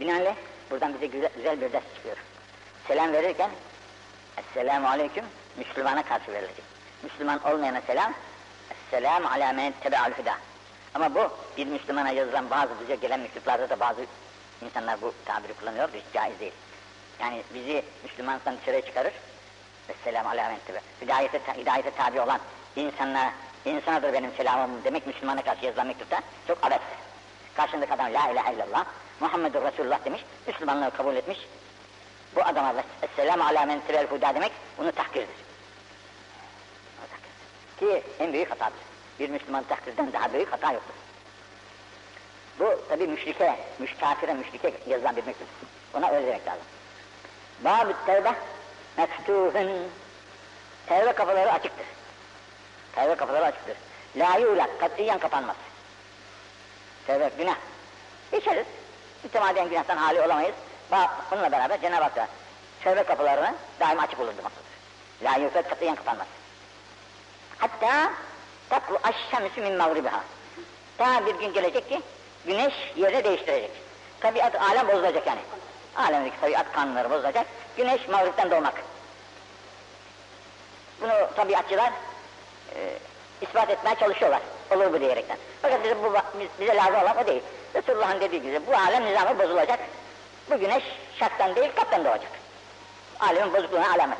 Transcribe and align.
Binaenaleyh 0.00 0.34
buradan 0.70 0.94
bize 0.94 1.06
güzel, 1.06 1.30
güzel 1.36 1.60
bir 1.60 1.72
ders 1.72 1.84
çıkıyor. 1.94 2.16
Selam 2.88 3.12
verirken 3.12 3.50
Esselamu 4.36 4.88
Aleyküm 4.88 5.24
Müslümana 5.56 6.02
karşı 6.02 6.32
verilecek. 6.32 6.64
Müslüman 7.02 7.44
olmayana 7.44 7.80
selam 7.80 8.12
Esselamu 8.70 9.28
ala 9.28 9.52
men 9.52 9.74
tebe'al 9.80 10.12
huda. 10.12 10.34
Ama 10.94 11.14
bu 11.14 11.30
bir 11.56 11.66
Müslümana 11.66 12.10
yazılan 12.10 12.50
bazı 12.50 12.70
bize 12.80 12.94
gelen 12.94 13.20
mektuplarda 13.20 13.70
da 13.70 13.80
bazı 13.80 14.00
insanlar 14.62 15.02
bu 15.02 15.14
tabiri 15.24 15.54
kullanıyor. 15.54 15.88
Hiç 15.94 16.14
caiz 16.14 16.40
değil. 16.40 16.52
Yani 17.20 17.42
bizi 17.54 17.82
Müslümanlıktan 18.02 18.56
dışarıya 18.60 18.84
çıkarır. 18.84 19.12
Esselamu 19.88 20.28
ala 20.28 20.48
men 20.48 20.58
tebe'al 20.66 20.82
hidayete, 21.02 21.40
hidayete 21.56 21.90
tabi 21.90 22.20
olan 22.20 22.40
insanlara 22.76 23.32
insanadır 23.64 24.12
benim 24.12 24.32
selamım 24.36 24.84
demek 24.84 25.06
Müslümana 25.06 25.42
karşı 25.42 25.64
yazılan 25.64 25.86
mektupta 25.86 26.20
çok 26.48 26.66
abestir. 26.66 26.98
Karşındaki 27.54 27.92
adam 27.92 28.14
la 28.14 28.30
ilahe 28.30 28.54
illallah 28.54 28.86
Muhammedur 29.20 29.62
Resulullah 29.62 30.04
demiş, 30.04 30.24
Müslümanlığı 30.46 30.90
kabul 30.90 31.16
etmiş. 31.16 31.38
Bu 32.36 32.42
adama 32.42 32.74
Esselamu 33.02 33.44
ala 33.44 33.66
men 33.66 33.80
huda 34.10 34.34
demek 34.34 34.52
bunu 34.78 34.92
tahkirdir. 34.92 35.46
Ki 37.80 38.02
en 38.18 38.32
büyük 38.32 38.50
hatadır. 38.50 38.78
Bir 39.20 39.30
Müslüman 39.30 39.64
takdirden 39.64 40.12
daha 40.12 40.32
büyük 40.32 40.52
hata 40.52 40.72
yoktur. 40.72 40.94
Bu 42.58 42.88
tabi 42.88 43.06
müşrike, 43.06 43.56
müş, 43.78 43.94
müşrike 44.38 44.72
yazılan 44.86 45.16
bir 45.16 45.26
mektup. 45.26 45.48
Ona 45.94 46.10
öyle 46.10 46.26
demek 46.26 46.46
lazım. 46.46 46.64
Bab-ı 47.60 47.94
tevbe 48.06 48.32
meftuhun. 48.96 49.70
Tevbe 50.86 51.12
kapıları 51.12 51.52
açıktır. 51.52 51.86
Tevbe 52.94 53.14
kapıları 53.14 53.44
açıktır. 53.44 53.76
La 54.16 54.38
yuğlak, 54.38 54.80
katiyen 54.80 55.18
kapanmaz. 55.18 55.56
Tevbe 57.06 57.30
günah. 57.38 57.56
İçeriz. 58.32 58.66
Mütemadiyen 59.26 59.68
günahtan 59.68 59.96
hali 59.96 60.20
olamayız. 60.20 60.54
Bununla 61.30 61.52
beraber 61.52 61.80
Cenab-ı 61.80 62.02
Hak 62.02 62.16
da 62.16 62.28
tevbe 62.84 63.02
kapılarını 63.02 63.54
daima 63.80 64.02
açık 64.02 64.20
olur 64.20 64.36
demaktadır. 64.36 64.70
La 65.22 65.36
yuğlak, 65.36 65.70
katiyen 65.70 65.94
kapanmaz. 65.94 66.26
Hatta 67.58 68.12
tatlu 68.70 68.98
aşşemsü 69.02 69.60
min 69.60 69.76
mağribiha. 69.76 70.20
Daha 70.98 71.26
bir 71.26 71.34
gün 71.34 71.52
gelecek 71.52 71.88
ki 71.88 72.02
güneş 72.46 72.74
yerini 72.96 73.24
değiştirecek. 73.24 73.70
Tabiat 74.20 74.54
alem 74.54 74.88
bozulacak 74.88 75.26
yani. 75.26 75.40
Alemdeki 75.96 76.40
tabiat 76.40 76.72
kanunları 76.72 77.10
bozulacak. 77.10 77.46
Güneş 77.76 78.08
mağripten 78.08 78.50
doğmak. 78.50 78.74
Bunu 81.00 81.28
tabiatçılar 81.36 81.92
e, 82.74 82.78
ispat 83.40 83.70
etmeye 83.70 83.94
çalışıyorlar. 83.94 84.40
Olur 84.70 84.92
bu 84.92 85.00
diyerekten. 85.00 85.36
Fakat 85.62 85.84
bize, 85.84 85.96
bu, 86.02 86.14
bize 86.60 86.76
lazım 86.76 86.94
olan 86.94 87.16
o 87.24 87.26
değil. 87.26 87.42
Resulullah'ın 87.76 88.20
dediği 88.20 88.42
gibi 88.42 88.60
bu 88.66 88.74
alem 88.76 89.04
nizamı 89.04 89.38
bozulacak. 89.38 89.78
Bu 90.50 90.58
güneş 90.58 90.84
şaktan 91.18 91.56
değil 91.56 91.70
kaptan 91.76 92.04
doğacak. 92.04 92.30
Alemin 93.20 93.54
bozukluğuna 93.54 93.92
alamet. 93.92 94.18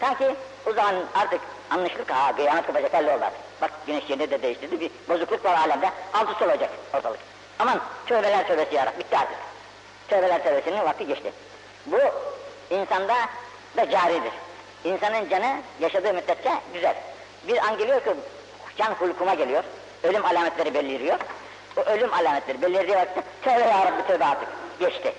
Sanki 0.00 0.34
o 0.66 0.72
zaman 0.72 0.94
artık 1.14 1.40
anlaşılır 1.70 2.04
ki 2.04 2.12
ha 2.12 2.36
kıyamet 2.36 2.66
kopacak 2.66 2.92
belli 2.92 3.10
oldu 3.10 3.24
Bak 3.62 3.70
güneş 3.86 4.10
yerini 4.10 4.30
de 4.30 4.42
değiştirdi 4.42 4.80
bir 4.80 4.90
bozukluk 5.08 5.44
var 5.44 5.54
alemde 5.54 5.90
alt 6.14 6.30
üst 6.30 6.42
olacak 6.42 6.70
ortalık. 6.94 7.18
Aman 7.58 7.80
tövbeler 8.06 8.46
tövbesi 8.46 8.74
yarak 8.74 8.98
bitti 8.98 9.16
artık. 9.16 9.38
Tövbeler 10.08 10.44
tövbesinin 10.44 10.84
vakti 10.84 11.06
geçti. 11.06 11.32
Bu 11.86 11.98
insanda 12.70 13.14
da 13.76 13.90
caridir. 13.90 14.32
İnsanın 14.84 15.28
canı 15.28 15.56
yaşadığı 15.80 16.14
müddetçe 16.14 16.50
güzel. 16.74 16.94
Bir 17.48 17.58
an 17.58 17.78
geliyor 17.78 18.04
ki 18.04 18.10
can 18.78 18.92
hulkuma 18.92 19.34
geliyor. 19.34 19.64
Ölüm 20.02 20.24
alametleri 20.24 20.74
beliriyor. 20.74 21.18
O 21.76 21.80
ölüm 21.80 22.14
alametleri 22.14 22.62
belirdiği 22.62 22.96
vakitte 22.96 23.22
tövbe 23.42 23.68
ya 23.68 23.86
Rabbi 23.86 24.06
tövbe 24.06 24.24
artık 24.24 24.48
geçti. 24.80 25.14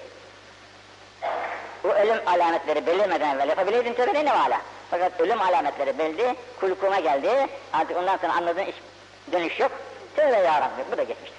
Bu 1.84 1.90
ölüm 1.90 2.28
alametleri 2.28 2.88
belirmeden 2.88 3.36
evvel 3.36 3.50
yapabilirdin 3.50 3.94
tövbe 3.94 4.26
ne 4.26 4.30
hala? 4.30 4.62
Fakat 4.92 5.22
ölüm 5.22 5.42
alametleri 5.42 5.98
belli, 5.98 6.36
kulkuma 6.60 7.00
geldi. 7.00 7.48
Artık 7.74 7.98
ondan 7.98 8.18
sonra 8.18 8.34
anladığın 8.34 8.66
iş, 8.66 8.76
dönüş 9.32 9.60
yok. 9.60 9.72
Tövbe 10.16 10.38
ya 10.38 10.62
Rabbi, 10.62 10.92
bu 10.92 10.98
da 10.98 11.04
geçmiştir. 11.04 11.38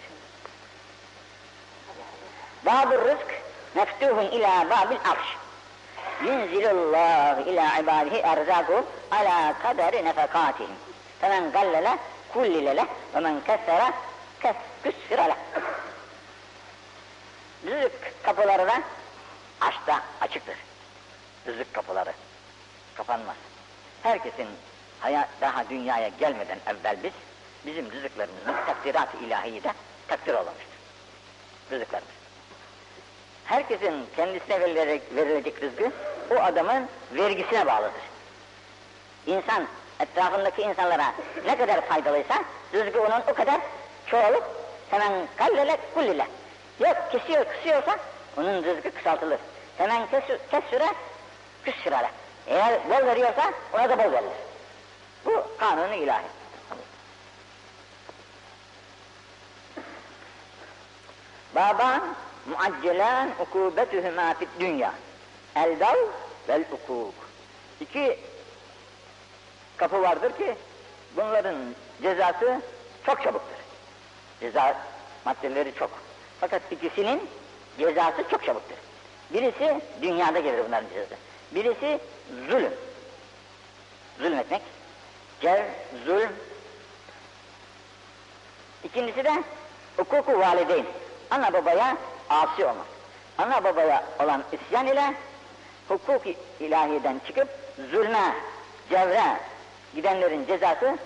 Babur 2.67 2.99
rızk 2.99 3.41
meftuhun 3.75 4.25
ila 4.25 4.71
babil 4.71 4.97
arş. 5.11 5.37
Yunzilullah 6.25 7.47
ila 7.47 7.79
ibadihi 7.79 8.19
erzaku 8.19 8.85
ala 9.11 9.55
kaderi 9.63 10.05
nefekatihim. 10.05 10.71
Femen 11.21 11.53
gallele 11.53 11.99
kullile 12.33 12.77
leh 12.77 12.87
ve 13.15 13.21
men 13.21 13.41
kessere 13.41 13.93
küssire 14.83 15.29
leh. 15.29 15.37
Rızık 17.67 18.25
kapıları 18.25 18.67
da 18.67 18.83
aşkta 19.61 20.01
açıktır. 20.21 20.57
Rızık 21.47 21.75
kapıları 21.75 22.13
kapanmaz. 22.95 23.37
Herkesin 24.03 24.49
hayat 25.01 25.29
daha 25.41 25.69
dünyaya 25.71 26.09
gelmeden 26.09 26.59
evvel 26.67 26.97
biz 27.03 27.13
bizim 27.67 27.93
rızıklarımızın 27.93 28.55
takdirat-ı 28.67 29.17
ilahiyede 29.17 29.73
takdir 30.09 30.35
olmuştur. 30.35 30.79
Rızıklarımız. 31.71 32.13
Herkesin 33.45 34.07
kendisine 34.17 34.61
verilecek, 34.61 35.03
verilecek 35.15 35.63
rızkı 35.63 35.93
o 36.31 36.35
adamın 36.35 36.89
vergisine 37.13 37.67
bağlıdır. 37.67 38.03
İnsan 39.27 39.67
etrafındaki 40.01 40.63
insanlara 40.63 41.15
ne 41.47 41.59
kadar 41.59 41.81
faydalıysa 41.81 42.45
rızkı 42.75 43.01
onun 43.03 43.21
o 43.21 43.35
kadar 43.35 43.61
çoğalıp 44.11 44.45
hemen 44.91 45.13
kallele 45.37 45.77
kullile. 45.95 46.27
Yok 46.81 46.97
kesiyor 47.13 47.45
kısıyorsa 47.45 47.97
onun 48.37 48.65
rızkı 48.65 48.91
kısaltılır. 48.91 49.39
Hemen 49.79 50.07
kesüre 50.51 50.87
küssürale. 51.65 52.11
Eğer 52.47 52.91
bol 52.91 53.07
veriyorsa 53.07 53.53
ona 53.73 53.89
da 53.89 53.99
bol 53.99 54.13
verilir. 54.13 54.33
Bu 55.25 55.47
kanunu 55.59 55.95
ilahi. 55.95 56.25
Baban 61.55 62.03
muaccelen 62.47 63.31
ukubetühüma 63.41 64.35
fid 64.35 64.49
dünya. 64.61 64.93
El 65.57 65.81
dav 65.81 65.97
vel 66.49 66.65
ukuk. 66.73 67.15
İki 67.81 68.19
kapı 69.77 70.03
vardır 70.03 70.33
ki 70.33 70.55
bunların 71.17 71.57
cezası 72.03 72.61
çok 73.07 73.23
çabuktur. 73.23 73.58
Ceza 74.41 74.77
maddeleri 75.25 75.75
çok. 75.75 75.91
Fakat 76.41 76.63
ikisinin 76.71 77.29
cezası 77.79 78.25
çok 78.31 78.45
çabuktur. 78.45 78.77
Birisi 79.31 79.81
dünyada 80.03 80.39
gelir 80.39 80.65
bunların 80.67 80.89
cezası. 80.89 81.15
Birisi 81.53 81.99
zulüm. 82.49 82.73
Zulmetmek. 84.19 84.63
Cev, 85.41 85.65
zulm. 86.07 86.33
İkincisi 88.85 89.25
de 89.25 89.43
hukuku 89.97 90.39
valideyn. 90.39 90.87
Ana 91.31 91.53
babaya 91.53 91.97
asi 92.31 92.65
olmak. 92.65 92.87
Ana 93.39 93.65
babaya 93.65 94.05
olan 94.21 94.45
isyan 94.53 94.87
ile 94.87 95.15
hukuk 95.89 96.23
ilahiden 96.61 97.21
çıkıp 97.27 97.49
zulme, 97.91 98.35
cevre 98.91 99.23
gidenlerin 99.95 100.47
cezası 100.47 100.97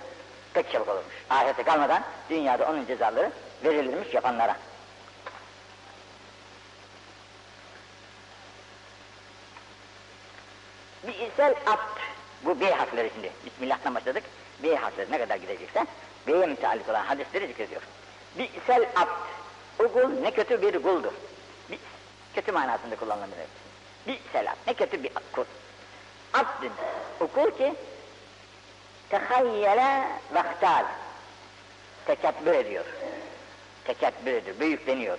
pek 0.55 0.73
çabuk 0.73 0.89
olurmuş. 0.89 1.15
Ahirete 1.31 1.63
kalmadan 1.63 2.03
dünyada 2.31 2.71
onun 2.71 2.87
cezaları 2.87 3.33
verilirmiş 3.65 4.15
yapanlara. 4.15 4.57
Bi'sel 11.07 11.55
abd. 11.67 11.99
Bu 12.45 12.61
B 12.61 12.71
harfleri 12.71 13.11
şimdi. 13.15 13.33
Bismillah'tan 13.47 13.95
başladık. 13.95 14.25
B 14.63 14.77
harfleri 14.77 15.13
ne 15.13 15.19
kadar 15.19 15.37
gidecekse 15.37 15.87
B'ye 16.27 16.47
müteallik 16.47 16.89
olan 16.89 17.05
hadisleri 17.05 17.47
zikrediyor. 17.47 17.83
Bi'sel 18.39 18.83
abd. 18.97 19.09
O 19.79 19.93
kul 19.93 20.09
ne 20.23 20.31
kötü 20.31 20.63
bir 20.63 20.83
kuldur. 20.83 21.13
Bi, 21.71 21.79
kötü 22.35 22.53
manasında 22.53 22.97
kullanılır. 22.97 23.29
Bi'sel 24.07 24.51
abd. 24.51 24.59
Ne 24.67 24.75
kötü 24.75 25.03
bir 25.03 25.11
kul. 25.33 25.45
Abdün. 26.35 26.73
O 27.21 27.27
kul 27.27 27.51
ki 27.51 27.75
tehayyele 29.13 30.09
vehtal. 30.35 30.85
Tekebbür 32.07 32.55
ediyor. 32.55 32.85
Tekebbür 33.85 34.33
ediyor. 34.33 34.61
Büyükleniyor. 34.61 35.19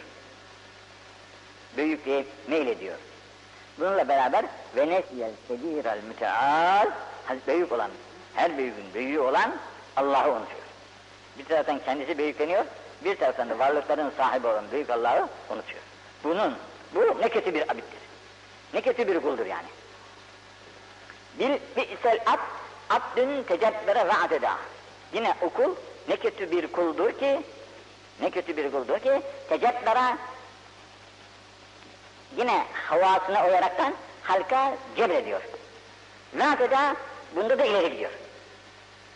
Büyüklüğe 1.77 2.25
meylediyor. 2.47 2.97
Bununla 3.79 4.07
beraber 4.07 4.45
ve 4.75 4.89
nesiyel 4.89 5.31
kebirel 5.47 5.99
müteal 6.07 6.87
büyük 7.47 7.71
olan, 7.71 7.91
her 8.35 8.57
büyüğün 8.57 8.93
büyüğü 8.93 9.19
olan 9.19 9.55
Allah'ı 9.95 10.31
unutuyor. 10.31 10.63
Bir 11.37 11.45
taraftan 11.45 11.79
kendisi 11.85 12.17
büyükleniyor, 12.17 12.65
bir 13.05 13.15
taraftan 13.15 13.49
da 13.49 13.59
varlıkların 13.59 14.11
sahibi 14.17 14.47
olan 14.47 14.65
büyük 14.71 14.89
Allah'ı 14.89 15.27
unutuyor. 15.49 15.81
Bunun, 16.23 16.55
bu 16.95 17.21
ne 17.21 17.29
kötü 17.29 17.53
bir 17.53 17.61
abittir. 17.61 17.99
Ne 18.73 18.81
kötü 18.81 19.07
bir 19.07 19.19
kuldur 19.19 19.45
yani. 19.45 19.67
Bir 21.39 21.51
bi'sel 21.77 22.19
abd, 22.25 22.62
abdün 22.89 23.43
tecebbere 23.43 24.07
ve 24.07 24.13
adeda. 24.13 24.57
Yine 25.13 25.33
o 25.41 25.49
kul 25.49 25.75
ne 26.07 26.15
kötü 26.15 26.51
bir 26.51 26.67
kuldur 26.67 27.11
ki, 27.11 27.41
ne 28.21 28.29
kötü 28.29 28.57
bir 28.57 28.71
kuldur 28.71 28.99
ki, 28.99 29.21
tecebbere 29.49 30.17
yine 32.37 32.65
havasına 32.89 33.45
uyaraktan 33.45 33.93
halka 34.23 34.73
cebrediyor. 34.95 35.41
Ne 36.33 36.43
yapacak? 36.43 36.97
Bunda 37.35 37.59
da 37.59 37.65
ileri 37.65 37.91
gidiyor. 37.91 38.11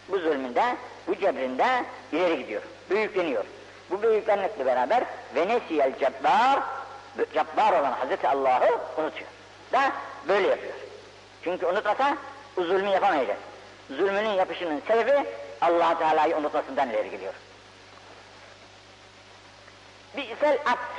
Bu 0.10 0.20
zulmünde, 0.20 0.76
bu 1.08 1.16
cebrinde 1.16 1.86
ileri 2.12 2.38
gidiyor. 2.38 2.62
Büyükleniyor. 2.90 3.46
Bu 3.90 4.02
büyüklenmekle 4.02 4.66
beraber 4.66 5.04
ve 5.36 5.48
nesiyel 5.48 6.00
cebbar, 6.00 6.60
cebbar 7.34 7.80
olan 7.80 7.92
Hazreti 7.92 8.28
Allah'ı 8.28 8.80
unutuyor. 8.98 9.30
Da 9.74 9.92
böyle 10.28 10.48
yapıyor. 10.48 10.74
Çünkü 11.44 11.66
unutmasa 11.66 12.18
zulmü 12.58 12.90
yapamayacak. 12.90 13.38
Zulmünün 13.90 14.30
yapışının 14.30 14.82
sebebi 14.88 15.30
allah 15.62 15.98
Teala'yı 15.98 16.38
unutmasından 16.38 16.90
ileri 16.90 17.10
geliyor. 17.10 17.34
Bi'sel 20.18 20.58
abd. 20.66 20.98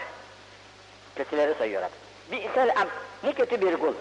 Kötüleri 1.16 1.54
sayıyor 1.54 1.82
abd. 1.82 1.92
Bi'sel 2.32 2.70
abd. 2.70 2.88
Ne 3.22 3.32
kötü 3.32 3.60
bir 3.60 3.76
kul. 3.76 3.94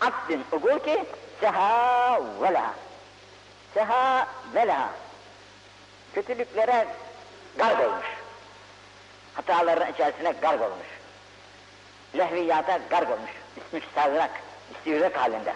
Abdin 0.00 0.44
o 0.52 0.60
kul 0.60 0.78
ki 0.78 1.04
seha 1.40 2.20
vela. 2.40 2.74
Seha 3.74 4.28
vela. 4.54 4.90
Kötülüklere 6.14 6.86
garg 7.56 7.80
olmuş. 7.80 8.06
Hataların 9.34 9.92
içerisine 9.92 10.32
garg 10.42 10.60
olmuş. 10.60 10.86
Lehviyata 12.18 12.78
garg 12.90 13.10
olmuş. 13.10 13.30
İsmiş 13.56 13.84
savrak, 13.94 14.30
istiyürek 14.74 15.16
halinde. 15.16 15.54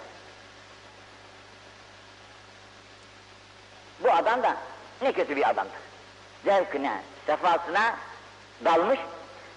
Bu 4.03 4.13
adam 4.13 4.43
da 4.43 4.57
ne 5.03 5.13
kötü 5.13 5.37
bir 5.37 5.51
adamdır. 5.51 5.81
Zevkine, 6.45 7.03
sefasına 7.27 7.97
dalmış, 8.65 8.99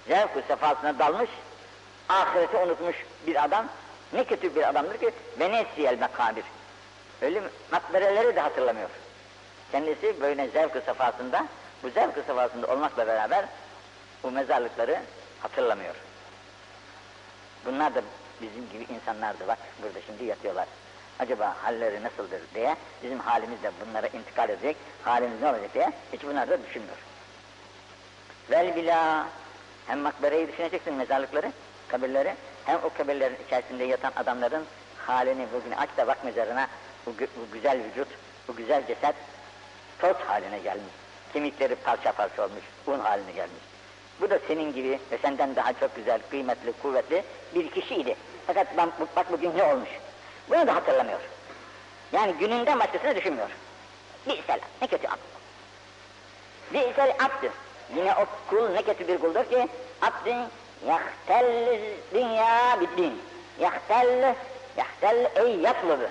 zevk 0.08 0.30
sefasına 0.48 1.00
dalmış, 1.00 1.30
ahireti 2.10 2.58
unutmuş 2.58 2.96
bir 3.28 3.44
adam 3.44 3.66
ne 4.14 4.24
kötü 4.24 4.56
bir 4.56 4.70
adamdır 4.70 4.98
ki 4.98 5.12
venesiyel 5.40 6.00
mekabir. 6.00 6.44
Ölüm 7.22 7.44
makbereleri 7.72 8.36
de 8.36 8.40
hatırlamıyor. 8.40 8.90
Kendisi 9.72 10.22
böyle 10.22 10.48
zevk 10.48 10.72
sefasında, 10.86 11.46
bu 11.84 11.90
zevk 11.90 12.14
sefasında 12.16 12.68
olmakla 12.68 13.08
beraber 13.08 13.46
bu 14.24 14.32
mezarlıkları 14.32 15.02
hatırlamıyor. 15.42 15.96
Bunlar 17.66 17.96
da 17.96 18.02
bizim 18.42 18.70
gibi 18.70 18.94
insanlardı. 18.94 19.48
Bak 19.48 19.58
burada 19.84 20.02
şimdi 20.06 20.26
yatıyorlar. 20.26 20.68
Acaba 21.20 21.56
halleri 21.64 22.04
nasıldır 22.04 22.42
diye 22.56 22.76
bizim 23.04 23.20
halimiz 23.20 23.64
de 23.64 23.72
bunlara 23.88 24.08
intikal 24.08 24.50
edecek, 24.50 24.78
halimiz 25.04 25.42
ne 25.42 25.48
olacak 25.48 25.74
diye 25.74 25.92
hiç 26.14 26.24
bunlar 26.24 26.50
da 26.50 26.64
düşünmüyor. 26.64 26.98
Vel 28.52 28.76
bila 28.76 29.28
hem 29.88 30.00
makbereyi 30.00 30.48
düşüneceksin 30.48 30.94
mezarlıkları, 30.94 31.52
kabirleri, 31.88 32.36
hem 32.66 32.80
o 32.84 32.90
kabirlerin 32.98 33.38
içerisinde 33.48 33.84
yatan 33.84 34.12
adamların 34.16 34.66
halini 34.98 35.48
bugün 35.54 35.72
aç 35.72 35.90
da 35.98 36.08
bak 36.08 36.26
mezarına 36.26 36.68
bu, 37.06 37.12
bu 37.20 37.54
güzel 37.54 37.80
vücut, 37.84 38.08
bu 38.48 38.56
güzel 38.56 38.88
ceset 38.88 39.16
toz 40.00 40.16
haline 40.16 40.60
gelmiş. 40.60 40.94
Kemikleri 41.34 41.76
parça 41.76 42.12
parça 42.12 42.44
olmuş, 42.44 42.64
un 42.88 43.00
haline 43.00 43.32
gelmiş. 43.32 43.64
Bu 44.22 44.30
da 44.30 44.40
senin 44.48 44.74
gibi 44.74 45.00
ve 45.12 45.18
senden 45.18 45.56
daha 45.56 45.74
çok 45.74 45.96
güzel, 45.96 46.22
kıymetli, 46.30 46.74
kuvvetli 46.82 47.24
bir 47.56 47.72
kişiydi. 47.72 48.16
Fakat 48.48 48.78
ben, 48.78 48.92
bak 49.16 49.32
bugün 49.32 49.58
ne 49.58 49.64
olmuş? 49.64 49.90
Bunu 50.50 50.68
da 50.68 50.76
hatırlamıyor. 50.76 51.20
Yani 52.12 52.34
gününden 52.34 52.80
başkasını 52.80 53.16
düşünmüyor. 53.16 53.50
Bi'sel, 54.28 54.60
ne 54.82 54.88
kötü 54.88 55.08
abd. 55.08 55.20
Bi'sel 56.74 57.10
abd. 57.10 57.46
Yine 57.96 58.16
o 58.16 58.26
kul 58.50 58.70
ne 58.70 58.84
kötü 58.84 59.08
bir 59.08 59.18
kuldur 59.18 59.46
ki 59.46 59.68
abdin 60.02 60.38
yahtel 60.88 61.80
dünya 62.14 62.78
biddin. 62.82 63.22
Yahtel, 63.60 64.36
yahtel 64.78 65.32
ey 65.36 65.56
yatlıbı. 65.56 66.10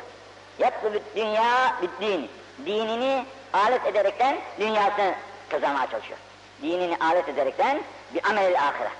Yatlıbı 0.59 0.99
dünya 1.17 1.77
biddin. 1.83 2.31
Dinini 2.67 3.25
alet 3.53 3.87
ederekten 3.87 4.39
dünyasını 4.61 5.15
kazanmaya 5.49 5.91
çalışıyor. 5.91 6.19
Dinini 6.63 6.97
alet 7.01 7.29
ederekten 7.29 7.83
bir 8.15 8.29
amel 8.29 8.59
ahire. 8.59 8.91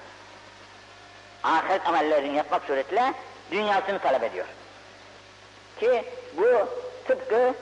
Ahiret 1.45 1.87
amellerini 1.87 2.37
yapmak 2.37 2.65
suretiyle 2.65 3.13
dünyasını 3.51 3.99
talep 3.99 4.23
ediyor. 4.23 4.47
Ki 5.83 6.05
bu 6.37 6.69
tıpkı 7.07 7.55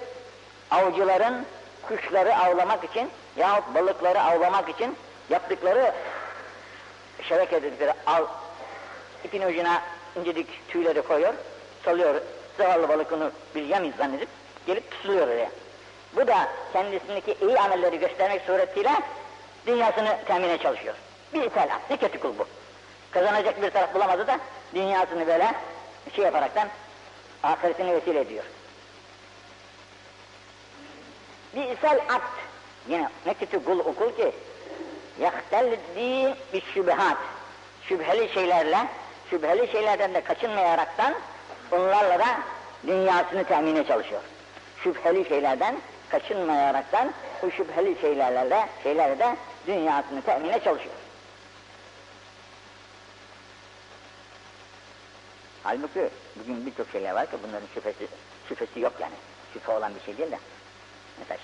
avcıların 0.71 1.47
kuşları 1.89 2.37
avlamak 2.37 2.85
için 2.85 3.11
yahut 3.37 3.75
balıkları 3.75 4.21
avlamak 4.23 4.69
için 4.69 4.97
yaptıkları 5.31 5.93
şebeke 7.23 7.63
dedikleri 7.63 7.93
av 8.07 8.25
ipin 9.25 9.43
ucuna 9.43 9.83
incecik 10.17 10.69
tüyleri 10.69 11.03
koyuyor, 11.03 11.35
salıyor, 11.85 12.21
zavallı 12.59 12.89
balık 12.89 13.13
onu 13.13 13.31
yem 13.55 13.93
zannedip 13.99 14.29
gelip 14.67 14.91
tutuluyor 14.91 15.29
oraya. 15.29 15.51
Bu 16.17 16.27
da 16.27 16.49
kendisindeki 16.73 17.37
iyi 17.43 17.59
amelleri 17.59 17.99
göstermek 17.99 18.43
suretiyle 18.43 18.93
dünyasını 19.67 20.17
temine 20.27 20.59
çalışıyor. 20.59 20.95
Bir 21.35 21.43
ithal 21.43 21.69
ne 21.91 21.97
kötü 21.97 22.21
kul 22.21 22.39
bu. 22.39 22.47
Kazanacak 23.11 23.63
bir 23.63 23.71
taraf 23.71 23.95
bulamadı 23.95 24.27
da 24.27 24.39
dünyasını 24.75 25.27
böyle 25.27 25.55
şey 26.17 26.25
yaparaktan 26.25 26.69
ahiretini 27.43 27.93
vesile 27.93 28.21
ediyor. 28.21 28.45
Bir 31.57 31.77
ishal 31.77 31.97
abd 31.97 32.37
yine 32.89 33.09
ne 33.27 33.35
kötü 33.35 33.65
kul 33.65 33.79
okul 33.79 34.17
ki 34.17 34.33
yahtellid 35.21 35.79
bir 36.53 36.63
şübhat 36.75 37.19
şüpheli 37.89 38.35
şeylerle 38.35 38.87
şüpheli 39.31 39.73
şeylerden 39.73 40.15
de 40.15 40.21
kaçınmayaraktan 40.21 41.15
onlarla 41.73 42.19
da 42.19 42.27
dünyasını 42.87 43.45
temine 43.45 43.87
çalışıyor. 43.87 44.23
Şüpheli 44.83 45.29
şeylerden 45.29 45.77
kaçınmayaraktan 46.09 47.13
bu 47.43 47.51
şüpheli 47.51 48.01
şeylerle 48.01 48.51
de, 48.51 48.67
şeylerle 48.83 49.19
de 49.19 49.37
dünyasını 49.67 50.23
temine 50.23 50.61
çalışıyor. 50.61 50.95
Halbuki 55.63 56.11
bugün 56.41 56.67
birçok 56.67 56.91
şeyler 56.91 57.13
var 57.15 57.31
ki 57.31 57.37
bunların 57.47 57.67
şüphesi, 57.75 58.07
şüphesi 58.49 58.81
yok 58.81 58.93
yani. 59.01 59.15
Şüphe 59.53 59.73
olan 59.73 59.95
bir 59.95 60.01
şey 60.01 60.19
değil 60.19 60.31
de. 60.31 60.39
Mesela 61.19 61.41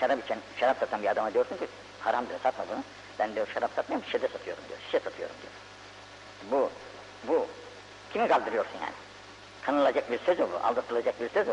şarap 0.00 0.24
içen, 0.24 0.38
şarap 0.60 0.78
satan 0.80 1.02
bir 1.02 1.08
adama 1.08 1.34
diyorsun 1.34 1.56
ki 1.56 1.66
haramdır 2.00 2.38
satma 2.42 2.64
bunu. 2.72 2.82
Ben 3.18 3.34
diyor 3.34 3.46
şarap 3.54 3.70
satmıyorum, 3.76 4.06
şişede 4.06 4.28
satıyorum 4.28 4.64
diyor. 4.68 4.78
Şişe 4.86 5.00
satıyorum 5.00 5.36
diyor. 5.42 5.52
Bu, 6.50 6.70
bu 7.28 7.46
kimi 8.12 8.28
kaldırıyorsun 8.28 8.78
yani? 8.80 8.94
Kanılacak 9.62 10.10
bir 10.10 10.18
söz 10.18 10.40
o 10.40 10.48
bu, 10.52 10.66
aldatılacak 10.66 11.20
bir 11.20 11.28
söz 11.28 11.48
o 11.48 11.52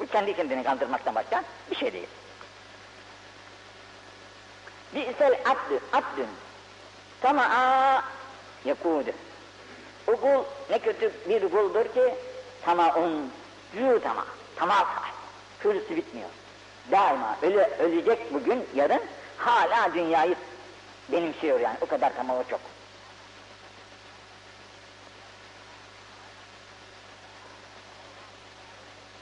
bu. 0.00 0.06
Kendi 0.06 0.36
kendini 0.36 0.62
kandırmaktan 0.62 1.14
başka 1.14 1.44
bir 1.70 1.76
şey 1.76 1.92
değil. 1.92 2.08
Bi'sel 4.94 5.32
abdü, 5.32 5.80
abdün 5.92 6.28
tama'a 7.20 8.04
yekudu. 8.64 9.10
O 10.06 10.16
kul 10.16 10.44
ne 10.70 10.78
kötü 10.78 11.12
bir 11.28 11.50
kuldur 11.50 11.84
ki 11.84 12.14
tamaun, 12.64 13.30
cü 13.74 14.00
tama, 14.02 14.26
tama 14.56 14.74
sahip. 14.74 15.14
Hırsı 15.62 15.96
bitmiyor. 15.96 16.28
Daima 16.90 17.36
öyle, 17.42 17.70
ölecek 17.78 18.34
bugün, 18.34 18.66
yarın 18.74 19.00
hala 19.38 19.94
dünyayı 19.94 20.34
benimsiyor 21.08 21.60
yani. 21.60 21.76
O 21.80 21.86
kadar 21.86 22.16
tamamı 22.16 22.44
çok. 22.50 22.60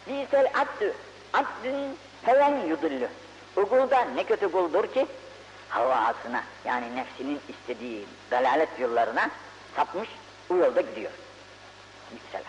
Bisel 0.07 0.47
abdü, 0.55 0.95
abdün 1.33 1.99
heven 2.23 2.67
yudullu. 2.67 3.07
O 3.57 3.67
kul 3.67 3.91
da 3.91 4.01
ne 4.01 4.25
kötü 4.25 4.53
kuldur 4.53 4.87
ki 4.87 5.07
havasına 5.69 6.45
yani 6.65 6.97
nefsinin 6.97 7.41
istediği 7.49 8.07
dalalet 8.31 8.81
yollarına 8.81 9.31
sapmış, 9.77 10.09
bu 10.51 10.57
yolda 10.57 10.81
gidiyor. 10.81 11.11
Bisel 12.11 12.43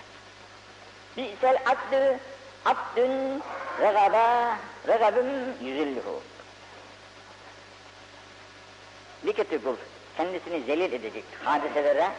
Bisel 1.17 1.57
abdü, 1.65 2.19
abdün 2.65 3.43
regaba, 3.81 4.57
regabüm 4.87 5.25
yüzülluhu. 5.61 6.21
Bir 9.23 9.33
kötü 9.33 9.63
kul 9.63 9.75
kendisini 10.17 10.63
zelil 10.63 10.93
edecek 10.93 11.23
hadiselere 11.43 12.09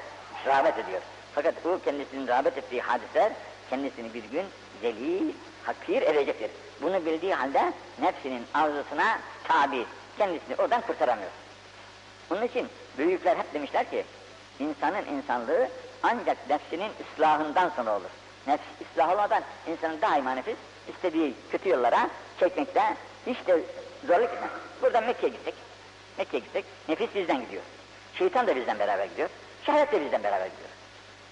rağbet 0.47 0.79
ediyor. 0.79 1.01
Fakat 1.35 1.55
o 1.67 1.79
kendisinin 1.85 2.29
rağbet 2.29 2.59
ettiği 2.59 2.81
hadiseler 2.81 3.33
kendisini 3.71 4.15
bir 4.15 4.25
gün 4.25 4.45
zelil, 4.83 5.33
hakir 5.65 6.03
edecektir. 6.03 6.51
Bunu 6.83 7.07
bildiği 7.07 7.35
halde 7.35 7.73
nefsinin 8.01 8.47
arzusuna 8.55 9.19
tabi, 9.45 9.85
kendisini 10.19 10.57
oradan 10.59 10.81
kurtaramıyor. 10.81 11.31
Onun 12.31 12.43
için 12.43 12.69
büyükler 12.99 13.37
hep 13.37 13.55
demişler 13.55 13.91
ki, 13.91 14.05
insanın 14.63 15.07
insanlığı 15.07 15.69
ancak 16.03 16.51
nefsinin 16.51 16.93
ıslahından 17.01 17.73
sonra 17.77 17.97
olur. 17.97 18.11
Nefs 18.47 18.63
ıslah 18.83 19.13
olmadan 19.13 19.43
insanın 19.67 20.01
daima 20.01 20.33
nefis 20.33 20.57
istediği 20.89 21.35
kötü 21.51 21.69
yollara 21.69 22.09
çekmekte 22.41 22.83
hiç 23.27 23.47
de 23.47 23.61
zorluk 24.07 24.31
etmez. 24.31 24.51
Buradan 24.83 25.05
Mekke'ye 25.05 25.33
gittik. 25.33 25.55
Mekke'ye 26.19 26.41
gittik. 26.41 26.65
Nefis 26.89 27.15
bizden 27.15 27.41
gidiyor. 27.41 27.63
Şeytan 28.15 28.47
da 28.47 28.57
bizden 28.57 28.79
beraber 28.79 29.05
gidiyor. 29.05 29.29
Şehvet 29.67 29.93
de 29.93 30.01
bizden 30.05 30.23
beraber 30.23 30.47
gidiyor. 30.47 30.69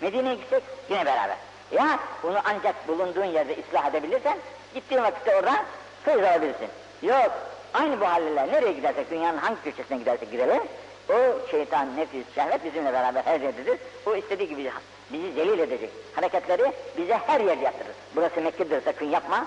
Medine'ye 0.00 0.34
gitsek 0.34 0.62
yine 0.90 1.06
beraber. 1.06 1.36
Ya 1.72 1.98
bunu 2.22 2.38
ancak 2.44 2.88
bulunduğun 2.88 3.24
yerde 3.24 3.56
ıslah 3.60 3.90
edebilirsen 3.90 4.38
gittiğin 4.74 5.02
vakitte 5.02 5.36
oradan 5.36 5.64
feyz 6.04 6.18
alabilirsin. 6.18 6.68
Yok 7.02 7.32
aynı 7.74 8.00
bu 8.00 8.08
hallerle 8.08 8.52
nereye 8.52 8.72
gidersek 8.72 9.10
dünyanın 9.10 9.38
hangi 9.38 9.62
köşesine 9.62 9.98
gidersek 9.98 10.30
gidelim 10.30 10.62
o 11.10 11.48
şeytan, 11.50 11.96
nefis, 11.96 12.24
şehvet 12.34 12.64
bizimle 12.64 12.92
beraber 12.92 13.22
her 13.22 13.40
yerdedir. 13.40 13.78
O 14.06 14.16
istediği 14.16 14.48
gibi 14.48 14.70
bizi 15.12 15.32
zelil 15.32 15.58
edecek 15.58 15.90
hareketleri 16.14 16.72
bize 16.98 17.14
her 17.26 17.40
yerde 17.40 17.64
yaptırır. 17.64 17.94
Burası 18.16 18.40
Mekke'dir 18.40 18.82
sakın 18.84 19.06
yapma 19.06 19.46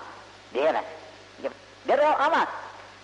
diyemez. 0.53 0.83
Der 1.87 1.99
o 1.99 2.23
ama 2.23 2.47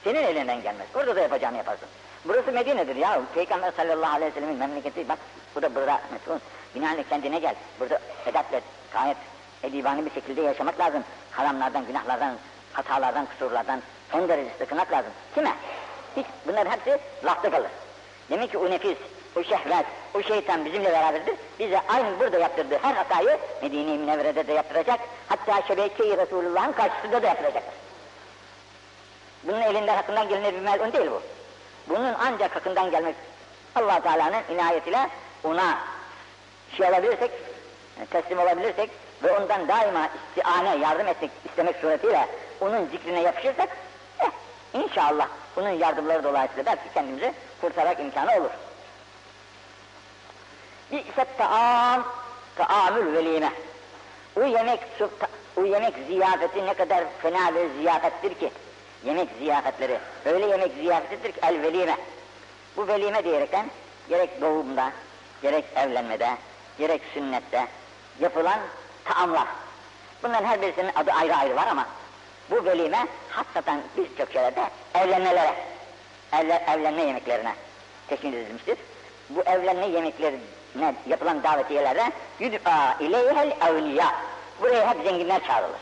senin 0.03 0.23
elinden 0.23 0.61
gelmez. 0.61 0.87
Orada 0.95 1.15
da 1.15 1.19
yapacağını 1.19 1.57
yaparsın. 1.57 1.87
Burası 2.25 2.51
Medine'dir 2.51 2.95
ya. 2.95 3.21
Peygamber 3.33 3.71
sallallahu 3.71 4.15
aleyhi 4.15 4.31
ve 4.31 4.39
sellemin 4.39 4.57
memleketi. 4.57 5.09
Bak 5.09 5.19
bu 5.55 5.61
da 5.61 5.75
burada 5.75 6.01
mesul. 6.11 6.39
Binaenle 6.75 7.03
kendine 7.03 7.39
gel. 7.39 7.55
Burada 7.79 7.99
edepler 8.25 8.61
gayet 8.93 9.17
edibani 9.63 10.05
bir 10.05 10.11
şekilde 10.11 10.41
yaşamak 10.41 10.79
lazım. 10.79 11.03
Haramlardan, 11.31 11.85
günahlardan, 11.85 12.33
hatalardan, 12.73 13.25
kusurlardan 13.25 13.81
son 14.11 14.29
derece 14.29 14.49
sıkınak 14.57 14.91
lazım. 14.91 15.11
Kime? 15.35 15.53
Hiç 16.15 16.25
bunların 16.47 16.71
hepsi 16.71 16.99
lafta 17.25 17.51
kalır. 17.51 17.69
Demek 18.29 18.51
ki 18.51 18.57
o 18.57 18.69
nefis, 18.69 18.97
o 19.35 19.43
şehvet, 19.43 19.85
o 20.13 20.21
şeytan 20.21 20.65
bizimle 20.65 20.91
beraberdir. 20.91 21.35
Bize 21.59 21.81
aynı 21.87 22.19
burada 22.19 22.37
yaptırdığı 22.37 22.77
her 22.81 22.95
hatayı 22.95 23.37
Medine-i 23.61 23.97
Münevvere'de 23.97 24.47
de 24.47 24.53
yaptıracak. 24.53 24.99
Hatta 25.27 25.61
şebeke-i 25.67 26.17
Resulullah'ın 26.17 26.71
karşısında 26.71 27.23
da 27.23 27.27
yapacaktır. 27.27 27.63
Bunun 29.43 29.61
elinden 29.61 29.95
hakkından 29.95 30.29
gelinir 30.29 30.53
bir 30.53 30.59
melun 30.59 30.93
değil 30.93 31.11
bu. 31.11 31.21
Bunun 31.89 32.13
ancak 32.19 32.55
hakkından 32.55 32.91
gelmek 32.91 33.15
allah 33.75 33.99
Teala'nın 33.99 34.55
inayetiyle 34.55 35.09
ona 35.43 35.77
şey 36.77 36.87
alabilirsek, 36.87 37.31
teslim 38.11 38.39
olabilirsek 38.39 38.89
ve 39.23 39.37
ondan 39.37 39.67
daima 39.67 40.09
istiane, 40.27 40.77
yardım 40.77 41.07
etmek 41.07 41.31
istemek 41.45 41.75
suretiyle 41.75 42.27
onun 42.61 42.85
zikrine 42.85 43.21
yapışırsak, 43.21 43.69
eh, 44.19 44.29
inşallah 44.73 45.27
bunun 45.55 45.69
yardımları 45.69 46.23
dolayısıyla 46.23 46.65
belki 46.65 46.93
kendimizi 46.93 47.33
kurtarak 47.61 47.99
imkanı 47.99 48.31
olur. 48.31 48.49
Bi'set 50.91 51.37
taam, 51.37 52.03
taamül 52.55 53.13
velime. 53.13 53.51
O 54.35 54.43
yemek, 54.43 54.79
o 55.57 55.63
yemek 55.65 55.93
ziyafeti 56.07 56.65
ne 56.65 56.73
kadar 56.73 57.03
fena 57.21 57.55
bir 57.55 57.79
ziyafettir 57.79 58.33
ki, 58.33 58.51
yemek 59.03 59.29
ziyafetleri, 59.39 59.99
öyle 60.25 60.45
yemek 60.45 60.73
ziyafetidir 60.73 61.31
ki 61.31 61.39
el 61.43 61.61
velime. 61.61 61.97
Bu 62.77 62.87
velime 62.87 63.23
diyerekten 63.23 63.65
gerek 64.09 64.41
doğumda, 64.41 64.91
gerek 65.41 65.65
evlenmede, 65.75 66.29
gerek 66.77 67.01
sünnette 67.13 67.67
yapılan 68.19 68.59
taamlar. 69.05 69.47
Bunların 70.23 70.45
her 70.45 70.61
birisinin 70.61 70.91
adı 70.95 71.11
ayrı 71.11 71.35
ayrı 71.35 71.55
var 71.55 71.67
ama 71.67 71.85
bu 72.51 72.65
velime 72.65 73.07
hakikaten 73.29 73.81
birçok 73.97 74.31
şeylerde 74.31 74.69
evlenmelere, 74.95 75.55
evle, 76.33 76.63
evlenme 76.67 77.01
yemeklerine 77.01 77.53
teşkil 78.07 78.33
edilmiştir. 78.33 78.77
Bu 79.29 79.41
evlenme 79.41 79.87
yemeklerine 79.87 80.95
yapılan 81.07 81.43
davetiyelerde 81.43 82.11
yud'a 82.39 82.97
ileyhel 82.99 83.51
evliya. 83.67 84.15
Buraya 84.61 84.89
hep 84.89 85.03
zenginler 85.03 85.41
çağrılır. 85.47 85.79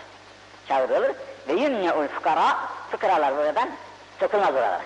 Çağrılır 0.67 1.15
ve 1.47 1.53
yümne'ul 1.53 2.07
fukara, 2.07 2.57
fıkralar 2.91 3.37
buradan 3.37 3.69
sokulmaz 4.19 4.55
oralara. 4.55 4.81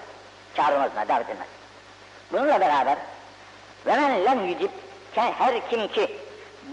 Çağrılmazlar, 0.56 1.08
davet 1.08 1.30
edilmez. 1.30 1.48
Bununla 2.32 2.62
beraber 2.62 2.98
ve 3.86 3.96
men 3.96 4.25
lem 4.25 4.46
yücib 4.46 4.70
her 5.15 5.70
kim 5.70 5.88
ki 5.88 6.18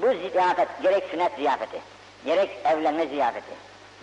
bu 0.02 0.06
ziyafet 0.30 0.68
gerek 0.82 1.04
sünnet 1.10 1.32
ziyafeti, 1.36 1.80
gerek 2.24 2.50
evlenme 2.64 3.06
ziyafeti, 3.06 3.52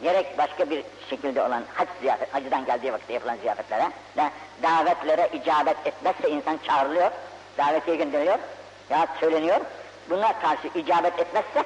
gerek 0.04 0.38
başka 0.38 0.70
bir 0.70 0.84
şekilde 1.10 1.42
olan 1.42 1.64
hac 1.74 1.88
ziyafet, 2.02 2.34
hacıdan 2.34 2.66
geldiği 2.66 2.94
vakitte 2.94 3.14
yapılan 3.14 3.38
ziyafetlere 3.38 3.92
ve 4.18 4.30
davetlere 4.64 5.30
icabet 5.34 5.78
etmezse 5.86 6.30
insan 6.30 6.60
çağrılıyor, 6.68 7.12
davetiye 7.58 7.96
gönderiliyor 7.96 8.40
ya 8.90 9.08
söyleniyor. 9.20 9.62
Buna 10.10 10.40
karşı 10.40 10.68
icabet 10.76 11.20
etmezse 11.20 11.64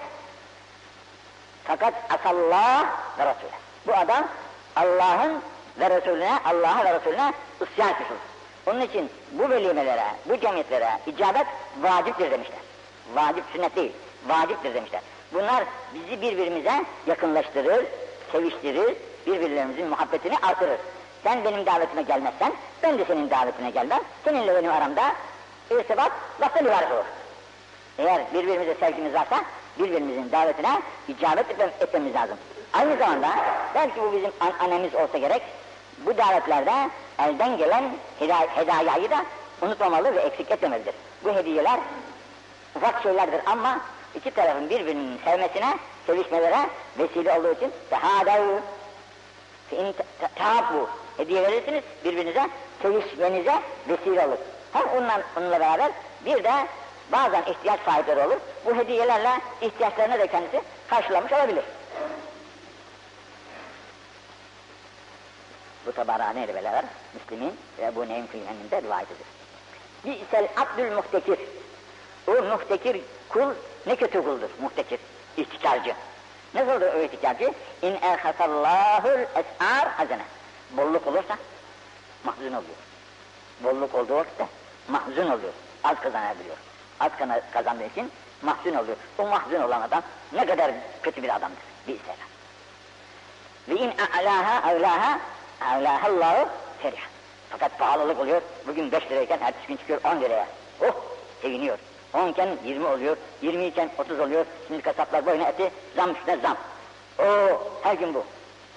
fakat 1.63 1.93
asallah 2.09 2.86
ve 3.19 3.25
Resulü. 3.25 3.50
Bu 3.88 3.93
adam 3.93 4.27
Allah'ın 4.75 5.41
ve 5.79 5.89
Resulüne, 5.89 6.39
Allah'a 6.45 6.86
ve 6.86 6.93
Resulüne 6.93 7.33
isyan 7.62 7.89
etmiş. 7.89 8.07
Onun 8.67 8.81
için 8.81 9.09
bu 9.31 9.50
velimelere, 9.50 10.05
bu 10.25 10.38
cemiyetlere 10.39 10.89
icabet 11.07 11.48
vaciptir 11.81 12.31
demişler. 12.31 12.59
Vacip 13.15 13.43
sünnet 13.53 13.75
değil, 13.75 13.91
vaciptir 14.27 14.74
demişler. 14.74 15.01
Bunlar 15.33 15.63
bizi 15.93 16.21
birbirimize 16.21 16.86
yakınlaştırır, 17.07 17.86
seviştirir, 18.31 18.95
birbirlerimizin 19.27 19.88
muhabbetini 19.88 20.38
artırır. 20.38 20.79
Sen 21.24 21.43
benim 21.43 21.65
davetime 21.65 22.01
gelmezsen, 22.01 22.53
ben 22.83 23.00
de 23.00 23.05
senin 23.05 23.29
davetine 23.29 23.69
gelmem. 23.69 24.00
Seninle 24.24 24.55
benim 24.55 24.71
aramda 24.71 25.13
irtibat 25.71 26.12
lafta 26.41 26.59
ibaret 26.59 26.91
olur. 26.91 27.05
Eğer 27.98 28.21
birbirimize 28.33 28.75
sevgimiz 28.79 29.13
varsa, 29.13 29.41
birbirimizin 29.79 30.31
davetine 30.31 30.81
icabet 31.07 31.45
etmemiz 31.81 32.15
lazım. 32.15 32.38
Aynı 32.74 32.98
zamanda, 32.98 33.27
belki 33.75 34.01
bu 34.01 34.13
bizim 34.13 34.31
an 34.39 34.53
annemiz 34.59 34.95
olsa 34.95 35.17
gerek, 35.17 35.41
bu 36.05 36.17
davetlerde 36.17 36.89
elden 37.19 37.57
gelen 37.57 37.83
hedayayı 38.55 39.09
da 39.09 39.25
unutmamalı 39.62 40.15
ve 40.15 40.19
eksik 40.19 40.51
etmemelidir. 40.51 40.93
Bu 41.24 41.33
hediyeler 41.33 41.79
ufak 42.75 43.03
şeylerdir 43.03 43.41
ama 43.45 43.79
iki 44.15 44.31
tarafın 44.31 44.69
birbirinin 44.69 45.19
sevmesine, 45.25 45.77
sevişmelere 46.10 46.70
vesile 47.00 47.39
olduğu 47.39 47.51
için 47.51 47.74
tehadav 47.89 48.44
bu 50.74 50.89
hediye 51.18 51.42
verirsiniz 51.42 51.84
birbirinize, 52.06 52.50
sevişmenize 52.82 53.60
vesile 53.89 54.25
olur. 54.25 54.38
Hem 54.74 54.88
onunla, 54.88 55.22
onunla 55.38 55.60
beraber 55.60 55.92
bir 56.25 56.44
de 56.44 56.51
bazen 57.12 57.42
ihtiyaç 57.42 57.80
sahipleri 57.86 58.20
olur. 58.20 58.38
Bu 58.66 58.75
hediyelerle 58.75 59.30
ihtiyaçlarını 59.62 60.20
da 60.20 60.28
kendisi 60.28 60.62
karşılamış 60.89 61.34
olabilir. 61.34 61.63
Bu 65.86 65.92
tabarane 65.92 66.44
ile 66.44 66.56
beraber 66.56 66.86
Müslim'in 67.13 67.54
ve 67.80 67.96
bu 67.96 68.10
Neym 68.10 68.28
Külhen'inde 68.28 68.82
rivayet 68.82 69.08
edilir. 69.12 69.28
Bi'sel 70.06 70.48
abdül 70.58 70.92
muhtekir. 70.92 71.39
O 72.28 72.32
muhtekir 72.32 73.01
kul 73.30 73.54
ne 73.88 73.96
kötü 73.96 74.24
kuldur 74.24 74.50
muhtekir, 74.62 75.00
ihtikarcı. 75.70 75.94
Nasıl 76.54 76.72
olur 76.72 76.94
o 76.94 77.02
ihtikarcı? 77.02 77.54
İn 77.82 77.98
erhasallahul 78.02 79.20
es'ar 79.20 79.90
hazene. 79.90 80.24
Bolluk 80.72 81.08
olursa 81.08 81.38
mahzun 82.24 82.48
oluyor. 82.48 82.80
Bolluk 83.60 83.96
olduğu 83.96 84.16
vakitte 84.16 84.46
mahzun 84.88 85.30
oluyor. 85.30 85.54
Az 85.84 86.00
kazanabiliyor. 86.00 86.58
Az 87.00 87.12
kazandığı 87.52 87.86
için 87.86 88.12
mahzun 88.42 88.76
oluyor. 88.76 88.98
O 89.18 89.28
mahzun 89.28 89.62
olan 89.62 89.82
adam 89.82 90.04
ne 90.32 90.46
kadar 90.46 90.72
kötü 91.04 91.24
bir 91.24 91.36
adamdır. 91.36 91.64
Bir 91.88 91.98
selam. 92.00 92.30
Ve 93.70 93.76
in 93.76 93.94
a'laha 94.18 94.72
evlaha 94.72 95.20
evlahallahu 95.76 96.50
ferih. 96.82 97.02
Fakat 97.50 97.80
pahalılık 97.80 98.20
oluyor. 98.20 98.42
Bugün 98.68 98.92
5 98.92 99.12
lirayken 99.12 99.40
ertesi 99.42 99.68
gün 99.68 99.78
çıkıyor 99.78 100.00
10 100.04 100.22
liraya. 100.22 100.48
Oh 100.82 100.96
seviniyor. 101.42 101.78
10 102.13 102.28
iken 102.28 102.58
20 102.66 102.86
oluyor, 102.86 103.18
20 103.42 103.66
iken 103.66 103.89
30 103.98 104.20
oluyor. 104.20 104.46
Şimdi 104.68 104.82
kasaplar 104.82 105.25
boyuna 105.25 105.48
eti 105.48 105.72
zam 105.96 106.12
üstüne 106.12 106.38
zam. 106.38 106.58
Oo 107.20 107.62
her 107.84 107.94
gün 107.94 108.13
bu. 108.13 108.24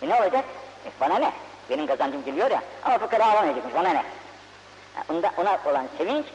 E 0.03 0.09
ne 0.09 0.15
olacak? 0.15 0.45
E 0.87 0.91
bana 1.01 1.19
ne? 1.19 1.33
Benim 1.71 1.87
kazancım 1.87 2.25
geliyor 2.25 2.51
ya. 2.51 2.63
Ama 2.85 2.99
fıkara 2.99 3.27
alamayacakmış 3.27 3.75
bana 3.75 3.89
ne? 3.89 4.05
Onda, 5.11 5.31
ona 5.37 5.59
olan 5.67 5.87
sevinç 5.99 6.27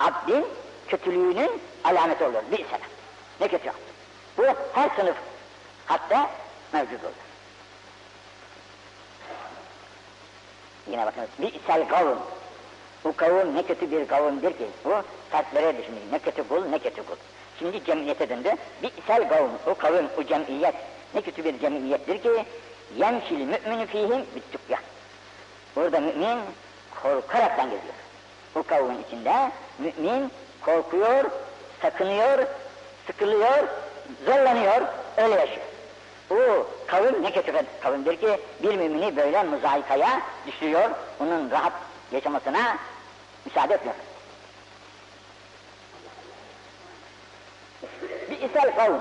abdin 0.00 0.46
kötülüğünün 0.88 1.50
alameti 1.84 2.24
oluyor. 2.24 2.42
Bir 2.50 2.56
sene. 2.56 2.80
Ne 3.40 3.48
kötü 3.48 3.66
yaptı. 3.66 3.82
Bu 4.38 4.42
her 4.72 4.90
sınıf 4.96 5.16
hatta 5.86 6.30
mevcut 6.72 7.04
olur. 7.04 7.12
Yine 10.90 11.06
bakınız. 11.06 11.28
Bi'sel 11.38 11.88
kavun. 11.88 12.18
Bu 13.04 13.16
kavun 13.16 13.54
ne 13.54 13.62
kötü 13.62 13.90
bir 13.90 14.08
kavundur 14.08 14.50
ki. 14.50 14.66
Bu 14.84 14.94
fertlere 15.30 15.78
düşünün. 15.78 16.12
Ne 16.12 16.18
kötü 16.18 16.48
kul, 16.48 16.64
ne 16.64 16.78
kötü 16.78 17.06
kul. 17.06 17.16
Şimdi 17.58 17.84
cemiyete 17.84 18.28
döndü. 18.28 18.50
Bi'sel 18.82 19.28
kavun. 19.28 19.50
O 19.66 19.74
kavun, 19.74 20.08
o 20.18 20.22
cemiyet. 20.22 20.74
Ne 21.14 21.22
kötü 21.22 21.44
bir 21.44 21.58
cemiyettir 21.58 22.22
ki. 22.22 22.44
Yemşil 22.96 23.38
mü'minü 23.38 23.86
fihim 23.86 24.26
bittükya. 24.36 24.78
Burada 25.76 26.00
mümin 26.00 26.38
korkaraktan 27.02 27.64
geziyor. 27.64 27.94
Bu 28.54 28.62
kavmin 28.62 29.02
içinde 29.02 29.50
mümin 29.78 30.30
korkuyor, 30.60 31.24
sakınıyor, 31.82 32.38
sıkılıyor, 33.06 33.68
zorlanıyor, 34.26 34.82
öyle 35.16 35.34
yaşıyor. 35.34 35.66
O 36.30 36.66
kavim 36.86 37.22
ne 37.22 37.32
kötü 37.32 37.52
kavimdir 37.80 38.16
ki 38.16 38.40
bir 38.62 38.74
mümini 38.74 39.16
böyle 39.16 39.42
muzayikaya 39.42 40.20
düşürüyor, 40.46 40.90
onun 41.20 41.50
rahat 41.50 41.72
yaşamasına 42.12 42.76
müsaade 43.46 43.74
etmiyor. 43.74 43.96
Bi'sel 48.30 48.76
kavm. 48.76 49.00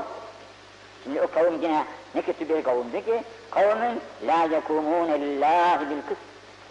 Şimdi 1.04 1.22
o 1.22 1.28
kavim 1.28 1.62
yine 1.62 1.86
ne 2.16 2.22
kötü 2.22 2.50
bir 2.50 2.64
kavimdi 2.64 3.06
ki 3.06 3.24
kavmin 3.52 4.02
la 4.28 4.44
yekumune 4.44 5.22
lillahi 5.22 5.90
bil 5.90 6.02
kıs. 6.08 6.18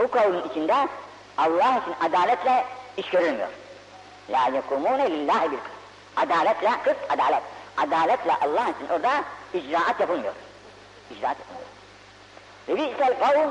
O 0.05 0.11
kavmin 0.11 0.43
içinde 0.51 0.89
Allah 1.39 1.81
için 1.83 2.07
adaletle 2.07 2.65
iş 2.97 3.11
görülmüyor. 3.11 3.49
La 4.31 4.49
yekumune 4.55 5.11
lillahi 5.11 5.51
bil 5.51 5.57
kıs. 5.57 5.73
Adaletle, 6.17 6.71
kıs 6.85 6.97
adalet. 7.11 7.43
Adaletle 7.77 8.33
Allah 8.33 8.69
için 8.69 8.95
orada 8.95 9.25
icraat 9.55 10.01
yapılmıyor. 10.01 10.35
İcraat 11.11 11.37
yapılmıyor. 11.39 11.73
Ve 12.69 12.77
bi'sel 12.77 13.19
kavm 13.19 13.51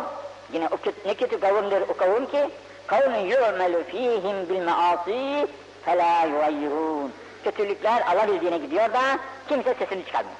yine 0.53 0.67
o 0.67 0.77
kötü, 0.77 1.07
ne 1.09 1.13
kötü 1.13 1.39
kavimdir 1.39 1.81
o 1.81 1.97
kavim 1.97 2.25
ki 2.25 2.49
kavmin 2.91 3.25
yu'melu 3.33 3.83
fihim 3.91 4.49
bil 4.49 4.63
maasi 4.63 5.47
fela 5.85 6.25
yugayyirun. 6.25 7.13
Kötülükler 7.43 8.01
alabildiğine 8.01 8.57
gidiyor 8.57 8.93
da 8.93 9.19
kimse 9.49 9.73
sesini 9.73 10.05
çıkarmıyor. 10.05 10.37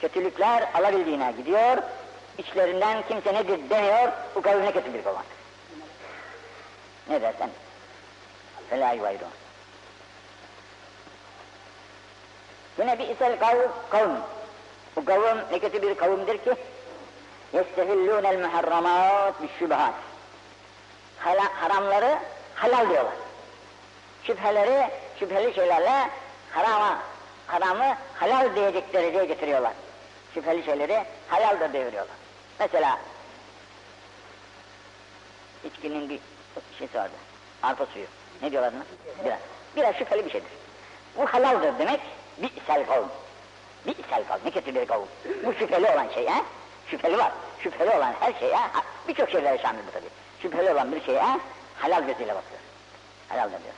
Kötülükler 0.00 0.68
alabildiğine 0.74 1.32
gidiyor, 1.36 1.76
içlerinden 2.38 3.02
kimse 3.08 3.34
nedir 3.34 3.70
demiyor, 3.70 4.08
bu 4.34 4.42
kavmine 4.42 4.72
kötülük 4.72 5.06
olmak. 5.06 5.24
Ne 7.08 7.22
dersen? 7.22 7.50
Fela 8.70 8.92
yugayyirun. 8.92 9.28
Yine 12.78 12.98
bir 12.98 13.08
isel 13.08 13.38
kavm. 13.90 14.10
Bu 14.96 15.04
kavim 15.04 15.38
ne 15.52 15.58
kötü 15.58 15.82
bir 15.82 15.94
kavimdir 15.94 16.38
ki 16.38 16.54
yestehillûnel 17.52 18.40
muharramat 18.40 19.42
bişşübahat. 19.42 20.11
Haramları 21.60 22.18
halal 22.54 22.90
diyorlar. 22.90 23.14
Şüpheleri, 24.24 24.90
şüpheli 25.18 25.54
şeylerle 25.54 26.10
harama, 26.50 26.98
haramı 27.46 27.96
halal 28.14 28.54
diyecek 28.56 28.94
dereceye 28.94 29.24
getiriyorlar. 29.24 29.72
Şüpheli 30.34 30.64
şeyleri 30.64 31.04
halaldır 31.28 31.72
deviriyorlar. 31.72 32.16
Mesela 32.60 32.98
içkinin 35.64 36.08
bir 36.08 36.20
şeysi 36.78 36.98
vardı. 36.98 37.14
Arpa 37.62 37.86
suyu. 37.86 38.06
Ne 38.42 38.52
diyorlar 38.52 38.72
buna? 38.74 38.84
Bira. 39.24 39.38
Bira 39.76 39.92
şüpheli 39.92 40.24
bir 40.24 40.30
şeydir. 40.30 40.50
Bu 41.16 41.26
halaldir 41.26 41.78
demek 41.78 42.00
bi'sel 42.38 42.86
kavm. 42.86 43.08
Bi'sel 43.86 44.24
kavm. 44.28 44.40
Ne 44.44 44.50
kötü 44.50 44.74
bir 44.74 44.86
kavm. 44.86 45.06
Bu 45.44 45.54
şüpheli 45.54 45.90
olan 45.90 46.08
şey 46.14 46.26
ha? 46.26 46.42
Şüpheli 46.86 47.18
var. 47.18 47.32
Şüpheli 47.62 47.90
olan 47.90 48.14
her 48.20 48.32
şeye, 48.32 48.58
birçok 49.08 49.30
şeylere 49.30 49.58
şamil 49.58 49.80
bu 49.86 49.90
tabi. 49.90 50.21
Şüpheli 50.42 50.72
olan 50.72 50.92
bir 50.92 51.04
şeye 51.04 51.22
halal 51.78 52.02
gözüyle 52.06 52.34
bakıyor. 52.34 52.60
Halal 53.28 53.48
diyor. 53.48 53.74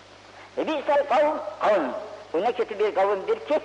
Ve 0.58 0.66
bi'sel 0.66 1.08
kavm, 1.08 1.38
kavm. 1.60 1.90
Bu 2.32 2.42
ne 2.42 2.52
kötü 2.52 2.78
bir 2.78 2.94
kavimdir 2.94 3.38
ki 3.38 3.60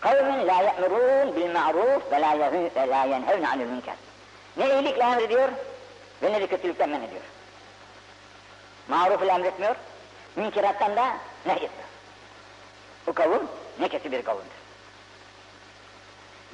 kavmin 0.00 0.46
la 0.46 0.62
ye'murun 0.62 1.36
bil 1.36 1.50
ma'ruf 1.52 2.12
ve 2.12 2.20
la, 2.20 2.52
ve 2.76 2.88
la 2.88 3.04
yenhevne 3.04 3.48
anil 3.48 3.66
münker. 3.66 3.94
Ne 4.56 4.66
iyilikle 4.66 5.02
emrediyor 5.02 5.48
ve 6.22 6.32
ne 6.32 6.40
de 6.40 6.46
kötülükten 6.46 6.88
men 6.90 7.02
ediyor. 7.02 7.22
Maruf 8.88 9.22
ile 9.22 9.32
emretmiyor, 9.32 9.76
münkerattan 10.36 10.96
da 10.96 11.16
nehyetmiyor. 11.46 11.88
Bu 13.06 13.12
kavim 13.12 13.48
ne 13.80 13.88
kötü 13.88 14.12
bir 14.12 14.22
kavimdir. 14.22 14.62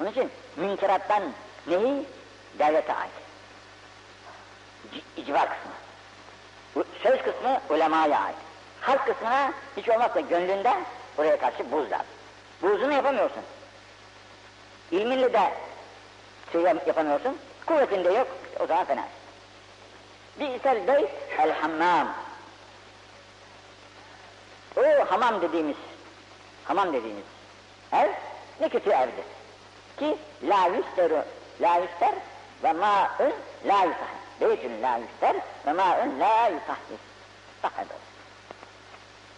Onun 0.01 0.11
için 0.11 0.31
münkerattan 0.55 1.23
nehi 1.67 2.05
devlete 2.59 2.93
ait. 2.93 3.28
C 4.93 5.21
icra 5.21 5.47
kısmı. 5.49 6.83
Söz 7.03 7.21
kısmı 7.21 7.61
ulemaya 7.69 8.19
ait. 8.19 8.35
Halk 8.81 9.05
kısmına 9.05 9.51
hiç 9.77 9.89
olmazsa 9.89 10.19
gönlünde 10.19 10.73
buraya 11.17 11.39
karşı 11.39 11.71
buz 11.71 11.91
lazım. 11.91 12.05
Buzunu 12.61 12.93
yapamıyorsun. 12.93 13.43
İlminle 14.91 15.33
de 15.33 15.53
şey 16.51 16.61
yapamıyorsun. 16.61 17.37
Kuvvetinde 17.65 18.11
yok. 18.11 18.27
O 18.59 18.67
zaman 18.67 18.85
fena. 18.85 19.03
Bi'sel 20.39 20.87
beyt 20.87 21.09
el 21.39 21.51
hammam. 21.51 22.07
O 24.77 24.81
hamam 25.11 25.41
dediğimiz, 25.41 25.77
hamam 26.65 26.93
dediğimiz 26.93 27.23
ev 27.93 28.09
ne 28.61 28.69
kötü 28.69 28.89
evdir. 28.89 29.25
Ki 29.97 30.17
la 30.43 30.65
yüsteru, 30.65 31.23
la 31.61 31.77
yüster 31.77 32.13
ve 32.63 32.73
ma'un 32.73 33.33
la 33.65 33.83
yusah. 33.83 34.18
Beytün 34.41 34.81
la 34.81 34.97
yüster 34.97 35.35
ve 35.65 35.73
ma'un 35.73 36.19
la 36.19 36.47
yusahhis. 36.47 36.99
Sahada. 37.61 37.93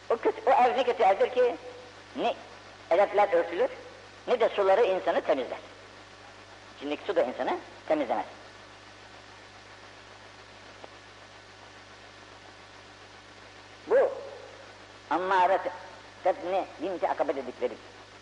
O, 0.10 0.18
kötü, 0.18 0.42
o 0.46 0.52
ev 0.52 0.78
ne 0.78 0.84
kötü 0.84 1.04
evdir 1.04 1.30
ki 1.30 1.56
ne 2.16 2.36
edepler 2.90 3.34
örtülür 3.34 3.70
ne 4.28 4.40
de 4.40 4.50
suları 4.50 4.84
insanı 4.84 5.22
temizler. 5.22 5.58
İçindeki 6.78 7.04
su 7.06 7.16
da 7.16 7.24
insanı 7.24 7.58
temizlemez. 7.88 8.26
Bu 13.88 13.98
Ammare 15.10 15.60
Tebni 16.24 16.66
binti 16.82 17.10
Akabe 17.10 17.36
dedikleri 17.36 17.74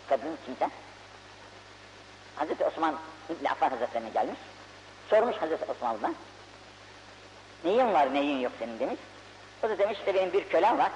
kadın 0.08 0.38
kimse 0.46 0.68
Hazreti 2.36 2.64
Osman 2.64 2.94
İbni 3.30 3.50
Affan 3.50 3.70
Hazretlerine 3.70 4.08
gelmiş. 4.08 4.38
Sormuş 5.10 5.36
Hazreti 5.36 5.70
Osmanlı'dan. 5.70 6.14
Neyin 7.64 7.92
var 7.92 8.14
neyin 8.14 8.40
yok 8.40 8.52
senin 8.58 8.78
demiş. 8.78 9.00
O 9.62 9.68
da 9.68 9.78
demiş 9.78 9.98
işte 9.98 10.14
benim 10.14 10.32
bir 10.32 10.48
kölem 10.48 10.78
var. 10.78 10.90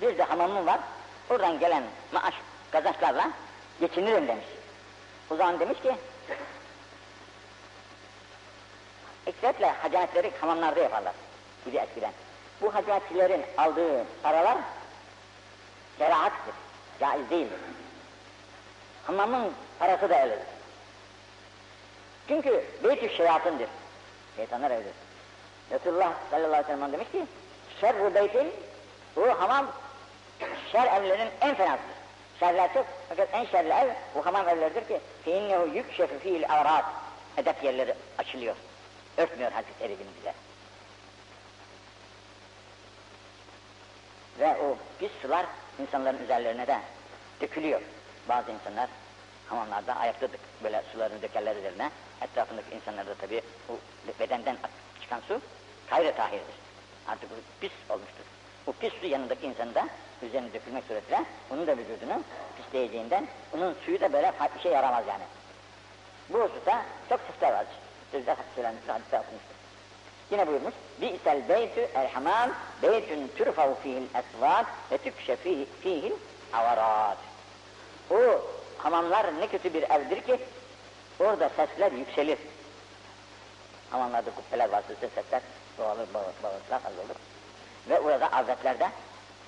Bir 0.00 0.18
de 0.18 0.22
hamamım 0.22 0.66
var. 0.66 0.80
Oradan 1.30 1.58
gelen 1.58 1.82
maaş 2.12 2.34
kazançlarla 2.70 3.30
geçinirim 3.80 4.28
demiş. 4.28 4.46
O 5.30 5.36
zaman 5.36 5.60
demiş 5.60 5.80
ki 5.80 5.96
ekseretle 9.26 9.70
hacetleri 9.70 10.30
hamamlarda 10.40 10.80
yaparlar. 10.80 11.14
Gibi 11.64 11.76
eskiden. 11.76 12.12
Bu 12.60 12.74
hacetçilerin 12.74 13.42
aldığı 13.58 14.04
paralar 14.22 14.58
kerahattır. 15.98 16.54
Caiz 17.00 17.30
değildir. 17.30 17.58
Hamamın 19.06 19.52
parası 19.78 20.10
da 20.10 20.22
öyledir. 20.22 20.46
Çünkü 22.28 22.64
beyt-i 22.84 23.16
şeyatındır. 23.16 23.68
Şeytanlar 24.36 24.70
öyledir. 24.70 24.92
Resulullah 25.72 26.12
sallallahu 26.30 26.48
aleyhi 26.48 26.68
ve 26.68 26.74
sellem 26.74 26.92
demiş 26.92 27.08
ki 27.12 27.26
şerru 27.80 28.14
beytin 28.14 28.52
bu 29.16 29.28
hamam 29.40 29.66
şer 30.72 30.86
evlerinin 30.86 31.30
en 31.40 31.54
fenasıdır. 31.54 32.02
Şerler 32.40 32.74
çok 32.74 32.86
fakat 33.08 33.28
en 33.32 33.44
şerli 33.44 33.68
ev 33.68 33.88
bu 34.14 34.26
hamam 34.26 34.48
evleridir 34.48 34.88
ki 34.88 35.00
feinnehu 35.24 35.66
yükşefu 35.66 36.18
fiil 36.18 36.50
avrat 36.50 36.84
edep 37.36 37.64
yerleri 37.64 37.94
açılıyor. 38.18 38.56
Örtmüyor 39.16 39.52
hadis 39.52 39.80
eribini 39.80 40.08
bize. 40.20 40.34
Ve 44.40 44.56
o 44.60 44.76
pis 44.98 45.10
sular 45.22 45.46
insanların 45.80 46.22
üzerlerine 46.24 46.66
de 46.66 46.78
dökülüyor. 47.40 47.80
Bazı 48.28 48.50
insanlar 48.50 48.88
hamamlarda 49.48 49.96
ayakta 49.96 50.28
böyle 50.62 50.82
sularını 50.92 51.22
dökerler 51.22 51.56
üzerine. 51.56 51.90
Etrafındaki 52.20 52.74
insanlar 52.74 53.06
da 53.06 53.14
tabii 53.14 53.42
bu 53.68 53.78
bedenden 54.20 54.56
çıkan 55.00 55.20
su 55.28 55.40
gayri 55.90 56.14
tahirdir. 56.14 56.54
Artık 57.08 57.30
bu 57.30 57.34
pis 57.60 57.72
olmuştur. 57.88 58.24
Bu 58.66 58.72
pis 58.72 58.92
su 59.00 59.06
yanındaki 59.06 59.46
insanın 59.46 59.74
da 59.74 59.88
üzerine 60.22 60.52
dökülmek 60.52 60.84
suretiyle 60.84 61.24
onun 61.50 61.66
da 61.66 61.76
vücudunu 61.76 62.22
pisleyeceğinden 62.56 63.26
onun 63.56 63.76
suyu 63.84 64.00
da 64.00 64.12
böyle 64.12 64.32
bir 64.56 64.60
şey 64.62 64.72
yaramaz 64.72 65.04
yani. 65.08 65.24
Bu 66.28 66.40
hususta 66.40 66.82
çok 67.08 67.20
sesler 67.32 67.52
var. 67.52 67.66
Sözde 68.12 68.36
söylenmiştir, 68.54 68.88
hadise 68.88 69.18
okumuştur. 69.18 69.54
Yine 70.30 70.46
buyurmuş, 70.46 70.74
Bi'sel 71.00 71.48
beytü 71.48 71.80
el 71.94 72.10
hamam, 72.10 72.50
beytün 72.82 73.30
türfav 73.36 73.74
fihil 73.74 74.02
esvat 74.02 74.66
ve 74.92 74.98
tükşe 74.98 75.36
fihil 75.82 76.12
avarat. 76.52 77.18
O 78.10 78.16
hamamlar 78.78 79.40
ne 79.40 79.46
kötü 79.46 79.74
bir 79.74 79.82
evdir 79.82 80.20
ki, 80.20 80.38
orada 81.20 81.48
sesler 81.48 81.92
yükselir. 81.92 82.38
Hamamlarda 83.90 84.30
kubbeler 84.30 84.68
var, 84.68 84.82
sesler, 85.14 85.42
sesler 85.76 85.84
doğalır, 85.84 86.14
bağırtılar 86.14 86.80
az 86.86 86.98
olur. 86.98 87.16
Ve 87.88 88.00
orada 88.00 88.26
avretler 88.32 88.80
de 88.80 88.88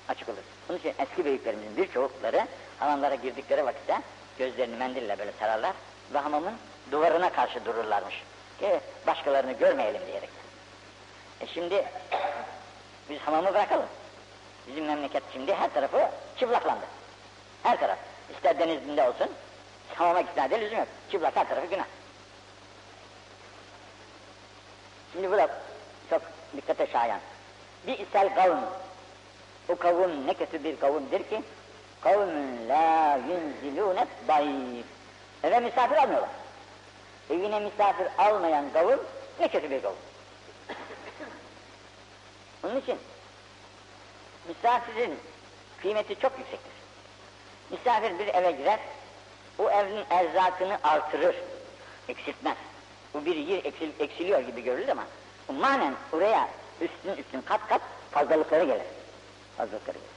açık 0.09 0.29
olur. 0.29 0.37
Bunun 0.69 0.77
için 0.77 0.93
eski 0.99 1.25
büyüklerimizin 1.25 1.77
birçokları 1.77 2.47
hamamlara 2.79 3.15
girdikleri 3.15 3.65
vakitte 3.65 4.01
gözlerini 4.37 4.75
mendille 4.75 5.19
böyle 5.19 5.31
sararlar 5.39 5.73
ve 6.13 6.19
hamamın 6.19 6.53
duvarına 6.91 7.29
karşı 7.29 7.65
dururlarmış. 7.65 8.23
Ki 8.59 8.79
başkalarını 9.07 9.51
görmeyelim 9.51 10.01
diyerek. 10.07 10.29
E 11.41 11.47
şimdi 11.47 11.85
biz 13.09 13.19
hamamı 13.19 13.53
bırakalım. 13.53 13.87
Bizim 14.67 14.85
memleket 14.85 15.23
şimdi 15.33 15.53
her 15.53 15.73
tarafı 15.73 16.09
çıplaklandı. 16.39 16.85
Her 17.63 17.79
taraf. 17.79 17.97
İster 18.35 18.59
denizinde 18.59 19.09
olsun, 19.09 19.29
hamama 19.95 20.21
gitmeye 20.21 20.49
de 20.49 20.61
lüzum 20.61 20.77
yok. 20.77 20.87
Çıplak 21.11 21.35
her 21.35 21.49
tarafı 21.49 21.67
günah. 21.67 21.85
Şimdi 25.13 25.31
bu 25.31 25.37
dikkate 26.57 26.87
şayan. 26.87 27.19
Bir 27.87 27.99
isel 27.99 28.35
kavim. 28.35 28.57
O 29.69 29.75
kavim 29.75 30.27
ne 30.27 30.33
kötü 30.33 30.63
bir 30.63 30.79
kavimdir 30.79 31.23
ki, 31.23 31.41
kavmün 32.01 32.69
la 32.69 33.19
yunzilûne 33.29 34.07
dayif. 34.27 34.85
Eve 35.43 35.59
misafir 35.59 35.97
almıyorlar. 35.97 36.29
Evine 37.29 37.59
misafir 37.59 38.07
almayan 38.17 38.65
kavim 38.73 38.99
ne 39.39 39.47
kötü 39.47 39.71
bir 39.71 39.81
kavim. 39.81 39.97
Onun 42.63 42.81
için 42.81 42.97
misafirin 44.47 45.19
kıymeti 45.81 46.19
çok 46.19 46.31
yüksektir. 46.39 46.71
Misafir 47.71 48.19
bir 48.19 48.27
eve 48.27 48.51
girer, 48.51 48.79
o 49.59 49.69
evin 49.69 50.03
erzakını 50.09 50.77
artırır, 50.83 51.35
eksiltmez. 52.09 52.57
Bu 53.13 53.25
bir 53.25 53.35
yer 53.35 53.65
eksil, 53.65 53.89
eksiliyor 53.99 54.39
gibi 54.39 54.63
görülür 54.63 54.87
ama 54.87 55.03
manen 55.53 55.93
oraya 56.13 56.49
üstün 56.81 57.21
üstün 57.21 57.41
kat 57.41 57.67
kat 57.69 57.81
fazlalıkları 58.11 58.63
gelir. 58.63 58.85
Fazlalıkları 59.57 59.97
gelir. 59.97 60.15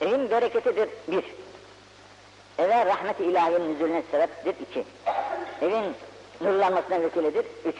Evin 0.00 0.30
bereketidir 0.30 0.88
bir. 1.08 1.24
Eve 2.58 2.86
rahmet-i 2.86 3.24
ilahiyenin 3.24 3.74
nüzulüne 3.74 4.02
sebeptir 4.10 4.54
iki. 4.60 4.84
Evin 5.62 5.94
nurlanmasına 6.40 7.00
vesiledir 7.00 7.46
üç. 7.64 7.76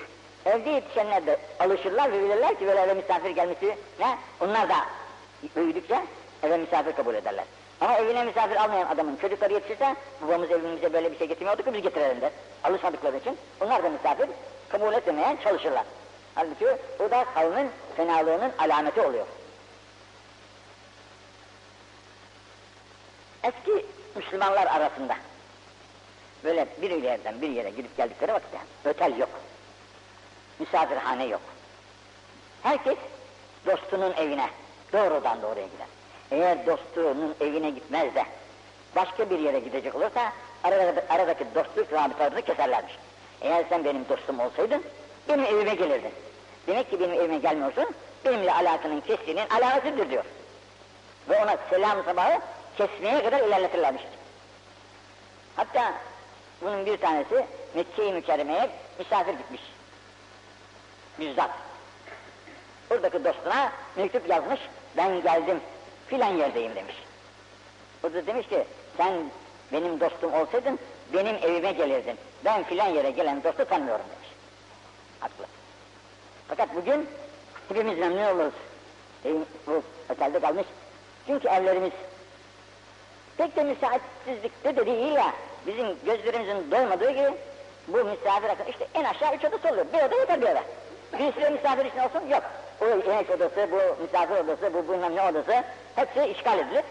Evde 0.47 0.71
yetişenler 0.71 1.27
de 1.27 1.39
alışırlar 1.61 2.13
ve 2.13 2.25
bilirler 2.25 2.59
ki 2.59 2.67
böyle 2.67 2.81
eve 2.81 2.95
misafir 2.95 3.31
gelmesi 3.31 3.77
ne? 4.01 4.19
Onlar 4.41 4.69
da 4.69 4.75
büyüdükçe 5.57 6.05
eve 6.43 6.57
misafir 6.57 6.93
kabul 6.93 7.15
ederler. 7.15 7.45
Ama 7.81 7.97
evine 7.97 8.25
misafir 8.25 8.57
almayan 8.57 8.87
adamın 8.87 9.17
çocukları 9.17 9.53
yetişirse 9.53 9.97
babamız 10.23 10.51
evimize 10.51 10.93
böyle 10.93 11.13
bir 11.13 11.19
şey 11.19 11.27
getirmiyordu 11.27 11.63
ki 11.63 11.75
biz 11.75 11.83
getirelim 11.83 12.21
der. 12.21 12.31
Alışmadıkları 12.65 13.17
için 13.17 13.39
onlar 13.61 13.83
da 13.83 13.89
misafir 13.89 14.29
kabul 14.69 14.93
etmeye 14.93 15.37
çalışırlar. 15.45 15.85
Halbuki 16.35 16.67
bu 16.99 17.11
da 17.11 17.25
kavmin 17.35 17.71
fenalığının 17.97 18.53
alameti 18.59 19.01
oluyor. 19.01 19.27
Eski 23.43 23.87
Müslümanlar 24.17 24.67
arasında 24.67 25.17
böyle 26.45 26.67
bir 26.83 27.03
yerden 27.03 27.43
bir 27.43 27.49
yere 27.49 27.71
gidip 27.71 27.97
geldikleri 27.97 28.33
vakitte 28.33 28.59
ötel 28.85 29.19
yok. 29.19 29.31
Misafirhane 30.59 31.25
yok. 31.25 31.41
Herkes 32.63 32.97
dostunun 33.67 34.13
evine 34.13 34.49
doğrudan 34.93 35.43
doğruya 35.43 35.67
gider. 35.67 35.87
Eğer 36.31 36.67
dostunun 36.67 37.35
evine 37.41 37.71
gitmez 37.71 38.15
de 38.15 38.25
başka 38.97 39.31
bir 39.31 39.39
yere 39.39 39.59
gidecek 39.59 39.95
olursa 39.95 40.33
aradaki, 40.65 41.13
aradaki 41.13 41.45
dostluk 41.55 41.93
rabıtalarını 41.93 42.43
keserlermiş. 42.43 42.99
Eğer 43.43 43.65
sen 43.69 43.85
benim 43.85 44.09
dostum 44.09 44.41
olsaydın 44.41 44.83
benim 45.29 45.45
evime 45.45 45.75
gelirdin. 45.75 46.13
Demek 46.67 46.91
ki 46.91 47.01
benim 47.01 47.13
evime 47.13 47.39
gelmiyorsun, 47.39 47.87
benimle 48.25 48.53
alakanın 48.53 49.01
kestiğinin 49.01 49.49
alametidir 49.49 50.11
diyor. 50.11 50.25
Ve 51.29 51.43
ona 51.45 51.57
selam 51.71 52.05
sabahı 52.05 52.41
kesmeye 52.77 53.25
kadar 53.25 53.41
ilerletirlermiş. 53.41 54.03
Hatta 55.57 55.93
bunun 56.63 56.87
bir 56.87 56.97
tanesi 56.97 57.47
Mekke-i 57.75 58.13
Mükerreme'ye 58.13 58.71
misafir 58.99 59.33
gitmiş. 59.33 59.63
Bizzat. 61.21 61.51
Buradaki 62.91 63.25
dostuna 63.25 63.73
mektup 63.97 64.29
yazmış, 64.29 64.61
ben 64.97 65.23
geldim, 65.23 65.61
filan 66.07 66.35
yerdeyim 66.35 66.75
demiş. 66.75 66.95
O 68.05 68.13
da 68.13 68.27
demiş 68.27 68.49
ki, 68.49 68.65
sen 68.97 69.13
benim 69.73 70.01
dostum 70.01 70.35
olsaydın, 70.35 70.79
benim 71.15 71.37
evime 71.37 71.73
gelirdin. 71.73 72.17
Ben 72.47 72.63
filan 72.63 72.87
yere 72.87 73.11
gelen 73.11 73.45
dostu 73.45 73.65
tanımıyorum 73.65 74.05
demiş. 74.17 74.29
Haklı. 75.21 75.45
Fakat 76.49 76.77
bugün 76.77 77.09
hepimiz 77.69 77.99
memnun 77.99 78.25
oluruz. 78.25 78.55
E, 79.25 79.33
bu 79.67 79.83
otelde 80.11 80.41
kalmış. 80.41 80.67
Çünkü 81.27 81.49
evlerimiz 81.49 81.93
pek 83.37 83.57
de 83.57 83.63
müsaitsizlikte 83.63 84.77
de 84.77 84.87
değil 84.87 85.13
ya. 85.13 85.33
Bizim 85.67 85.87
gözlerimizin 86.05 86.71
doymadığı 86.71 87.11
gibi 87.11 87.31
bu 87.89 88.05
misafir 88.05 88.49
akın 88.49 88.65
işte 88.65 88.89
en 88.95 89.05
aşağı 89.05 89.35
üç 89.35 89.45
odası 89.45 89.69
oluyor. 89.69 89.87
Bir 89.93 89.99
oda 89.99 90.15
yeter 90.15 90.41
bir 90.41 90.47
oda. 90.47 90.63
Birisi 91.19 91.51
misafir 91.51 91.85
için 91.85 91.99
olsun 91.99 92.29
yok. 92.29 92.43
O 92.81 92.87
yemek 92.87 93.31
odası, 93.31 93.69
bu 93.73 94.03
misafir 94.03 94.45
odası, 94.45 94.75
bu 94.75 94.93
bilmem 94.93 95.17
ne 95.17 95.23
odası 95.23 95.65
hepsi 95.95 96.25
işgal 96.25 96.59
edilir. 96.59 96.85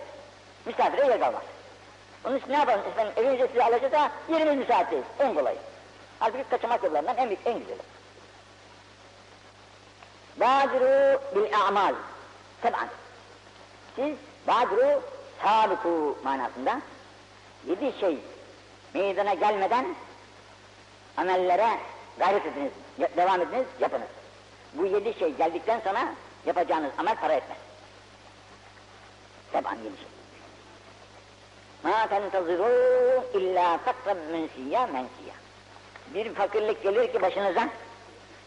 Misafire 0.66 1.06
yer 1.06 1.20
kalmaz. 1.20 1.44
Onun 2.26 2.38
için 2.38 2.50
ne 2.50 2.58
yapalım 2.58 2.80
efendim 2.80 3.14
evinize 3.18 3.48
sizi 3.48 3.64
alacağız 3.64 3.94
ha 3.94 4.12
yerimiz 4.30 4.58
müsait. 4.58 4.88
En 5.20 5.34
kolayı. 5.34 5.58
Halbuki 6.20 6.44
kaçamak 6.50 6.84
yollarından 6.84 7.18
en 7.18 7.28
büyük, 7.28 7.48
en 7.48 7.60
güzeli. 7.60 7.82
Badiru 10.40 11.22
bil 11.36 11.58
a'mal. 11.68 11.94
Seb'an. 12.62 12.88
Siz 13.96 14.16
badiru 14.48 15.02
sabiku 15.44 16.18
manasında 16.24 16.82
yedi 17.68 18.00
şey 18.00 18.18
meydana 18.94 19.34
gelmeden 19.34 19.86
amellere 21.18 21.70
gayret 22.20 22.46
ediniz, 22.46 22.72
devam 23.18 23.42
ediniz, 23.42 23.66
yapınız. 23.80 24.08
Bu 24.74 24.86
yedi 24.86 25.20
şey 25.20 25.34
geldikten 25.36 25.80
sonra 25.80 26.06
yapacağınız 26.46 26.92
amel 26.98 27.16
para 27.16 27.34
etmez. 27.34 27.58
Seb'an 29.52 29.76
yedi 29.76 29.98
şey. 29.98 30.15
Ma 31.86 32.08
tentazirûn 32.08 33.24
illa 33.34 33.78
fakran 33.86 34.18
mensiya 34.18 34.88
mensiya. 34.88 35.36
Bir 36.14 36.34
fakirlik 36.34 36.84
gelir 36.84 37.14
ki 37.14 37.22
başınıza, 37.22 37.70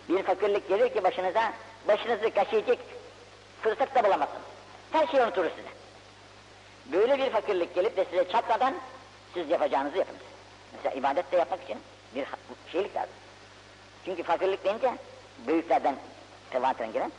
bir 0.09 0.23
fakirlik 0.23 0.69
gelir 0.69 0.95
ki 0.95 1.05
başınıza, 1.05 1.53
başınızı 1.89 2.31
kaşıyacak 2.35 2.79
fırsat 3.63 3.95
da 3.95 4.05
bulamazsınız. 4.05 4.43
Her 4.93 5.07
şey 5.07 5.21
unuturur 5.21 5.51
size. 5.51 5.69
Böyle 6.93 7.19
bir 7.19 7.31
fakirlik 7.31 7.75
gelip 7.75 7.97
de 7.97 8.05
size 8.05 8.29
çatmadan 8.29 8.75
siz 9.35 9.51
yapacağınızı 9.51 9.99
yapınız. 9.99 10.23
Mesela 10.73 10.95
ibadet 10.95 11.33
de 11.33 11.37
yapmak 11.37 11.63
için 11.63 11.79
bir 12.15 12.27
şeylik 12.73 12.97
lazım. 12.97 13.15
Çünkü 14.05 14.23
fakirlik 14.23 14.65
deyince 14.65 14.95
büyüklerden 15.47 15.97
tevatiren 16.51 16.93
giren 16.93 17.13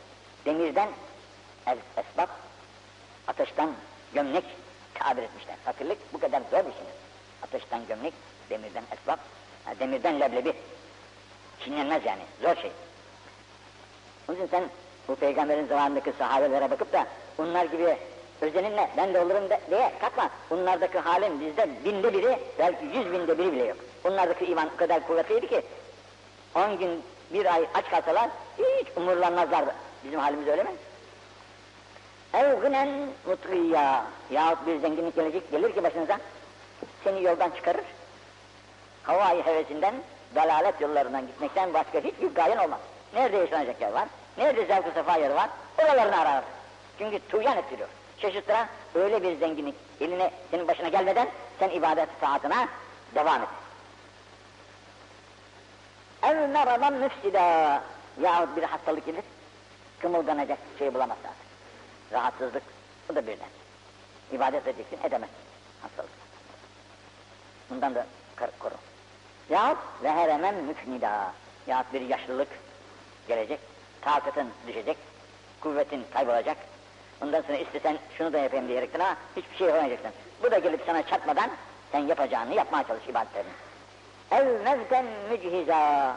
demirden 0.46 0.88
es 1.66 1.78
esbab, 1.96 2.28
ateşten 3.28 3.70
gömlek 4.14 4.44
tabir 5.00 5.22
etmişler. 5.22 5.56
Fakirlik 5.64 5.98
bu 6.12 6.20
kadar 6.20 6.40
zor 6.50 6.58
bir 6.58 6.72
şeydir. 6.72 6.94
Ateşten 7.42 7.86
gömlek, 7.88 8.14
demirden 8.50 8.84
esbab, 8.92 9.18
demirden 9.80 10.20
leblebi. 10.20 10.52
Çiğnenmez 11.64 12.04
yani, 12.04 12.22
zor 12.42 12.56
şey. 12.56 12.72
Onun 14.28 14.36
için 14.36 14.48
sen 14.50 14.64
bu 15.08 15.14
peygamberin 15.14 15.66
zamanındaki 15.66 16.12
sahabelere 16.18 16.70
bakıp 16.70 16.92
da 16.92 17.06
bunlar 17.38 17.64
gibi 17.64 17.96
özeninle 18.40 18.90
ben 18.96 19.14
de 19.14 19.20
olurum 19.20 19.50
de, 19.50 19.60
diye 19.70 19.92
kalkma. 20.00 20.30
Bunlardaki 20.50 20.98
halim 20.98 21.40
bizde 21.40 21.68
binde 21.84 22.14
biri, 22.14 22.38
belki 22.58 22.84
yüz 22.84 23.12
binde 23.12 23.38
biri 23.38 23.52
bile 23.52 23.64
yok. 23.64 23.76
Bunlardaki 24.04 24.44
iman 24.44 24.70
o 24.74 24.76
kadar 24.76 25.06
kuvvetliydi 25.06 25.48
ki 25.48 25.62
on 26.54 26.78
gün 26.78 27.02
bir 27.32 27.54
ay 27.54 27.66
aç 27.74 27.90
kalsalar 27.90 28.30
hiç 28.58 28.88
umurlanmazlardı. 28.96 29.74
Bizim 30.04 30.20
halimiz 30.20 30.48
öyle 30.48 30.62
mi? 30.62 30.70
Ev 32.34 32.60
gınen 32.60 32.88
mutluyya 33.26 34.04
yahut 34.30 34.66
bir 34.66 34.80
zenginlik 34.80 35.16
gelecek 35.16 35.50
gelir 35.50 35.74
ki 35.74 35.82
başınıza 35.82 36.18
seni 37.04 37.22
yoldan 37.22 37.50
çıkarır. 37.50 37.84
Havai 39.02 39.46
hevesinden, 39.46 39.94
dalalet 40.34 40.80
yollarından 40.80 41.26
gitmekten 41.26 41.74
başka 41.74 41.98
hiçbir 41.98 42.34
gayen 42.34 42.58
olmaz. 42.58 42.80
Nerede 43.14 43.36
yaşanacak 43.36 43.80
yer 43.80 43.92
var, 43.92 44.08
nerede 44.38 44.66
zevk-ı 44.66 44.90
sefa 44.94 45.16
yeri 45.16 45.34
var, 45.34 45.50
oralarını 45.78 46.20
arar. 46.20 46.44
Çünkü 46.98 47.18
tuğyan 47.28 47.56
ettiriyor. 47.56 47.88
Şaşırtıra 48.18 48.68
öyle 48.94 49.22
bir 49.22 49.36
zenginlik 49.36 49.74
eline 50.00 50.30
senin 50.50 50.68
başına 50.68 50.88
gelmeden 50.88 51.28
sen 51.58 51.70
ibadet 51.70 52.08
saatine 52.20 52.68
devam 53.14 53.42
et. 53.42 53.48
Ev 56.22 56.48
meradan 56.48 56.92
müfsida 56.92 57.82
yahut 58.20 58.56
bir 58.56 58.62
hastalık 58.62 59.06
gelir, 59.06 59.24
kımıldanacak 60.00 60.58
şey 60.78 60.94
bulamazsın. 60.94 61.49
Rahatsızlık, 62.12 62.62
bu 63.08 63.14
da 63.14 63.26
birden. 63.26 63.48
İbadet 64.32 64.66
edeceksin, 64.66 64.98
edemezsin. 65.04 65.36
Hastalık. 65.82 66.10
Bundan 67.70 67.94
da 67.94 68.06
koru. 68.58 68.74
Yahut 69.50 69.78
ve 70.02 70.12
heremen 70.12 70.54
müfnida. 70.54 71.32
Yahut 71.66 71.92
bir 71.92 72.00
yaşlılık 72.00 72.48
gelecek, 73.28 73.60
takatın 74.00 74.48
düşecek, 74.66 74.96
kuvvetin 75.60 76.04
kaybolacak. 76.12 76.56
Ondan 77.22 77.42
sonra 77.42 77.56
istesen 77.56 77.98
şunu 78.18 78.32
da 78.32 78.38
yapayım 78.38 78.68
diyerekten 78.68 79.00
ha 79.00 79.16
hiçbir 79.36 79.56
şey 79.56 79.66
yapamayacaksın. 79.66 80.10
Bu 80.42 80.50
da 80.50 80.58
gelip 80.58 80.82
sana 80.86 81.06
çatmadan 81.06 81.50
sen 81.92 81.98
yapacağını 81.98 82.54
yapmaya 82.54 82.86
çalış 82.86 83.08
ibadetlerini. 83.08 83.50
Ev 84.30 84.64
mevten 84.64 85.04
müchiza 85.30 86.16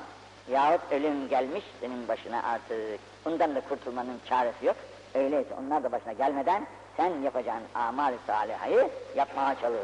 yahut 0.49 0.91
ölüm 0.91 1.29
gelmiş 1.29 1.63
senin 1.81 2.07
başına 2.07 2.43
artık. 2.43 2.99
Bundan 3.25 3.55
da 3.55 3.61
kurtulmanın 3.61 4.19
çaresi 4.29 4.65
yok. 4.65 4.75
Öyleyse 5.15 5.49
onlar 5.59 5.83
da 5.83 5.91
başına 5.91 6.13
gelmeden 6.13 6.67
sen 6.97 7.21
yapacağın 7.21 7.63
amal-i 7.75 8.17
salihayı 8.27 8.89
yapmaya 9.15 9.55
çalış. 9.61 9.79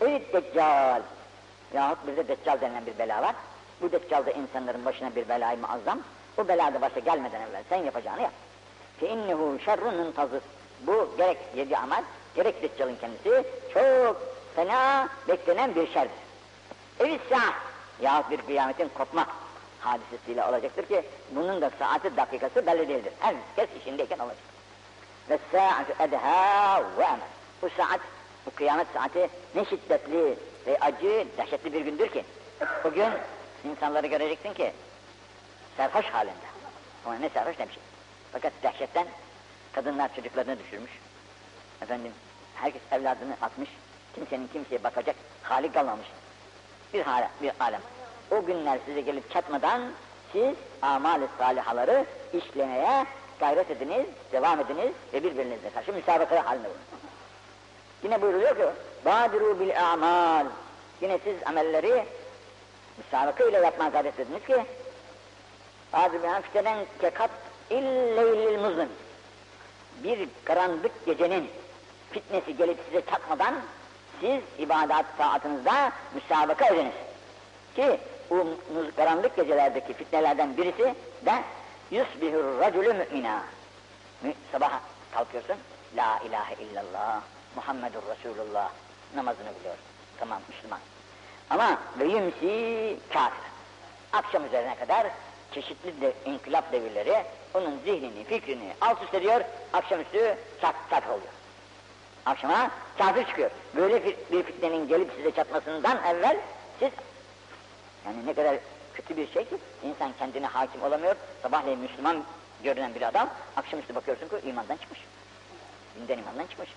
Evet 0.00 0.32
deccal. 0.32 1.02
Yahut 1.74 2.06
bir 2.06 2.16
de 2.16 2.28
deccal 2.28 2.60
denilen 2.60 2.86
bir 2.86 2.98
bela 2.98 3.22
var. 3.22 3.34
Bu 3.80 3.92
deccal 3.92 4.26
da 4.26 4.30
insanların 4.30 4.84
başına 4.84 5.14
bir 5.16 5.28
belayı 5.28 5.58
muazzam. 5.58 5.98
Bu 6.36 6.48
bela 6.48 6.74
da 6.74 6.80
başa 6.80 7.00
gelmeden 7.00 7.40
evvel 7.40 7.62
sen 7.68 7.76
yapacağını 7.76 8.22
yap. 8.22 8.32
İnnehu 9.00 9.58
şerrun 9.64 9.94
muntazır. 9.94 10.42
Bu 10.86 11.14
gerek 11.16 11.38
yedi 11.56 11.76
amal, 11.76 12.02
gerek 12.34 12.62
Deccal'ın 12.62 12.96
kendisi 12.96 13.44
çok 13.74 14.16
fena 14.56 15.08
beklenen 15.28 15.74
bir 15.74 15.86
şerdir. 15.86 16.10
Evis 17.00 17.20
saat 17.30 17.54
yahut 18.00 18.30
bir 18.30 18.38
kıyametin 18.38 18.88
kopma 18.88 19.26
hadisesiyle 19.80 20.44
olacaktır 20.44 20.86
ki 20.86 21.02
bunun 21.30 21.60
da 21.60 21.70
saati 21.78 22.16
dakikası 22.16 22.66
belli 22.66 22.88
değildir. 22.88 23.12
Herkes 23.20 23.76
işindeyken 23.80 24.18
olacak. 24.18 24.38
Ve 25.30 25.38
saatu 25.52 26.02
edha 26.02 26.82
ve 26.98 27.04
emel. 27.04 27.18
Bu 27.62 27.70
saat, 27.70 28.00
bu 28.46 28.50
kıyamet 28.50 28.86
saati 28.94 29.30
ne 29.54 29.64
şiddetli 29.64 30.38
ve 30.66 30.78
acı, 30.80 31.26
dehşetli 31.38 31.72
bir 31.72 31.80
gündür 31.80 32.08
ki. 32.08 32.24
Bugün 32.84 33.08
insanları 33.64 34.06
göreceksin 34.06 34.54
ki 34.54 34.72
serhoş 35.76 36.06
halinde. 36.06 36.48
Ama 37.06 37.14
ne 37.14 37.28
sarhoş 37.28 37.58
ne 37.58 37.68
bir 37.68 37.72
şey. 37.72 37.82
Fakat 38.32 38.52
dehşetten 38.62 39.06
kadınlar 39.72 40.14
çocuklarını 40.14 40.58
düşürmüş. 40.58 40.90
Efendim 41.82 42.12
herkes 42.54 42.82
evladını 42.92 43.36
atmış. 43.42 43.68
Kimsenin 44.14 44.48
kimseye 44.48 44.84
bakacak 44.84 45.16
hali 45.42 45.72
kalmamış. 45.72 46.06
Bir, 46.94 47.02
hale, 47.02 47.28
bir 47.42 47.52
alem. 47.60 47.80
O 48.30 48.44
günler 48.44 48.78
size 48.86 49.00
gelip 49.00 49.32
çatmadan 49.32 49.80
siz 50.32 50.54
amal-i 50.82 51.26
salihaları 51.38 52.04
işlemeye 52.32 53.06
gayret 53.40 53.70
ediniz, 53.70 54.06
devam 54.32 54.60
ediniz 54.60 54.92
ve 55.12 55.24
birbirinizle 55.24 55.70
karşı 55.70 55.92
müsabaka 55.92 56.46
haline 56.46 56.66
olun. 56.66 56.76
Yine 58.02 58.22
buyuruluyor 58.22 58.56
ki, 58.56 58.62
Badiru 59.04 59.60
bil 59.60 59.82
amal. 59.92 60.46
Yine 61.00 61.18
siz 61.24 61.36
amelleri 61.46 62.04
müsabaka 62.98 63.44
ile 63.44 63.58
yapmaya 63.58 63.90
gayret 63.90 64.20
ediniz 64.20 64.46
ki, 64.46 64.64
Bazı 65.92 66.14
bir 66.14 66.42
fiteden 66.42 66.78
kekat 67.00 67.30
illeylil 67.70 68.58
muzlim. 68.58 68.88
Bir 70.04 70.28
karanlık 70.44 71.06
gecenin 71.06 71.50
fitnesi 72.10 72.56
gelip 72.56 72.78
size 72.86 73.02
çatmadan 73.10 73.54
siz 74.20 74.40
ibadet 74.58 75.06
saatınızda 75.18 75.92
müsabaka 76.14 76.66
ediniz. 76.66 76.92
Ki 77.76 78.00
bu 78.30 78.46
karanlık 78.96 79.36
gecelerdeki 79.36 79.92
fitnelerden 79.94 80.56
birisi 80.56 80.94
de 81.26 81.42
yusbihur 81.90 82.60
racülü 82.60 82.92
mü'mina. 82.92 83.42
Sabah 84.52 84.80
kalkıyorsun, 85.14 85.56
La 85.96 86.18
ilahe 86.28 86.54
illallah, 86.62 87.20
Muhammedur 87.56 88.02
Resulullah 88.10 88.70
namazını 89.14 89.48
biliyor. 89.60 89.76
Tamam 90.20 90.40
Müslüman. 90.48 90.78
Ama 91.50 91.78
ve 91.98 92.04
yumsi 92.04 92.96
kafir. 93.12 93.48
Akşam 94.12 94.46
üzerine 94.46 94.74
kadar 94.74 95.06
çeşitli 95.52 96.00
de 96.00 96.12
inkılap 96.24 96.72
devirleri 96.72 97.24
onun 97.54 97.78
zihnini, 97.84 98.24
fikrini 98.24 98.72
alt 98.80 99.02
üst 99.02 99.14
ediyor, 99.14 99.40
akşamüstü 99.72 100.36
çat 100.60 100.74
çat 100.90 101.06
oluyor. 101.06 101.32
Akşama 102.26 102.70
kafir 102.98 103.26
çıkıyor. 103.26 103.50
Böyle 103.76 104.04
bir 104.32 104.42
fitnenin 104.42 104.88
gelip 104.88 105.10
size 105.16 105.30
çatmasından 105.30 105.98
evvel 106.04 106.36
siz 106.78 106.90
yani 108.08 108.26
ne 108.26 108.34
kadar 108.34 108.56
kötü 108.94 109.16
bir 109.16 109.32
şey 109.32 109.44
ki 109.44 109.56
insan 109.84 110.12
kendine 110.18 110.46
hakim 110.46 110.82
olamıyor. 110.82 111.16
Sabahleyin 111.42 111.78
Müslüman 111.78 112.24
görünen 112.64 112.94
bir 112.94 113.02
adam 113.02 113.30
akşamüstü 113.56 113.94
bakıyorsun 113.94 114.28
ki 114.28 114.48
imandan 114.48 114.76
çıkmış. 114.76 115.00
Dinden 115.96 116.18
imandan 116.18 116.46
çıkmış. 116.46 116.68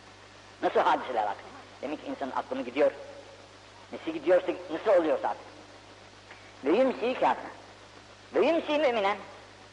Nasıl 0.63 0.79
hadiseler 0.79 1.23
artık? 1.23 1.45
Demek 1.81 2.05
ki 2.05 2.11
insanın 2.11 2.31
aklını 2.31 2.61
gidiyor. 2.61 2.91
Nesi 3.91 4.13
gidiyorsa, 4.13 4.51
nasıl 4.71 5.01
oluyorsa 5.01 5.27
artık. 5.27 5.45
Ve 6.65 6.77
yumsi 6.77 7.19
kâfir. 7.19 7.51
Ve 8.35 8.45
yumsi 8.45 8.71
müminen. 8.71 9.17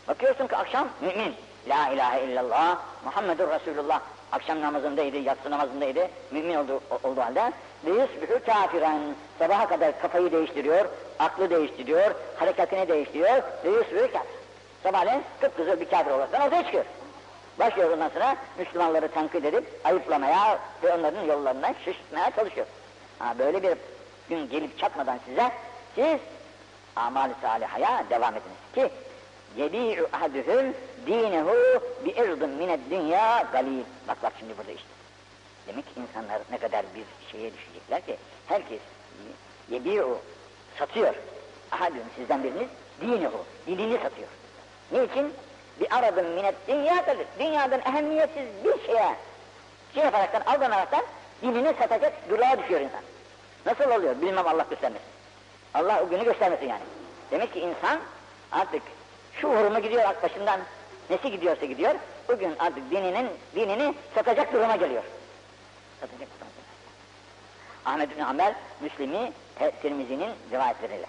Bakıyorsun 0.09 0.47
ki 0.47 0.57
akşam 0.57 0.89
mümin. 1.01 1.35
La 1.69 1.89
ilahe 1.89 2.25
illallah 2.25 2.79
Muhammedur 3.05 3.49
Resulullah. 3.49 4.01
Akşam 4.33 4.61
namazındaydı, 4.61 5.17
yatsı 5.17 5.51
namazındaydı. 5.51 6.09
Mümin 6.31 6.55
oldu, 6.55 6.81
olduğu 7.03 7.21
halde. 7.21 7.53
Ve 7.85 7.91
yusbihu 7.91 8.45
kafiren. 8.47 9.01
Sabaha 9.39 9.69
kadar 9.69 10.01
kafayı 10.01 10.33
değiştiriyor, 10.33 10.85
aklı 11.19 11.51
değiştiriyor, 11.51 12.15
hareketini 12.37 12.89
değiştiriyor. 12.89 13.43
Ve 13.65 13.69
yusbihu 13.69 14.13
kafir. 14.13 14.39
Sabahleyin 14.83 15.23
kıpkızıl 15.41 15.81
bir 15.81 15.91
kafir 15.91 16.11
olarak 16.11 16.47
ortaya 16.47 16.65
çıkıyor. 16.65 16.85
Başlıyor 17.59 17.91
ondan 17.91 18.09
sonra 18.09 18.37
Müslümanları 18.59 19.09
tenkit 19.09 19.45
edip 19.45 19.81
ayıplamaya 19.85 20.59
ve 20.83 20.95
onların 20.95 21.25
yollarından 21.25 21.75
şaşırtmaya 21.85 22.31
çalışıyor. 22.31 22.67
Ha, 23.19 23.35
böyle 23.39 23.63
bir 23.63 23.77
gün 24.29 24.49
gelip 24.49 24.79
çatmadan 24.79 25.19
size 25.27 25.51
siz 25.95 26.21
amal-i 26.97 27.33
salihaya 27.43 28.05
devam 28.11 28.35
ediniz 28.35 28.75
ki 28.75 28.91
yebi'u 29.57 30.09
ahaduhum 30.13 30.75
dinehu 31.07 31.57
bi 32.05 32.11
irdin 32.11 32.49
mined 32.49 32.81
dünya 32.91 33.45
galil. 33.53 33.83
Bak 34.09 34.23
bak 34.23 34.33
şimdi 34.39 34.59
burada 34.59 34.73
işte. 34.73 34.98
Demek 35.69 35.87
ki 35.95 36.01
insanlar 36.01 36.41
ne 36.51 36.59
kadar 36.59 36.85
bir 36.95 37.33
şeye 37.33 37.53
düşecekler 37.53 38.07
ki 38.07 38.17
herkes 38.47 38.81
yebi'u 39.71 40.19
satıyor. 40.79 41.15
Ahadun 41.71 42.05
sizden 42.17 42.45
biriniz 42.45 42.69
dinehu, 43.01 43.45
dinini 43.67 43.99
satıyor. 44.03 44.29
Niçin? 44.93 45.33
Bir 45.81 45.99
aradın 45.99 46.27
minet 46.27 46.55
dünya 46.69 47.05
kalır. 47.05 47.27
Dünyadan 47.39 47.81
ehemmiyetsiz 47.81 48.47
bir 48.65 48.87
şeye 48.87 49.15
şey 49.95 50.05
yaparaktan, 50.05 50.55
aldanaraktan 50.55 51.03
dinini 51.43 51.75
satacak 51.79 52.31
duruma 52.31 52.59
düşüyor 52.59 52.81
insan. 52.81 53.01
Nasıl 53.67 53.91
oluyor? 53.91 54.21
Bilmem 54.21 54.47
Allah 54.47 54.67
göstermesin. 54.71 55.07
Allah 55.75 56.03
o 56.03 56.09
günü 56.09 56.25
göstermesin 56.25 56.69
yani. 56.69 56.83
Demek 57.31 57.53
ki 57.53 57.61
insan 57.61 58.01
artık 58.53 58.83
şu 59.33 59.49
uğruna 59.49 59.79
gidiyor 59.79 60.05
başından, 60.23 60.61
nesi 61.11 61.31
gidiyorsa 61.31 61.67
gidiyor, 61.67 61.95
bugün 62.29 62.57
artık 62.59 62.91
dininin, 62.91 63.29
dinini 63.55 63.95
satacak 64.15 64.53
duruma 64.53 64.77
geliyor. 64.77 65.03
Satacak 66.01 66.29
duruma 66.29 66.51
geliyor. 66.51 66.69
Ahmet 67.87 68.17
bin 68.17 68.23
Amel, 68.23 68.55
Müslimi, 68.81 69.33
Tirmizi'nin 69.83 70.31
rivayetleriyle. 70.53 71.07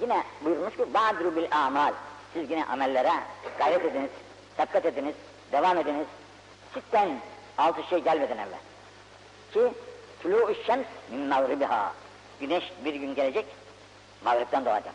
Yine 0.00 0.24
buyurmuş 0.44 0.76
ki, 0.76 0.94
Badru 0.94 1.36
bil 1.36 1.46
amal. 1.52 1.92
Siz 2.32 2.50
yine 2.50 2.64
amellere 2.64 3.12
gayret 3.58 3.84
ediniz, 3.84 4.10
dikkat 4.58 4.86
ediniz, 4.86 5.14
devam 5.52 5.78
ediniz. 5.78 6.06
Sitten 6.74 7.20
altı 7.58 7.82
şey 7.82 7.98
gelmeden 7.98 8.38
evvel. 8.38 8.58
Ki, 9.52 9.72
tulu 10.22 10.54
şems 10.66 10.86
min 11.10 11.20
mağribiha. 11.20 11.92
Güneş 12.40 12.72
bir 12.84 12.94
gün 12.94 13.14
gelecek, 13.14 13.46
mağripten 14.24 14.64
doğacak. 14.64 14.94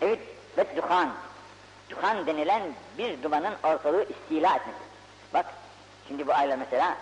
Evet, 0.00 0.18
ve 0.58 0.76
duhan. 0.76 1.12
Duhan 1.90 2.26
denilen 2.26 2.62
bir 2.98 3.22
dumanın 3.22 3.54
ortalığı 3.62 4.02
istila 4.02 4.56
etmesi. 4.56 4.78
Bak, 5.34 5.46
şimdi 6.08 6.26
bu 6.26 6.32
aylar 6.32 6.56
mesela, 6.56 6.96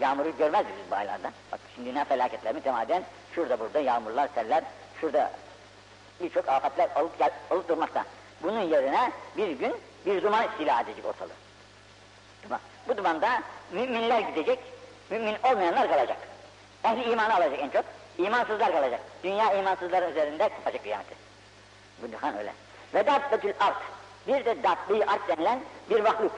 yağmuru 0.00 0.36
görmez 0.38 0.66
biz 0.66 0.90
bu 0.90 0.94
aylardan. 0.94 1.32
Bak 1.52 1.60
şimdi 1.74 1.94
ne 1.94 2.04
felaketler 2.04 2.54
mütemadiyen, 2.54 3.04
şurada 3.34 3.60
burada 3.60 3.80
yağmurlar, 3.80 4.28
seller, 4.34 4.64
şurada 5.00 5.30
birçok 6.20 6.48
afatlar 6.48 6.90
olup, 6.96 7.18
gel, 7.18 7.30
olup 7.50 7.68
durmakta. 7.68 8.04
Bunun 8.42 8.60
yerine 8.60 9.12
bir 9.36 9.50
gün 9.50 9.76
bir 10.06 10.22
duman 10.22 10.48
istila 10.48 10.80
edecek 10.80 11.04
ortalığı. 11.04 11.32
Duman. 12.42 12.60
Bu 12.88 12.96
dumanda 12.96 13.42
müminler 13.72 14.20
gidecek, 14.20 14.58
mümin 15.10 15.36
olmayanlar 15.42 15.88
kalacak. 15.88 16.18
Ehli 16.84 17.12
imanı 17.12 17.34
alacak 17.34 17.60
en 17.60 17.68
çok, 17.68 17.84
imansızlar 18.18 18.72
kalacak. 18.72 19.00
Dünya 19.24 19.54
imansızlar 19.54 20.10
üzerinde 20.10 20.48
kopacak 20.48 20.82
kıyameti. 20.82 21.14
Bu 22.02 22.12
duhan 22.12 22.38
öyle. 22.38 22.52
Ve 22.94 23.06
dabbetül 23.06 23.52
art, 23.60 23.76
bir 24.26 24.44
de 24.44 24.62
dabbi 24.62 25.04
art 25.04 25.28
denilen 25.28 25.60
bir 25.90 26.00
mahluk 26.00 26.32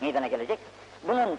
meydana 0.00 0.26
gelecek. 0.26 0.58
Bunun 1.02 1.38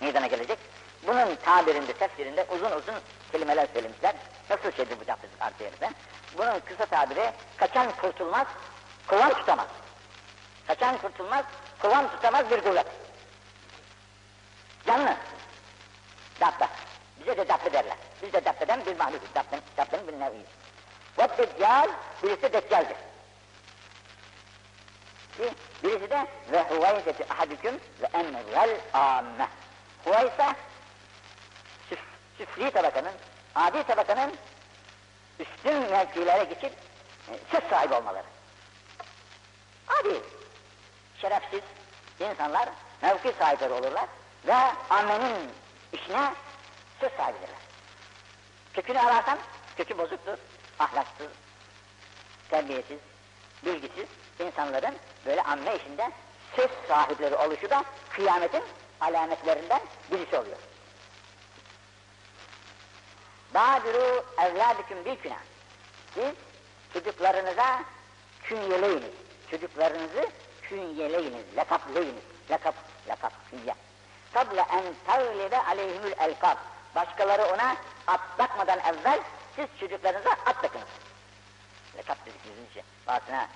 meydana 0.00 0.26
gelecek. 0.26 0.58
Bunun 1.06 1.34
tabirinde, 1.34 1.92
tefsirinde 1.92 2.46
uzun 2.54 2.70
uzun 2.70 2.94
kelimeler 3.32 3.68
söylemişler. 3.72 4.14
Nasıl 4.50 4.72
şeydir 4.72 4.96
bu 5.00 5.06
dabbi 5.06 5.26
art 5.40 5.60
yerine? 5.60 5.92
Bunun 6.38 6.60
kısa 6.60 6.86
tabiri, 6.86 7.32
kaçan 7.56 7.86
kurtulmaz, 8.00 8.46
kovan 9.06 9.34
tutamaz. 9.34 9.66
Kaçan 10.66 10.98
kurtulmaz, 10.98 11.44
kovan 11.78 12.10
tutamaz 12.10 12.50
bir 12.50 12.60
kuvvet. 12.60 12.86
Canlı. 14.86 15.16
Dabbe. 16.40 16.68
Bize 17.20 17.36
de 17.36 17.48
dabbe 17.48 17.72
derler. 17.72 17.96
Biz 18.22 18.32
de 18.32 18.44
dabbeden 18.44 18.86
bir 18.86 18.96
mahluk. 18.96 19.34
Dabbenin, 19.34 19.62
dabbenin 19.76 20.08
bir 20.08 20.20
neviyiz. 20.20 20.46
Ve 21.18 21.28
deccal, 21.38 21.88
birisi 22.22 22.52
deccaldir. 22.52 22.96
Ki, 25.38 25.50
birisi 25.84 26.10
de 26.10 26.26
ve 26.52 26.62
huvayseti 26.62 27.32
ahadüküm 27.32 27.80
ve 28.02 28.06
emrel 28.18 28.80
amme. 28.92 29.48
Huvaysa, 30.04 30.56
süf, 32.38 32.74
tabakanın, 32.74 33.12
adi 33.54 33.82
tabakanın 33.82 34.34
üstün 35.38 35.90
mevkilere 35.90 36.44
geçip 36.44 36.72
e, 37.28 37.32
söz 37.50 37.70
sahibi 37.70 37.94
olmaları. 37.94 38.26
Adi, 39.88 40.22
şerefsiz 41.20 41.62
insanlar 42.20 42.68
mevki 43.02 43.32
sahipleri 43.38 43.72
olurlar 43.72 44.06
ve 44.46 44.54
ammenin 44.90 45.50
işine 45.92 46.32
söz 47.00 47.12
sahibidirler. 47.12 47.58
Kökünü 48.74 48.98
ararsan, 48.98 49.38
kökü 49.76 49.98
bozuktur, 49.98 50.38
ahlaksız, 50.78 51.30
terbiyesiz, 52.50 52.98
bilgisiz, 53.64 54.06
insanların 54.40 54.94
böyle 55.26 55.42
amme 55.42 55.76
işinde 55.76 56.10
söz 56.56 56.70
sahipleri 56.88 57.36
oluşu 57.36 57.70
da 57.70 57.84
kıyametin 58.10 58.62
alametlerinden 59.00 59.80
birisi 60.12 60.38
oluyor. 60.38 60.58
Bâdürû 63.54 64.22
evlâdüküm 64.38 65.04
bil 65.04 65.16
künâ. 65.16 65.36
Siz 66.14 66.34
çocuklarınıza 66.92 67.82
künyeleyiniz. 68.42 69.14
Çocuklarınızı 69.50 70.30
künyeleyiniz, 70.62 71.56
lakaplayınız. 71.56 72.22
Lakap, 72.50 72.74
lakap, 73.08 73.32
künye. 73.50 73.74
Kable 74.34 74.60
en 74.60 74.84
tevlide 75.06 75.62
aleyhimül 75.62 76.12
elkab. 76.18 76.56
Başkaları 76.94 77.44
ona 77.54 77.76
at 78.06 78.20
takmadan 78.36 78.78
evvel 78.78 79.20
siz 79.56 79.66
çocuklarınıza 79.80 80.30
at 80.30 80.62
takınız. 80.62 80.88
Lakap 81.98 82.26
dedik 82.26 82.44
bizim 82.44 82.64
için. 82.70 82.82
Bazısına 83.06 83.48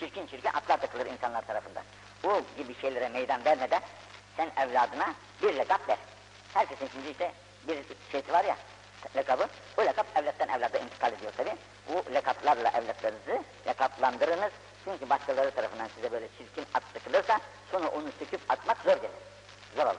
çirkin 0.00 0.26
çirkin 0.26 0.48
atlar 0.48 0.80
takılır 0.80 1.06
insanlar 1.06 1.46
tarafından. 1.46 1.82
Bu 2.22 2.42
gibi 2.56 2.80
şeylere 2.80 3.08
meydan 3.08 3.44
vermeden 3.44 3.82
sen 4.36 4.50
evladına 4.56 5.14
bir 5.42 5.54
lakap 5.54 5.88
ver. 5.88 5.98
Herkesin 6.54 6.88
şimdi 6.92 7.10
işte 7.10 7.32
bir 7.68 7.78
şeysi 8.12 8.32
var 8.32 8.44
ya, 8.44 8.56
lakabı. 9.16 9.48
Bu 9.76 9.84
lakap 9.84 10.06
evlattan 10.16 10.48
evlada 10.48 10.78
intikal 10.78 11.12
ediyor 11.12 11.32
tabi. 11.36 11.50
Bu 11.88 12.14
lakaplarla 12.14 12.70
evlatlarınızı 12.70 13.42
lakaplandırınız. 13.66 14.52
Çünkü 14.84 15.10
başkaları 15.10 15.50
tarafından 15.50 15.88
size 15.94 16.12
böyle 16.12 16.28
çirkin 16.38 16.66
at 16.74 16.82
takılırsa 16.94 17.40
sonra 17.70 17.88
onu 17.88 18.04
söküp 18.18 18.40
atmak 18.48 18.78
zor 18.78 18.96
gelir. 18.96 19.10
Zor 19.76 19.86
olur. 19.86 19.96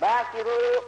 Bakiru 0.00 0.84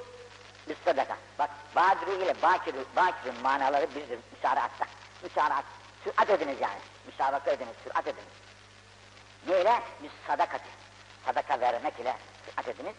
bir 0.69 0.77
sadaka. 0.85 1.17
Bak 1.39 1.51
Badru 1.77 2.13
ile 2.13 2.35
Bakiru, 2.43 2.85
Bakir'in 2.97 3.43
manaları 3.43 3.95
birdir 3.95 4.19
müsaaratta. 4.33 4.85
Müsaaraat, 5.23 5.65
sürat 6.04 6.30
ediniz 6.30 6.62
yani. 6.62 6.80
Müsabaka 7.06 7.52
ediniz, 7.52 7.76
sürat 7.84 8.08
ediniz. 8.08 8.34
Neyle? 9.48 9.82
Bir 10.04 10.12
sadakati. 10.28 10.70
Sadaka 11.26 11.60
vermek 11.60 12.00
ile 12.00 12.18
sürat 12.46 12.68
ediniz. 12.68 12.96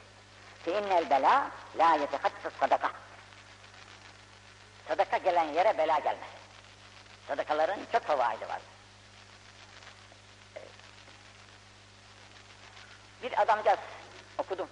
فَاِنَّ 0.67 0.89
الْبَلَا 1.03 1.43
لَا 1.79 2.05
يَتَخَطَّ 2.05 2.51
sadaka. 2.61 2.91
Sadaka 4.89 5.19
gelen 5.19 5.45
yere 5.45 5.79
bela 5.79 5.99
gelmez. 5.99 6.29
Sadakaların 7.29 7.81
çok 7.93 8.03
favaidi 8.03 8.49
var. 8.49 8.61
Bir 13.23 13.43
adamcağız 13.43 13.79
okudum. 14.39 14.69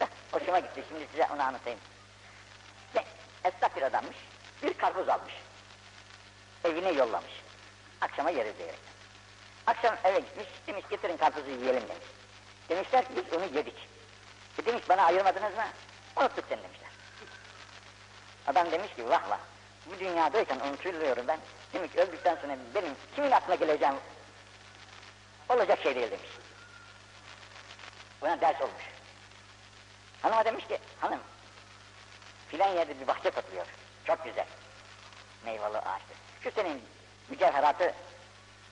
Da, 0.00 0.08
hoşuma 0.32 0.58
gitti, 0.58 0.84
şimdi 0.88 1.06
size 1.10 1.28
onu 1.34 1.42
anlatayım. 1.42 1.78
Ne, 2.94 3.04
esnaf 3.44 3.76
bir 3.76 3.82
adammış, 3.82 4.16
bir 4.62 4.74
karpuz 4.74 5.08
almış. 5.08 5.34
Evine 6.63 6.91
yollamış. 6.91 7.31
Akşama 8.01 8.29
yeriz 8.29 8.57
diyerek. 8.57 8.79
Akşam 9.67 9.97
eve 10.03 10.19
gitmiş, 10.19 10.47
demiş 10.67 10.85
getirin 10.89 11.17
karpuzu 11.17 11.49
yiyelim 11.49 11.81
demiş. 11.81 12.07
Demişler 12.69 13.05
ki 13.05 13.11
biz 13.15 13.33
onu 13.33 13.45
yedik. 13.45 13.87
E 14.59 14.65
demiş 14.65 14.83
bana 14.89 15.03
ayırmadınız 15.03 15.55
mı? 15.55 15.67
Unuttuk 16.15 16.45
seni 16.49 16.63
demişler. 16.63 16.89
Adam 18.47 18.71
demiş 18.71 18.93
ki 18.95 19.09
vah 19.09 19.29
vah, 19.29 19.39
bu 19.85 19.99
dünyadayken 19.99 20.59
unutuluyorum 20.59 21.27
ben. 21.27 21.39
Demiş 21.73 21.95
öldükten 21.95 22.35
sonra 22.35 22.57
benim 22.75 22.95
kimin 23.15 23.31
aklına 23.31 23.55
geleceğim 23.55 23.95
olacak 25.49 25.79
şey 25.83 25.95
değil 25.95 26.11
demiş. 26.11 26.29
Buna 28.21 28.41
ders 28.41 28.61
olmuş. 28.61 28.83
Hanıma 30.21 30.45
demiş 30.45 30.67
ki, 30.67 30.79
hanım, 30.99 31.19
filan 32.47 32.69
yerde 32.69 32.99
bir 32.99 33.07
bahçe 33.07 33.31
topluyor. 33.31 33.65
Çok 34.05 34.23
güzel. 34.23 34.45
Meyveli 35.45 35.77
ağaçtır. 35.77 36.17
Şu 36.43 36.51
senin 36.51 36.81
mücevheratı 37.29 37.93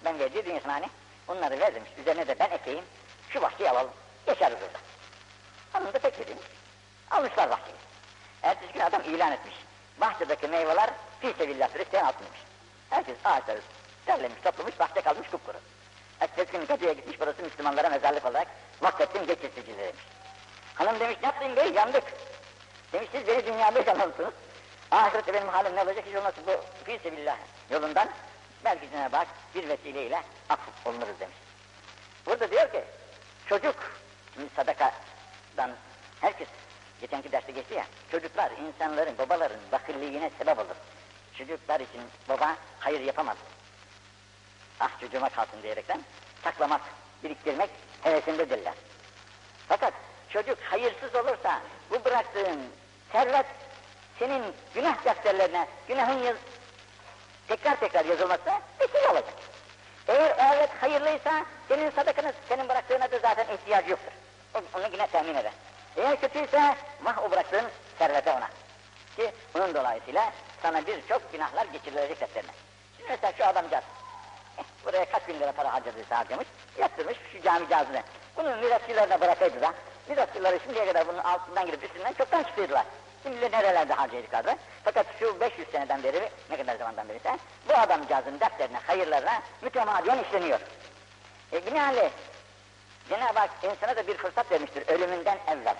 ben 0.05 0.19
verdiydin 0.19 0.59
hani, 0.59 0.89
onları 1.27 1.59
ver 1.59 1.75
demiş. 1.75 1.89
Üzerine 2.01 2.27
de 2.27 2.39
ben 2.39 2.49
ekeyim, 2.49 2.83
şu 3.29 3.41
bahçeyi 3.41 3.69
alalım. 3.69 3.91
Yaşarız 4.27 4.57
orada. 4.57 4.79
Hanım 5.73 5.93
da 5.93 5.99
pek 5.99 6.27
demiş. 6.27 6.43
Almışlar 7.11 7.49
bahçeyi. 7.49 7.75
Ertesi 8.43 8.73
gün 8.73 8.79
adam 8.79 9.01
ilan 9.01 9.31
etmiş. 9.31 9.55
Bahçedeki 10.01 10.47
meyveler 10.47 10.89
fi 11.21 11.33
sevillahtır, 11.37 11.79
isteyen 11.79 12.05
atılmış. 12.05 12.39
Herkes 12.89 13.15
ağaçları 13.25 13.61
derlemiş, 14.07 14.41
toplamış, 14.43 14.79
bahçe 14.79 15.01
kalmış 15.01 15.29
kupkuru. 15.29 15.57
Ertesi 16.19 16.51
gün 16.51 16.65
Kadı'ya 16.65 16.93
gitmiş, 16.93 17.19
burası 17.19 17.43
Müslümanlara 17.43 17.89
mezarlık 17.89 18.25
olarak 18.25 18.47
vakfettim 18.81 19.25
geçirtici 19.25 19.77
demiş. 19.77 20.03
Hanım 20.75 20.99
demiş, 20.99 21.17
ne 21.21 21.27
yaptın 21.27 21.55
bey, 21.55 21.71
yandık. 21.71 22.03
Demiş, 22.93 23.09
siz 23.11 23.27
beni 23.27 23.45
dünyada 23.45 23.79
yanılsınız. 23.79 24.33
Ahirette 24.91 25.33
benim 25.33 25.47
halim 25.47 25.75
ne 25.75 25.81
olacak, 25.81 26.05
hiç 26.07 26.15
olmazsa 26.15 26.41
bu 26.47 26.51
fi 26.85 26.99
sebillah 27.03 27.37
yolundan 27.69 28.09
belki 28.65 28.89
Cenab-ı 28.91 29.25
bir 29.55 29.69
vesileyle 29.69 30.23
af 30.49 30.59
olunuruz 30.85 31.19
demiş. 31.19 31.37
Burada 32.25 32.51
diyor 32.51 32.71
ki, 32.71 32.83
çocuk, 33.45 33.75
sadakadan 34.55 35.71
herkes, 36.21 36.47
geçenki 37.01 37.31
derste 37.31 37.51
geçti 37.51 37.73
ya, 37.73 37.85
çocuklar 38.11 38.51
insanların, 38.51 39.17
babaların 39.17 39.59
bakirliğine 39.71 40.31
sebep 40.37 40.59
olur. 40.59 40.75
Çocuklar 41.37 41.79
için 41.79 42.01
baba 42.29 42.55
hayır 42.79 42.99
yapamaz. 42.99 43.37
Ah 44.79 44.99
çocuğuma 44.99 45.29
kalsın 45.29 45.63
diyerekten 45.63 46.01
saklamak, 46.43 46.81
biriktirmek 47.23 47.69
hevesindedirler. 48.01 48.73
Fakat 49.67 49.93
çocuk 50.29 50.57
hayırsız 50.61 51.15
olursa 51.15 51.61
bu 51.89 52.05
bıraktığın 52.05 52.59
servet 53.11 53.45
senin 54.19 54.43
günah 54.73 55.05
defterlerine, 55.05 55.67
günahın 55.87 56.23
yaz, 56.23 56.35
tekrar 57.47 57.79
tekrar 57.79 58.05
yazılması 58.05 58.51
vesile 58.79 59.07
olacak. 59.07 59.33
Eğer 60.07 60.55
evet 60.55 60.69
hayırlıysa 60.81 61.45
senin 61.67 61.89
sadakanı, 61.91 62.33
senin 62.49 62.69
bıraktığına 62.69 63.11
da 63.11 63.19
zaten 63.19 63.55
ihtiyacı 63.55 63.89
yoktur. 63.89 64.11
Onu 64.53 64.87
yine 64.93 65.07
temin 65.07 65.35
eder. 65.35 65.51
Eğer 65.97 66.21
kötüyse 66.21 66.75
vah 67.03 67.23
o 67.23 67.31
bıraktığın 67.31 67.65
servete 67.99 68.31
ona. 68.31 68.49
Ki 69.15 69.31
bunun 69.53 69.73
dolayısıyla 69.73 70.31
sana 70.61 70.87
birçok 70.87 71.31
günahlar 71.31 71.65
geçirilecek 71.65 72.21
defterine. 72.21 72.51
Şimdi 72.97 73.09
mesela 73.09 73.33
şu 73.37 73.45
adamcağız, 73.45 73.83
eh, 74.57 74.63
buraya 74.85 75.05
kaç 75.05 75.27
bin 75.27 75.39
lira 75.39 75.51
para 75.51 75.73
harcadıysa 75.73 76.17
harcamış, 76.17 76.47
yaptırmış 76.79 77.17
şu 77.31 77.41
camicazını. 77.41 78.01
Bunu 78.35 78.55
mirasçılarına 78.55 79.21
bırakaydı 79.21 79.61
da, 79.61 79.73
mirasçıları 80.07 80.59
şimdiye 80.59 80.85
kadar 80.85 81.07
bunun 81.07 81.17
altından 81.17 81.65
girip 81.65 81.83
üstünden 81.83 82.13
çoktan 82.13 82.43
çıkıyordular. 82.43 82.85
Şimdi 83.23 83.51
nerelerde 83.51 83.93
harcayacaklardı. 83.93 84.55
Fakat 84.83 85.05
şu 85.19 85.39
500 85.39 85.67
seneden 85.71 86.03
beri, 86.03 86.29
ne 86.49 86.57
kadar 86.57 86.75
zamandan 86.75 87.09
beri 87.09 87.17
ise, 87.17 87.37
bu 87.69 87.73
adamcağızın 87.73 88.39
defterine, 88.39 88.77
hayırlarına 88.77 89.41
mütemadiyen 89.61 90.23
işleniyor. 90.23 90.59
E 91.53 91.65
binaenaleyh, 91.65 92.09
Cenab-ı 93.09 93.39
Hak 93.39 93.49
insana 93.63 93.95
da 93.95 94.07
bir 94.07 94.17
fırsat 94.17 94.51
vermiştir 94.51 94.87
ölümünden 94.87 95.37
evvel. 95.47 95.75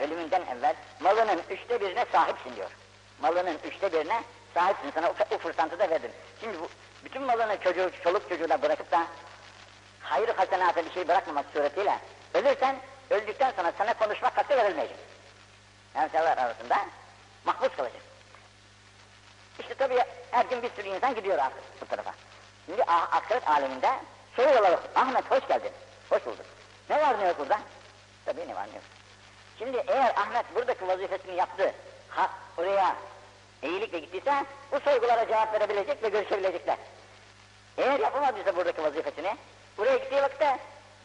Ölümünden 0.00 0.42
evvel 0.42 0.74
malının 1.00 1.42
üçte 1.50 1.80
birine 1.80 2.04
sahipsin 2.12 2.56
diyor. 2.56 2.70
Malının 3.20 3.58
üçte 3.64 3.92
birine 3.92 4.22
sahipsin 4.54 4.90
sana 4.94 5.10
o 5.30 5.38
fırsatı 5.38 5.78
da 5.78 5.90
verdim. 5.90 6.10
Şimdi 6.40 6.60
bu, 6.60 6.68
bütün 7.04 7.22
malını 7.22 7.60
çocuğu, 7.60 7.90
çoluk 8.04 8.28
çocuğuna 8.28 8.62
bırakıp 8.62 8.90
da 8.90 9.06
hayır 10.00 10.28
hasenata 10.28 10.84
bir 10.84 10.92
şey 10.92 11.08
bırakmamak 11.08 11.46
suretiyle 11.52 11.98
ölürsen, 12.34 12.76
öldükten 13.10 13.52
sonra 13.56 13.72
sana 13.78 13.94
konuşmak 13.94 14.38
hakkı 14.38 14.56
verilmeyecek. 14.56 14.96
Enseler 15.96 16.38
arasında 16.38 16.76
mahpus 17.44 17.76
kalacak. 17.76 18.02
İşte 19.58 19.74
tabii 19.74 19.98
her 20.30 20.44
gün 20.44 20.62
bir 20.62 20.70
sürü 20.70 20.88
insan 20.88 21.14
gidiyor 21.14 21.38
artık 21.38 21.80
bu 21.80 21.86
tarafa. 21.86 22.14
Şimdi 22.66 22.84
ah, 22.86 23.16
ahiret 23.16 23.48
aleminde 23.48 23.90
soruyorlar, 24.36 24.80
Ahmet 24.94 25.30
hoş 25.30 25.48
geldin, 25.48 25.72
hoş 26.10 26.26
bulduk. 26.26 26.46
Ne 26.90 27.00
var 27.00 27.20
ne 27.20 27.26
yok 27.26 27.38
burada? 27.38 27.60
Tabii 28.24 28.48
ne 28.48 28.54
var 28.54 28.66
ne 28.68 28.74
yok. 28.74 28.84
Şimdi 29.58 29.84
eğer 29.86 30.14
Ahmet 30.16 30.54
buradaki 30.54 30.88
vazifesini 30.88 31.34
yaptı, 31.34 31.72
ha, 32.08 32.30
oraya 32.56 32.96
iyilikle 33.62 33.98
gittiyse 33.98 34.44
bu 34.72 34.80
sorgulara 34.80 35.28
cevap 35.28 35.54
verebilecek 35.54 36.02
ve 36.02 36.08
görüşebilecekler. 36.08 36.76
Eğer 37.78 38.00
yapamadıysa 38.00 38.56
buradaki 38.56 38.82
vazifesini, 38.82 39.36
buraya 39.78 39.96
gittiği 39.96 40.22
vakitte 40.22 40.58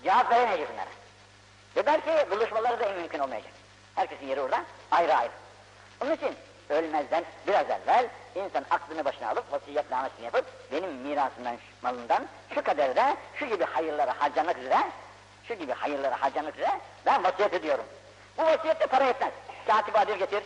cevap 0.04 0.32
veremeyecek 0.32 0.70
bunlara. 0.74 0.90
Ve 1.76 1.86
belki 1.86 2.32
buluşmaları 2.32 2.80
da 2.80 2.90
mümkün 2.90 3.20
olmayacak. 3.20 3.61
Herkesin 3.96 4.28
yeri 4.28 4.42
orada 4.42 4.64
ayrı 4.92 5.16
ayrı. 5.16 5.32
Onun 6.02 6.12
için 6.12 6.36
ölmezden 6.70 7.24
biraz 7.48 7.66
evvel 7.70 8.08
insan 8.36 8.66
aklını 8.70 9.06
başına 9.06 9.30
alıp 9.30 9.52
vasiyetnamesini 9.52 10.26
yapıp 10.26 10.46
benim 10.72 10.92
mirasımdan, 10.92 11.58
malından 11.82 12.28
şu 12.56 12.64
kadarda 12.64 13.18
şu 13.36 13.46
gibi 13.46 13.64
hayırlara 13.64 14.14
harcamak 14.20 14.58
üzere 14.58 14.78
şu 15.48 15.54
gibi 15.54 15.72
hayırlara 15.72 16.22
harcamak 16.22 16.56
üzere 16.56 16.80
ben 17.06 17.24
vasiyet 17.24 17.54
ediyorum. 17.54 17.86
Bu 18.38 18.44
vasiyette 18.44 18.88
para 18.88 19.06
yetmez. 19.06 19.32
Katip 19.68 20.00
adil 20.00 20.16
getir, 20.16 20.44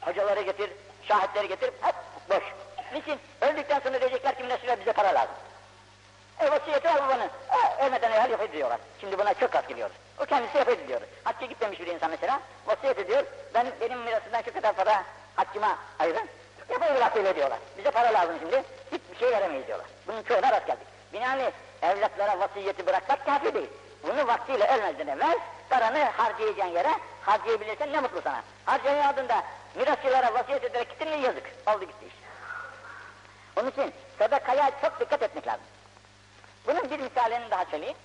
hocaları 0.00 0.42
getir, 0.42 0.70
şahitleri 1.08 1.48
getir, 1.48 1.70
hep 1.80 1.94
boş. 2.30 2.42
Niçin? 2.92 3.18
Öldükten 3.40 3.80
sonra 3.80 4.00
diyecekler 4.00 4.38
ki 4.38 4.48
nesile 4.48 4.80
bize 4.80 4.92
para 4.92 5.14
lazım. 5.14 5.34
E 6.40 6.50
vasiyeti 6.50 6.88
al 6.88 6.96
babanın. 6.96 7.30
E, 7.50 7.84
ölmeden 7.84 8.12
evvel 8.12 8.30
yapayım 8.30 8.52
diyorlar. 8.52 8.80
Şimdi 9.00 9.18
buna 9.18 9.34
çok 9.34 9.56
az 9.56 9.68
geliyoruz. 9.68 9.96
O 10.18 10.24
kendisi 10.24 10.58
yapayım 10.58 10.88
diyor. 10.88 11.00
Hacca 11.24 11.46
gitmemiş 11.46 11.80
bir 11.80 11.86
insan 11.86 12.10
mesela, 12.10 12.40
vasiyet 12.66 12.98
ediyor. 12.98 13.24
Ben 13.54 13.66
benim 13.80 13.98
mirasından 13.98 14.42
şu 14.42 14.52
kadar 14.54 14.72
para 14.72 15.04
haccıma 15.36 15.78
ayırın. 15.98 16.28
Yapayım 16.68 16.96
öyle 17.16 17.36
diyorlar. 17.36 17.58
Bize 17.78 17.90
para 17.90 18.12
lazım 18.12 18.36
şimdi. 18.40 18.64
hiçbir 18.92 19.16
şey 19.18 19.30
veremeyiz 19.30 19.66
diyorlar. 19.66 19.86
Bunun 20.06 20.22
çoğuna 20.22 20.52
rast 20.52 20.66
geldik. 20.66 20.86
Binaenli 21.12 21.52
evlatlara 21.82 22.38
vasiyeti 22.40 22.86
bırakmak 22.86 23.26
kafi 23.26 23.54
değil. 23.54 23.70
Bunu 24.02 24.26
vaktiyle 24.26 24.76
ölmezden 24.76 25.06
evvel 25.06 25.38
paranı 25.70 26.04
harcayacağın 26.04 26.68
yere 26.68 26.92
harcayabilirsen 27.22 27.92
ne 27.92 28.00
mutlu 28.00 28.20
sana. 28.22 28.42
Harcayamadın 28.64 29.28
da 29.28 29.42
mirasçılara 29.74 30.34
vasiyet 30.34 30.64
ederek 30.64 30.90
gittin 30.90 31.08
mi 31.08 31.24
yazık. 31.24 31.44
Oldu 31.66 31.80
gitti 31.80 32.06
iş. 32.06 32.14
Onun 33.56 33.70
için 33.70 33.92
sadakaya 34.18 34.70
çok 34.80 35.00
dikkat 35.00 35.22
etmek 35.22 35.46
lazım. 35.46 35.64
Bunun 36.66 36.90
bir 36.90 37.00
misalini 37.00 37.50
daha 37.50 37.64
söyleyeyim. 37.64 37.96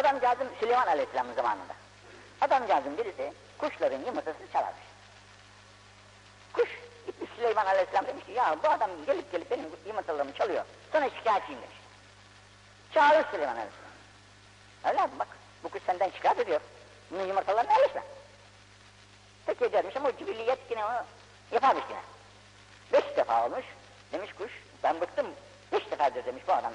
Adamcağızın 0.00 0.48
Süleyman 0.60 0.86
Aleyhisselam'ın 0.86 1.34
zamanında. 1.34 1.74
Adamcağızın 2.40 2.98
birisi 2.98 3.32
kuşların 3.58 3.98
yumurtasını 4.06 4.52
çalarmış. 4.52 4.82
Kuş 6.52 6.68
gitmiş 7.06 7.30
Süleyman 7.36 7.66
Aleyhisselam 7.66 8.06
demiş 8.06 8.24
ki 8.24 8.32
ya 8.32 8.56
bu 8.64 8.68
adam 8.68 8.90
gelip 9.06 9.32
gelip 9.32 9.50
benim 9.50 9.64
yumurtalarımı 9.86 10.32
çalıyor. 10.32 10.64
Sana 10.92 11.10
şikayetçiyim 11.10 11.62
demiş. 11.62 11.76
Çağırır 12.94 13.30
Süleyman 13.30 13.56
Aleyhisselam. 13.56 13.90
Evladım 14.84 15.18
bak 15.18 15.28
bu 15.64 15.68
kuş 15.68 15.82
senden 15.82 16.10
şikayet 16.10 16.38
ediyor. 16.38 16.60
Bunun 17.10 17.26
yumurtalarını 17.26 17.74
alırsa. 17.74 18.02
Peki 19.46 19.72
dermiş 19.72 19.96
ama 19.96 20.08
o 20.08 20.12
cibilliyet 20.12 20.58
yine 20.70 20.84
onu 20.84 21.04
yaparmış 21.52 21.84
yine. 21.88 22.00
Beş 22.92 23.16
defa 23.16 23.46
olmuş. 23.46 23.64
Demiş 24.12 24.32
kuş 24.32 24.52
ben 24.82 25.00
bıktım. 25.00 25.26
Beş 25.72 25.90
defadır 25.90 26.24
demiş 26.24 26.42
bu 26.48 26.52
adam. 26.52 26.72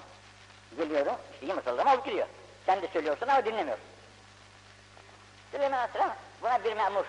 Geliyorum 0.78 1.16
işte 1.34 1.46
yumurtalarımı 1.46 1.92
alıp 1.92 2.06
gidiyor. 2.06 2.28
Sen 2.66 2.82
de 2.82 2.88
söylüyorsun 2.88 3.28
ama 3.28 3.46
dinlemiyorsun. 3.46 3.86
Süleyman 5.52 5.78
Aleyhisselam 5.78 6.16
buna 6.42 6.64
bir 6.64 6.74
memur 6.74 7.06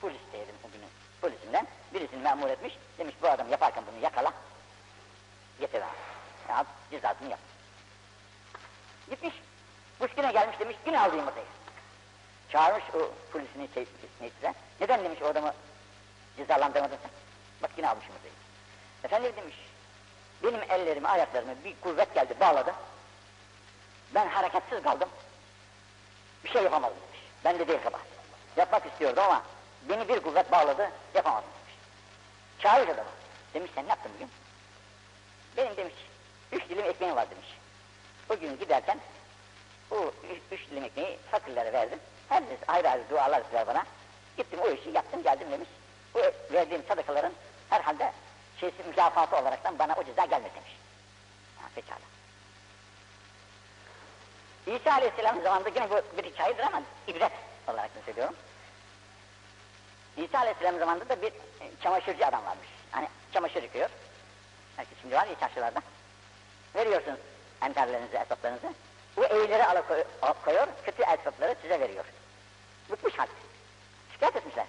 polis 0.00 0.20
diyelim 0.32 0.54
o 0.64 0.70
günün 0.72 0.88
polisinden 1.20 1.66
birisini 1.94 2.22
memur 2.22 2.48
etmiş. 2.48 2.78
Demiş 2.98 3.14
bu 3.22 3.28
adam 3.28 3.50
yaparken 3.50 3.84
bunu 3.92 4.02
yakala. 4.02 4.32
Getir 5.60 5.78
abi. 5.78 5.96
Ya, 6.48 6.66
cezasını 6.90 7.30
yap. 7.30 7.40
Gitmiş. 9.10 9.34
Kuş 10.00 10.10
yine 10.16 10.32
gelmiş 10.32 10.60
demiş 10.60 10.76
yine 10.86 11.00
aldı 11.00 11.16
yumurtayı. 11.16 11.46
Çağırmış 12.52 12.84
o 12.94 13.10
polisini 13.32 13.68
şey, 13.74 13.86
neyse. 14.20 14.54
Neden 14.80 15.04
demiş 15.04 15.22
o 15.22 15.26
adamı 15.26 15.54
cezalandırmadın 16.36 16.96
sen? 17.02 17.10
Bak 17.62 17.70
yine 17.76 17.88
almış 17.88 18.06
yumurtayı. 18.06 18.34
Efendim 19.04 19.32
demiş. 19.36 19.56
Benim 20.42 20.62
ellerimi 20.70 21.08
ayaklarımı 21.08 21.64
bir 21.64 21.74
kuvvet 21.80 22.14
geldi 22.14 22.34
bağladı. 22.40 22.74
Ben 24.14 24.28
hareketsiz 24.28 24.82
kaldım. 24.82 25.08
Bir 26.44 26.48
şey 26.50 26.62
yapamadım 26.62 26.96
demiş. 26.96 27.20
Ben 27.44 27.58
de 27.58 27.68
değil 27.68 27.82
kabahat. 27.84 28.06
Yapmak 28.56 28.86
istiyordum 28.86 29.22
ama 29.24 29.42
beni 29.88 30.08
bir 30.08 30.20
kuvvet 30.20 30.52
bağladı, 30.52 30.90
yapamadım 31.14 31.48
demiş. 31.60 31.78
Çağırır 32.58 32.88
adamı. 32.88 33.08
Demiş 33.54 33.70
sen 33.74 33.84
ne 33.84 33.88
yaptın 33.88 34.12
bugün? 34.14 34.30
Benim 35.56 35.76
demiş, 35.76 35.94
üç 36.52 36.68
dilim 36.68 36.84
ekmeğim 36.84 37.16
var 37.16 37.30
demiş. 37.30 37.48
Bugün 38.28 38.58
giderken 38.58 38.98
o 39.90 40.12
üç, 40.30 40.60
üç 40.60 40.70
dilim 40.70 40.84
ekmeği 40.84 41.18
fakirlere 41.30 41.72
verdim. 41.72 41.98
Her 42.28 42.50
birisi 42.50 42.64
ayrı 42.68 42.90
ayrı 42.90 43.10
dualar 43.10 43.40
ettiler 43.40 43.66
bana. 43.66 43.84
Gittim 44.36 44.60
o 44.60 44.70
işi 44.70 44.90
yaptım 44.90 45.22
geldim 45.22 45.50
demiş. 45.50 45.68
O 46.14 46.18
verdiğim 46.52 46.82
sadakaların 46.88 47.32
herhalde 47.70 48.12
şeysi 48.60 48.82
mükafatı 48.82 49.36
olaraktan 49.36 49.78
bana 49.78 49.94
o 49.94 50.04
ceza 50.04 50.24
gelmedi 50.24 50.54
demiş. 50.54 50.76
Ha, 51.58 51.68
pekala. 51.74 52.15
İsa 54.66 54.92
Aleyhisselam 54.92 55.42
zamanında 55.42 55.68
yine 55.68 55.90
bu 55.90 56.18
bir 56.18 56.24
hikayedir 56.24 56.62
ama 56.62 56.82
ibret 57.08 57.32
olarak 57.68 57.96
da 57.96 58.00
söylüyorum. 58.04 58.34
İsa 60.16 60.38
Aleyhisselam 60.38 60.78
zamanında 60.78 61.08
da 61.08 61.22
bir 61.22 61.28
e, 61.32 61.70
çamaşırcı 61.82 62.26
adam 62.26 62.44
varmış. 62.44 62.68
Hani 62.90 63.08
çamaşır 63.32 63.62
yıkıyor. 63.62 63.90
Herkes 64.76 64.98
şimdi 65.00 65.14
var 65.14 65.26
ya 65.26 65.40
çarşılarda. 65.40 65.82
Veriyorsunuz 66.74 67.18
enterlerinizi, 67.62 68.16
esnaflarınızı. 68.16 68.74
Bu 69.16 69.24
eğileri 69.24 69.82
koyuyor, 70.44 70.68
kötü 70.84 71.02
esnafları 71.02 71.56
size 71.62 71.80
veriyor. 71.80 72.04
Bıkmış 72.90 73.18
halk. 73.18 73.30
Şikayet 74.12 74.36
etmişler. 74.36 74.66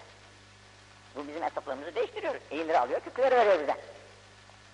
Bu 1.16 1.28
bizim 1.28 1.44
esnaflarımızı 1.44 1.96
değiştiriyor. 1.96 2.36
Eğileri 2.52 2.80
alıyor, 2.80 3.00
kötüleri 3.00 3.36
veriyor 3.36 3.60
bize. 3.62 3.76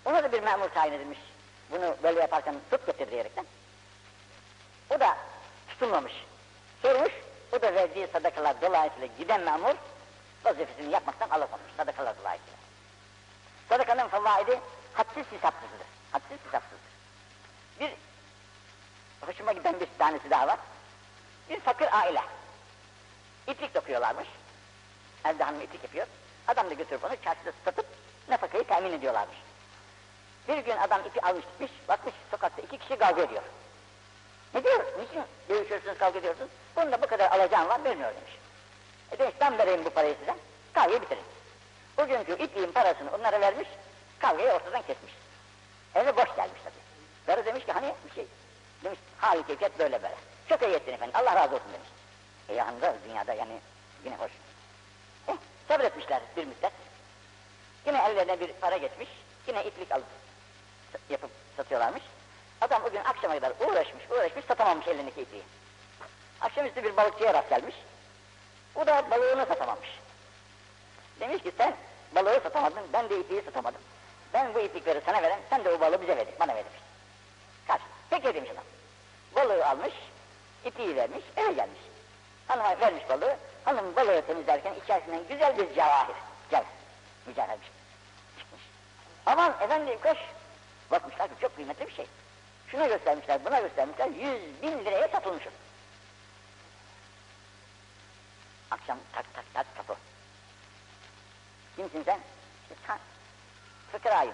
Ona 0.06 0.24
da 0.24 0.32
bir 0.32 0.44
memur 0.44 0.70
tayin 0.70 0.94
edilmiş. 0.94 1.20
Bunu 1.72 1.96
böyle 2.04 2.20
yaparken 2.20 2.56
tut 2.72 2.86
getir 2.86 3.12
diyerekten. 3.12 3.46
O 4.90 5.00
da 5.00 5.18
tutulmamış. 5.68 6.14
Sormuş, 6.82 7.12
o 7.52 7.62
da 7.62 7.76
verdiği 7.76 8.08
sadakalar 8.08 8.62
dolayısıyla 8.62 9.08
giden 9.18 9.42
memur 9.42 9.76
vazifesini 10.46 10.92
yapmaktan 10.92 11.30
alıkonmuş 11.30 11.72
sadakalar 11.78 12.18
dolayısıyla. 12.20 12.58
Sadakanın 13.70 14.08
fevaidi 14.08 14.60
hadsiz 14.94 15.26
hesapsızdır. 15.32 15.88
Hadsiz 16.12 16.38
hesapsızdır. 16.46 16.94
Bir 17.80 17.92
hoşuma 19.28 19.52
giden 19.54 19.80
bir 19.80 19.88
tanesi 19.98 20.30
daha 20.30 20.48
var. 20.48 20.60
Bir 21.50 21.60
fakir 21.60 22.00
aile. 22.00 22.22
İplik 23.48 23.76
dokuyorlarmış. 23.76 24.28
Evde 25.26 25.44
hanım 25.44 25.62
iplik 25.62 25.84
yapıyor. 25.84 26.08
Adam 26.48 26.70
da 26.70 26.74
götürüp 26.74 27.04
onu 27.04 27.16
çarşıda 27.24 27.52
satıp 27.66 27.86
nafakayı 28.30 28.64
temin 28.64 28.94
ediyorlarmış. 28.94 29.38
Bir 30.48 30.58
gün 30.58 30.78
adam 30.78 31.02
ipi 31.06 31.22
almış 31.22 31.46
gitmiş, 31.46 31.72
bakmış 31.88 32.14
sokakta 32.32 32.62
iki 32.62 32.78
kişi 32.78 32.98
kavga 32.98 33.22
ediyor. 33.22 33.44
Ne 34.54 34.64
diyor? 34.64 34.86
Niçin 35.00 35.24
dövüşüyorsunuz, 35.50 35.98
kavga 35.98 36.20
ediyorsunuz? 36.20 36.50
Bunda 36.76 37.02
bu 37.02 37.08
kadar 37.08 37.32
alacağım 37.32 37.70
var, 37.70 37.84
vermiyor 37.84 38.12
demiş. 38.16 38.34
E 39.12 39.20
demiş, 39.20 39.36
ben 39.42 39.58
vereyim 39.58 39.86
bu 39.86 39.90
parayı 39.90 40.16
size, 40.20 40.36
kavgayı 40.74 41.02
bitirin. 41.02 41.24
Bugünkü 41.98 42.44
ipliğin 42.44 42.72
parasını 42.72 43.12
onlara 43.16 43.42
vermiş, 43.42 43.68
kavgayı 44.20 44.52
ortadan 44.52 44.82
kesmiş. 44.82 45.14
Eve 45.96 46.18
boş 46.18 46.36
gelmiş 46.36 46.62
tabii. 46.64 46.84
Karı 47.26 47.46
demiş 47.46 47.66
ki 47.66 47.72
hani 47.72 47.94
bir 48.06 48.16
şey, 48.16 48.28
demiş 48.84 49.00
hali 49.18 49.48
keyfiyet 49.48 49.80
böyle 49.80 50.04
böyle. 50.04 50.16
Çok 50.50 50.62
iyi 50.62 50.74
ettin 50.74 50.94
efendim, 50.94 51.16
Allah 51.16 51.36
razı 51.36 51.56
olsun 51.56 51.74
demiş. 51.74 51.90
E 52.50 52.54
yanında 52.54 52.96
dünyada 53.08 53.34
yani 53.34 53.60
yine 54.06 54.16
hoş. 54.16 54.32
Eh, 55.28 55.34
sabretmişler 55.68 56.22
bir 56.38 56.46
müddet. 56.46 56.72
Yine 57.86 57.98
ellerine 57.98 58.40
bir 58.40 58.54
para 58.54 58.78
geçmiş, 58.78 59.10
yine 59.48 59.66
iplik 59.66 59.92
alıp 59.92 60.06
yapıp 61.10 61.32
satıyorlarmış. 61.58 62.04
Adam 62.64 62.84
o 62.86 62.92
gün 62.92 63.04
akşama 63.04 63.34
kadar 63.34 63.54
uğraşmış, 63.60 64.04
uğraşmış, 64.10 64.46
satamamış 64.46 64.88
elindeki 64.88 65.22
ipliği. 65.22 65.44
Akşamüstü 66.42 66.84
bir 66.84 66.98
balıkçıya 66.98 67.34
rast 67.34 67.50
gelmiş. 67.50 67.76
O 68.76 68.88
da 68.88 69.12
balığını 69.12 69.46
satamamış. 69.46 69.90
Demiş 71.20 71.44
ki 71.44 71.52
sen 71.58 71.76
balığı 72.16 72.40
satamadın, 72.44 72.84
ben 72.94 73.10
de 73.10 73.20
ipliği 73.20 73.42
satamadım. 73.42 73.82
Ben 74.34 74.54
bu 74.54 74.60
iplikleri 74.60 75.02
sana 75.06 75.22
veren, 75.22 75.40
sen 75.50 75.66
de 75.66 75.70
o 75.70 75.80
balığı 75.80 76.02
bize 76.02 76.18
ver, 76.18 76.28
bana 76.40 76.56
ver 76.56 76.66
demiş. 76.66 76.80
Kaç? 77.68 77.82
Peki 78.10 78.34
demiş 78.34 78.50
adam. 78.52 78.64
Balığı 79.36 79.68
almış, 79.68 79.94
ipliği 80.66 80.96
vermiş, 80.96 81.24
eve 81.38 81.54
gelmiş. 81.54 81.82
Hanıma 82.48 82.80
vermiş 82.80 83.10
balığı, 83.10 83.36
hanım 83.66 83.96
balığı 83.96 84.22
temizlerken 84.22 84.74
içerisinden 84.84 85.28
güzel 85.30 85.58
bir 85.58 85.76
cevahir, 85.76 86.16
gel, 86.52 86.64
mücevher. 87.28 87.58
Çıkmış. 88.40 88.62
Aman 89.26 89.54
efendim 89.62 90.00
koş. 90.04 90.18
Bakmışlar 90.92 91.28
ki 91.28 91.34
çok 91.42 91.56
kıymetli 91.56 91.88
bir 91.88 91.94
şey. 91.94 92.08
Şuna 92.74 92.88
göstermişler, 92.88 93.46
buna 93.46 93.60
göstermişler, 93.60 94.08
yüz 94.08 94.62
bin 94.62 94.86
liraya 94.86 95.08
satılmış. 95.08 95.44
Akşam 98.72 98.98
tak 99.14 99.34
tak 99.34 99.46
tak 99.54 99.76
kapı. 99.76 99.96
Kimsin 101.76 102.04
sen? 102.04 102.20
İşte 102.62 102.76
sen. 102.88 103.00
Fıkrayım. 103.92 104.34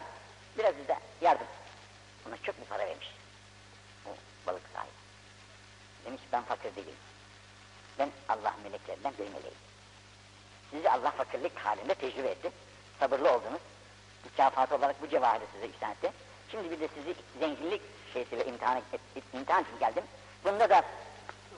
Biraz 0.58 0.78
bize 0.78 0.98
yardım. 1.22 1.48
Ona 2.28 2.38
çok 2.38 2.60
mu 2.60 2.66
para 2.70 2.86
vermiş? 2.86 3.16
O 4.06 4.10
balık 4.48 4.62
sahibi. 4.74 4.92
Demiş 6.06 6.22
ben 6.32 6.44
fakir 6.44 6.76
değilim. 6.76 6.96
Ben 8.00 8.12
Allah 8.30 8.56
meleklerinden 8.64 9.14
bir 9.14 9.34
meleğim. 9.34 9.58
Sizi 10.72 10.90
Allah 10.90 11.12
fakirlik 11.12 11.60
halinde 11.60 11.96
tecrübe 11.96 12.28
etti. 12.28 12.52
Sabırlı 13.00 13.32
oldunuz. 13.32 13.62
Mükafat 14.26 14.72
olarak 14.72 15.02
bu 15.02 15.10
cevahiri 15.10 15.46
size 15.54 15.68
ihsan 15.68 15.92
etti. 15.92 16.12
Şimdi 16.52 16.72
bir 16.72 16.80
de 16.80 16.88
sizi 16.88 17.16
zenginlik 17.39 17.82
şeysiyle 18.14 18.45
imtihan, 18.45 18.78
et, 18.78 19.02
imtihan 19.34 19.64
için 19.64 19.80
geldim. 19.80 20.04
Bunda 20.43 20.70
da 20.70 20.82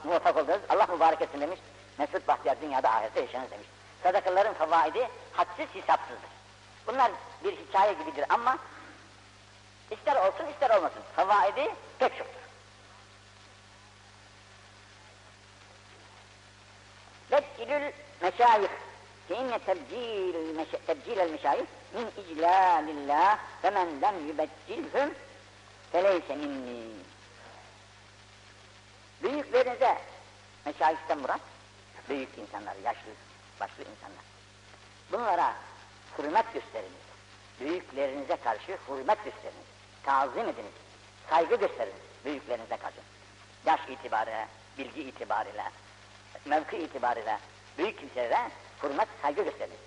muvaffak 0.04 0.38
oldunuz. 0.38 0.60
Allah 0.70 0.88
mübarek 0.88 1.22
etsin 1.22 1.42
demiş. 1.42 1.60
Mesut 1.98 2.28
Bahtiyar 2.28 2.62
dünyada 2.62 2.90
ahirette 2.90 3.22
yaşanır 3.22 3.52
demiş. 3.52 3.68
Sadakaların 4.04 4.54
fevaidi 4.54 5.10
hadsiz 5.34 5.68
hesapsızdır. 5.74 6.30
Bunlar 6.88 7.12
bir 7.44 7.58
hikaye 7.58 7.94
gibidir 7.94 8.26
ama 8.30 8.58
ister 9.92 10.16
olsun 10.16 10.46
ister 10.54 10.78
olmasın. 10.78 11.02
Fevaidi 11.16 11.76
pek 12.00 12.18
çoktur. 12.18 12.42
Bedilül 17.32 17.92
meşayih 18.22 18.70
فإن 19.31 19.61
تبجيل 19.67 20.37
المش... 20.37 20.69
تبجيل 20.89 21.21
المشايخ 21.21 21.67
من 21.95 22.13
إجلال 22.19 22.91
الله 22.91 23.39
فمن 23.63 24.01
لم 24.01 24.29
يبجلهم 24.29 25.13
فليس 25.93 26.31
مني 26.31 26.97
Büyüklerinize 29.23 29.99
meşayihten 30.67 31.19
murat 31.19 31.41
büyük 32.09 32.39
insanlar, 32.39 32.77
yaşlı, 32.85 33.11
başlı 33.61 33.83
insanlar. 33.83 34.25
Bunlara 35.13 35.55
hürmet 36.19 36.55
gösteriniz. 36.55 37.07
Büyüklerinize 37.61 38.37
karşı 38.37 38.79
hürmet 38.89 39.25
gösteriniz. 39.25 39.67
Tazim 40.03 40.49
ediniz. 40.49 40.73
Saygı 41.31 41.55
gösteriniz 41.55 42.01
büyüklerinize 42.25 42.77
karşı. 42.77 43.01
Yaş 43.67 43.81
itibariyle, 43.89 44.49
bilgi 44.79 45.03
itibariyle, 45.03 45.71
mevki 46.45 46.77
itibariyle 46.77 47.39
büyük 47.79 47.99
kimselere 47.99 48.51
hürmet, 48.84 49.08
saygı 49.22 49.44
gösteriniz. 49.44 49.78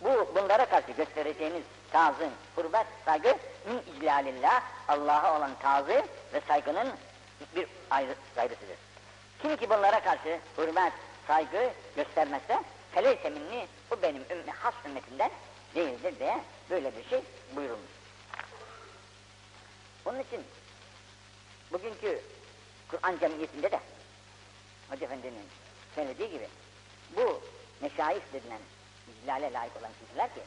Bu 0.00 0.34
bunlara 0.34 0.66
karşı 0.66 0.92
göstereceğiniz 0.92 1.62
tazim, 1.92 2.30
hürmet, 2.56 2.86
saygı 3.04 3.36
min 3.66 3.96
iclalillah 3.96 4.62
Allah'a 4.88 5.38
olan 5.38 5.50
tazim 5.62 6.02
ve 6.34 6.40
saygının 6.48 6.92
bir 7.56 7.66
ayrı, 7.90 8.14
gayrısıdır. 8.34 8.76
Kim 9.42 9.56
ki 9.56 9.70
bunlara 9.70 10.00
karşı 10.00 10.40
hürmet, 10.58 10.92
saygı 11.26 11.70
göstermezse 11.96 12.62
feleyse 12.92 13.30
minni 13.30 13.66
bu 13.90 14.02
benim 14.02 14.22
ümmi, 14.30 14.50
has 14.50 14.74
ümmetimden 14.86 15.30
değildir 15.74 16.18
diye 16.18 16.40
böyle 16.70 16.96
bir 16.96 17.08
şey 17.10 17.22
buyurulmuş. 17.56 17.90
Onun 20.04 20.20
için 20.20 20.44
bugünkü 21.72 22.20
Kur'an 22.90 23.18
cemiyetinde 23.18 23.70
de 23.72 23.80
Hoca 24.90 25.06
Efendi'nin 25.06 25.48
söylediği 25.94 26.30
gibi 26.30 26.48
bu 27.16 27.40
meşayih 27.80 28.20
denilen 28.32 28.60
iclale 29.22 29.52
layık 29.52 29.76
olan 29.76 29.90
kimseler 29.98 30.34
ki 30.34 30.40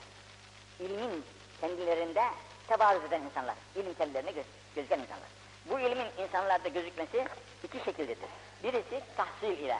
ilmin 0.80 1.26
kendilerinde 1.62 2.24
tebarüz 2.68 3.04
eden 3.04 3.22
insanlar, 3.22 3.56
ilim 3.76 3.94
kendilerine 3.94 4.32
göz, 4.32 4.46
gözüken 4.76 5.00
insanlar. 5.00 5.30
Bu 5.66 5.80
ilmin 5.80 6.08
insanlarda 6.24 6.68
gözükmesi 6.68 7.28
iki 7.64 7.80
şekildedir. 7.86 8.30
Birisi 8.64 9.02
tahsil 9.18 9.58
ile 9.58 9.80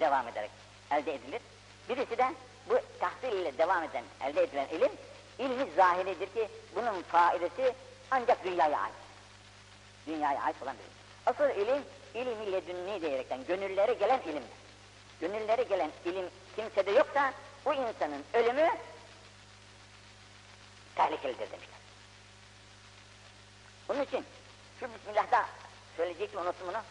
devam 0.00 0.28
ederek 0.28 0.50
elde 0.90 1.14
edilir. 1.14 1.40
Birisi 1.88 2.18
de 2.18 2.34
bu 2.68 2.78
tahsil 3.00 3.32
ile 3.32 3.58
devam 3.58 3.82
eden, 3.82 4.04
elde 4.24 4.42
edilen 4.42 4.68
ilim, 4.68 4.92
ilmi 5.38 5.70
zahiridir 5.76 6.26
ki 6.26 6.48
bunun 6.74 7.02
faidesi 7.02 7.74
ancak 8.10 8.44
dünyaya 8.44 8.80
ait. 8.80 8.94
Dünyaya 10.06 10.42
ait 10.42 10.62
olan 10.62 10.76
bir 10.76 10.82
ilim. 10.82 10.92
Asıl 11.26 11.62
ilim, 11.62 11.82
ilim 12.14 12.42
ile 12.42 12.66
dünni 12.66 13.02
diyerekten 13.02 13.44
gönüllere 13.46 13.94
gelen 13.94 14.20
ilimdir. 14.20 14.58
Gönüllere 15.20 15.62
gelen 15.62 15.90
ilim 16.04 16.24
kimsede 16.58 16.90
yoksa 16.90 17.32
bu 17.64 17.74
insanın 17.74 18.24
ölümü 18.34 18.68
tehlikelidir 20.94 21.50
demişler. 21.50 21.78
Bunun 23.88 24.02
için 24.02 24.24
şu 24.80 24.94
Bismillah'ta 24.94 25.48
söyleyecektim 25.96 26.40
unuttum 26.40 26.68
bunu. 26.68 26.82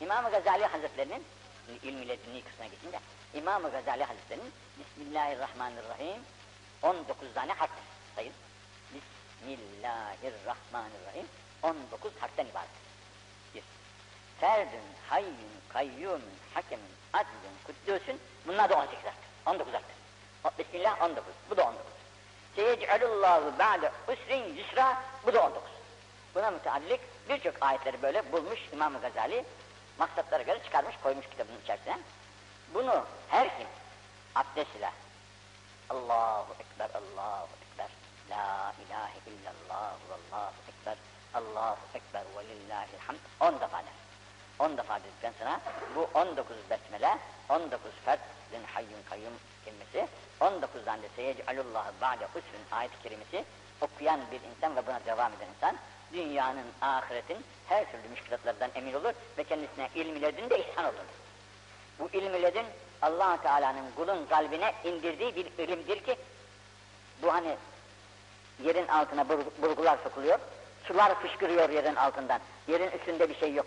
İmam-ı 0.00 0.30
Gazali 0.30 0.64
Hazretleri'nin 0.64 1.24
ilm 1.82 2.02
ile 2.02 2.18
dünni 2.26 2.42
kısmına 2.42 2.68
geçince 2.68 3.00
İmam-ı 3.34 3.70
Gazali 3.70 4.04
Hazretleri'nin 4.04 4.52
Bismillahirrahmanirrahim 4.78 6.22
19 6.82 7.34
tane 7.34 7.52
harf 7.52 7.70
sayın. 8.16 8.32
Bismillahirrahmanirrahim 8.94 11.26
19 11.62 12.12
harften 12.20 12.46
ibaret. 12.46 12.68
Bir. 13.54 13.62
Ferdün, 14.40 14.80
hayyün, 15.08 15.52
kayyumun, 15.68 16.22
hakemin, 16.54 17.01
adlün, 17.12 17.56
kuddüsün 17.66 18.20
bunlar 18.46 18.70
da 18.70 18.76
18 18.76 19.04
harf. 19.04 19.14
19 19.46 19.74
harf. 19.74 20.58
Bismillah 20.58 21.02
19. 21.02 21.24
Bu 21.50 21.56
da 21.56 21.62
19. 21.62 21.82
Seyec'alullahu 22.56 23.58
ba'de 23.58 23.92
usrin 24.08 24.54
yusra 24.54 25.02
bu 25.26 25.32
da 25.32 25.42
19. 25.42 25.62
Buna 26.34 26.50
müteallik 26.50 27.00
birçok 27.28 27.54
ayetleri 27.60 28.02
böyle 28.02 28.32
bulmuş 28.32 28.60
İmam-ı 28.72 29.00
Gazali 29.00 29.44
maksatlara 29.98 30.42
göre 30.42 30.62
çıkarmış 30.64 30.96
koymuş 31.02 31.26
kitabının 31.26 31.60
içerisine. 31.60 31.98
Bunu 32.74 33.04
her 33.28 33.58
kim 33.58 33.66
abdest 34.34 34.76
ile 34.76 34.92
Allahu 35.90 36.54
Ekber, 36.60 36.90
Allahu 36.94 37.48
Ekber, 37.62 37.88
La 38.30 38.72
ilahe 38.86 39.18
illallah, 39.26 39.94
Allahu 40.12 40.52
Ekber, 40.68 40.96
Allahu 41.34 41.78
Ekber 41.94 42.22
ve 42.36 42.44
lillahil 42.48 42.98
hamd 43.06 43.18
10 43.40 43.60
defa 43.60 43.78
der. 43.78 44.01
10 44.62 44.76
defa 44.76 45.00
dedikten 45.00 45.32
sonra 45.38 45.60
bu 45.96 46.08
19 46.14 46.56
besmele, 46.70 47.18
19 47.48 47.90
ferdin 48.04 48.64
hayyun 48.74 49.02
kayyum 49.10 49.32
kelimesi, 49.64 50.08
19 50.40 50.84
tane 50.84 51.02
de 51.02 51.36
ba'de 52.00 52.26
usrun 52.26 52.64
ayet-i 52.72 53.02
kerimesi 53.02 53.44
okuyan 53.80 54.20
bir 54.32 54.40
insan 54.50 54.76
ve 54.76 54.86
buna 54.86 55.00
devam 55.06 55.32
eden 55.32 55.46
insan 55.56 55.76
dünyanın, 56.12 56.66
ahiretin 56.80 57.44
her 57.68 57.92
türlü 57.92 58.08
müşkilatlardan 58.08 58.70
emin 58.74 58.94
olur 58.94 59.12
ve 59.38 59.44
kendisine 59.44 59.88
ilm 59.94 60.16
ile 60.16 60.36
de 60.50 60.58
ihsan 60.58 60.84
olur. 60.84 61.08
Bu 61.98 62.08
ilm 62.12 62.34
ile 62.34 62.64
allah 63.02 63.36
Teala'nın 63.42 63.90
kulun 63.96 64.26
kalbine 64.26 64.72
indirdiği 64.84 65.36
bir 65.36 65.46
ilimdir 65.58 66.04
ki 66.04 66.16
bu 67.22 67.32
hani 67.32 67.56
yerin 68.62 68.88
altına 68.88 69.28
burgular 69.62 69.98
sokuluyor, 70.04 70.38
sular 70.84 71.14
fışkırıyor 71.14 71.70
yerin 71.70 71.96
altından, 71.96 72.40
yerin 72.68 72.90
üstünde 72.90 73.28
bir 73.28 73.34
şey 73.34 73.54
yok. 73.54 73.66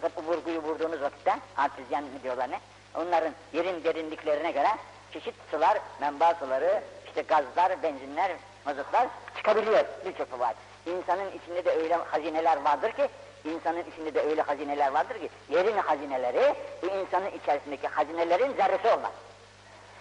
Fakat 0.00 0.16
bu 0.16 0.26
burguyu 0.26 0.62
vurduğunuz 0.62 1.02
vakitte, 1.02 1.34
artizyen 1.56 2.04
mi 2.04 2.22
diyorlar 2.22 2.50
ne, 2.50 2.60
onların 2.94 3.32
yerin 3.52 3.84
derinliklerine 3.84 4.50
göre 4.50 4.68
çeşit 5.12 5.34
sular, 5.50 5.78
menba 6.00 6.34
suları, 6.34 6.82
işte 7.06 7.22
gazlar, 7.22 7.82
benzinler, 7.82 8.32
mazotlar 8.66 9.08
çıkabiliyor 9.36 9.84
birçok 10.04 10.30
favat. 10.30 10.54
İnsanın 10.86 11.30
içinde 11.32 11.64
de 11.64 11.70
öyle 11.70 11.94
hazineler 11.94 12.56
vardır 12.56 12.92
ki, 12.92 13.08
insanın 13.44 13.84
içinde 13.84 14.14
de 14.14 14.20
öyle 14.20 14.42
hazineler 14.42 14.92
vardır 14.92 15.18
ki, 15.18 15.28
yerin 15.48 15.76
hazineleri, 15.76 16.54
bu 16.82 16.86
insanın 16.86 17.30
içerisindeki 17.30 17.88
hazinelerin 17.88 18.54
zerresi 18.54 18.88
olmaz. 18.88 19.12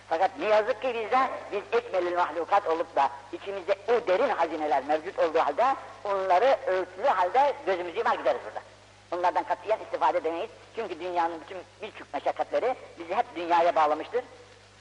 Fakat 0.10 0.32
ne 0.40 0.46
yazık 0.46 0.82
ki 0.82 0.88
bizde, 0.88 1.20
biz 1.52 1.80
ekmelil 1.80 2.16
mahlukat 2.16 2.68
olup 2.68 2.96
da 2.96 3.10
içimizde 3.32 3.76
o 3.88 4.08
derin 4.08 4.30
hazineler 4.30 4.84
mevcut 4.88 5.20
olduğu 5.20 5.40
halde, 5.40 5.76
onları 6.04 6.58
ölçülü 6.68 7.08
halde 7.08 7.54
gözümüzü 7.66 7.98
yumar 7.98 8.16
gideriz 8.16 8.42
burada. 8.46 8.75
Onlardan 9.12 9.44
katiyen 9.44 9.80
istifade 9.80 10.18
edemeyiz. 10.18 10.50
Çünkü 10.76 11.00
dünyanın 11.00 11.42
bütün 11.42 11.58
birçok 11.82 12.14
meşakkatleri 12.14 12.76
bizi 13.00 13.16
hep 13.16 13.26
dünyaya 13.36 13.76
bağlamıştır. 13.76 14.24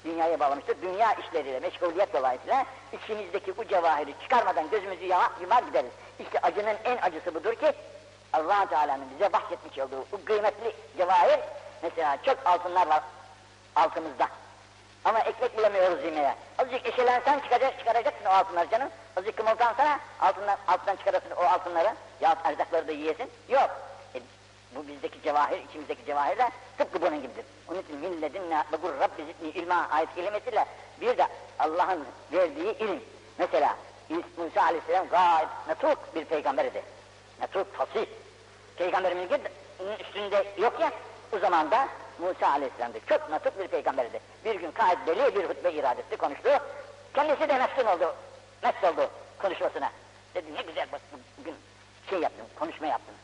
Dünyaya 0.04 0.40
bağlamıştır. 0.40 0.82
Dünya 0.82 1.12
işleriyle, 1.12 1.60
meşguliyet 1.60 2.14
dolayısıyla 2.14 2.66
içimizdeki 2.92 3.56
bu 3.56 3.64
cevahiri 3.64 4.14
çıkarmadan 4.22 4.70
gözümüzü 4.70 5.04
yumar 5.40 5.62
gideriz. 5.62 5.90
İşte 6.18 6.38
acının 6.38 6.76
en 6.84 6.96
acısı 6.96 7.34
budur 7.34 7.54
ki 7.54 7.72
allah 8.32 8.66
Teala'nın 8.68 9.10
bize 9.14 9.32
bahsetmiş 9.32 9.78
olduğu 9.78 10.06
bu 10.12 10.24
kıymetli 10.24 10.76
cevahir, 10.96 11.40
mesela 11.82 12.18
çok 12.24 12.46
altınlar 12.46 12.86
var 12.86 13.02
altımızda. 13.76 14.28
Ama 15.04 15.18
ekmek 15.20 15.58
bulamıyoruz 15.58 16.04
yemeye. 16.04 16.34
Azıcık 16.58 16.86
eşelensen 16.86 17.38
çıkacak, 17.38 17.78
çıkaracaksın 17.78 18.24
o 18.24 18.28
altınları 18.28 18.70
canım. 18.70 18.88
Azıcık 19.16 19.36
kımıldansana 19.36 19.98
altından, 20.20 20.56
altından 20.68 20.96
çıkarasın 20.96 21.30
o 21.30 21.42
altınları. 21.42 21.94
Ya 22.20 22.36
erzakları 22.44 22.88
da 22.88 22.92
yiyesin. 22.92 23.30
Yok. 23.48 23.70
Bu 24.76 24.88
bizdeki 24.88 25.22
cevahir, 25.22 25.64
içimizdeki 25.68 26.04
cevahir 26.06 26.38
de 26.38 26.50
tıpkı 26.78 27.02
bunun 27.02 27.22
gibidir. 27.22 27.44
Onun 27.68 27.80
için 27.82 27.96
milledinne 27.96 28.64
ve 28.72 28.76
gur 28.76 29.00
Rabbi 29.00 29.24
zidni 29.24 29.48
ilma 29.48 29.88
ayet 29.90 30.14
kelimesiyle 30.14 30.66
bir 31.00 31.18
de 31.18 31.28
Allah'ın 31.58 32.04
verdiği 32.32 32.78
ilim. 32.78 33.00
Mesela 33.38 33.76
Musa 34.36 34.62
aleyhisselam 34.62 35.08
gayet 35.08 35.48
natuk 35.68 36.14
bir 36.14 36.24
peygamber 36.24 36.64
idi. 36.64 36.82
Natuk, 37.40 37.74
fasih. 37.74 38.06
Peygamberimizin 38.76 39.40
üstünde 40.00 40.44
yok 40.58 40.80
ya, 40.80 40.90
o 41.32 41.38
zaman 41.38 41.70
da 41.70 41.88
Musa 42.18 42.48
aleyhisselam'dı. 42.48 42.98
Çok 43.08 43.30
natuk 43.30 43.58
bir 43.58 43.68
peygamberdi. 43.68 44.20
Bir 44.44 44.54
gün 44.54 44.70
kaideli 44.70 45.34
bir 45.34 45.44
hutbe 45.48 45.72
iradesi 45.72 46.16
konuştu. 46.16 46.48
Kendisi 47.14 47.48
de 47.48 47.58
meftun 47.58 47.86
oldu. 47.86 48.14
Mest 48.62 48.84
oldu 48.84 49.10
konuşmasına. 49.38 49.90
Dedi 50.34 50.54
ne 50.54 50.62
güzel 50.62 50.86
bak 50.92 51.00
bugün 51.38 51.54
şey 52.10 52.20
yaptım, 52.20 52.46
konuşma 52.58 52.86
yaptım. 52.86 53.14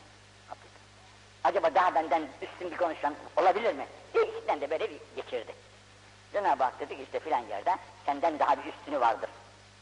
Acaba 1.43 1.75
daha 1.75 1.95
benden 1.95 2.27
üstün 2.41 2.71
bir 2.71 2.77
konuşan 2.77 3.15
olabilir 3.37 3.73
mi? 3.73 3.85
İkisinden 4.13 4.61
de 4.61 4.69
böyle 4.69 4.89
bir 4.89 4.99
geçirdi. 5.15 5.55
Cenab-ı 6.33 6.63
Hak 6.63 6.79
dedi 6.79 6.97
ki 6.97 7.03
işte 7.03 7.19
filan 7.19 7.39
yerde 7.39 7.75
senden 8.05 8.39
daha 8.39 8.57
bir 8.57 8.73
üstünü 8.73 8.99
vardır. 8.99 9.29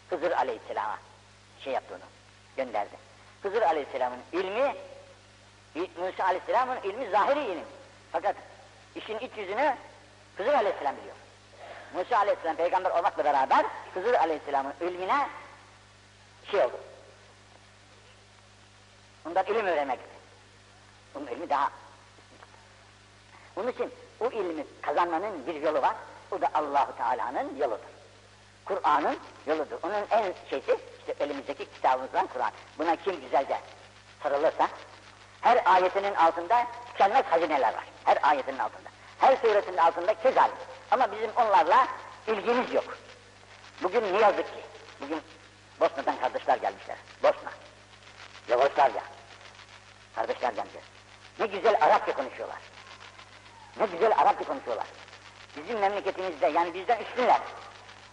Hızır 0.10 0.32
aleyhisselama 0.32 0.97
şey 1.64 1.74
yaptı 1.74 1.95
onu, 1.95 2.03
gönderdi. 2.57 2.95
Hızır 3.43 3.62
aleyhisselamın 3.62 4.20
ilmi, 4.32 4.76
Musa 5.76 6.24
aleyhisselamın 6.24 6.78
ilmi 6.84 7.10
zahiri 7.10 7.45
ilim. 7.45 7.66
Fakat 8.12 8.36
işin 8.95 9.18
iç 9.18 9.32
yüzünü 9.38 9.76
Hızır 10.38 10.53
aleyhisselam 10.53 10.97
biliyor. 10.97 11.16
Musa 11.93 12.18
aleyhisselam 12.18 12.55
peygamber 12.55 12.91
olmakla 12.91 13.26
beraber 13.26 13.66
Hızır 13.93 14.14
aleyhisselamın 14.14 14.74
ilmine 14.82 15.28
şey 16.51 16.60
oldu. 16.60 16.80
Ondan 19.28 19.45
ilim 19.45 19.66
öğrenmek. 19.66 19.99
Onun 21.16 21.28
ilmi 21.28 21.49
daha. 21.49 21.72
Onun 23.55 23.68
için 23.68 23.93
o 24.20 24.28
ilmi 24.28 24.66
kazanmanın 24.82 25.47
bir 25.47 25.62
yolu 25.62 25.82
var. 25.82 25.95
O 26.32 26.41
da 26.41 26.49
Allahu 26.53 26.97
Teala'nın 26.97 27.57
yoludur. 27.57 27.89
Kur'an'ın 28.66 29.18
yoludur. 29.47 29.78
Onun 29.84 30.05
en 30.12 30.34
şeysi 30.49 30.80
işte 30.99 31.16
elimizdeki 31.20 31.66
kitabımızdan 31.66 32.28
Kur'an. 32.28 32.51
Buna 32.78 32.95
kim 32.95 33.22
güzelce 33.22 33.60
sarılırsa 34.24 34.68
her 35.41 35.62
ayetinin 35.66 36.16
altında 36.16 36.68
tükenmez 36.91 37.26
hazineler 37.26 37.74
var. 37.74 37.86
Her 38.05 38.18
ayetinin 38.22 38.60
altında. 38.60 38.89
Her 39.20 39.38
suresinin 39.38 39.78
altında 39.78 40.14
kezal. 40.14 40.49
Ama 40.91 41.12
bizim 41.12 41.32
onlarla 41.36 41.88
ilgimiz 42.28 42.74
yok. 42.74 42.97
Bugün 43.84 44.14
ne 44.14 44.20
yazık 44.20 44.45
ki 44.45 44.62
Bugün 45.01 45.22
Bosna'dan 45.80 46.20
kardeşler 46.20 46.57
gelmişler. 46.57 46.97
Bosna. 47.24 47.51
Yugoslavya. 48.49 49.03
Kardeşler 50.16 50.53
gelmişler. 50.53 50.84
Ne 51.39 51.45
güzel 51.45 51.77
Arapça 51.81 52.13
konuşuyorlar. 52.13 52.57
Ne 53.79 53.85
güzel 53.85 54.11
Arapça 54.17 54.45
konuşuyorlar. 54.45 54.87
Bizim 55.57 55.79
memleketimizde 55.79 56.47
yani 56.47 56.73
bizden 56.73 56.99
üstünler. 56.99 57.39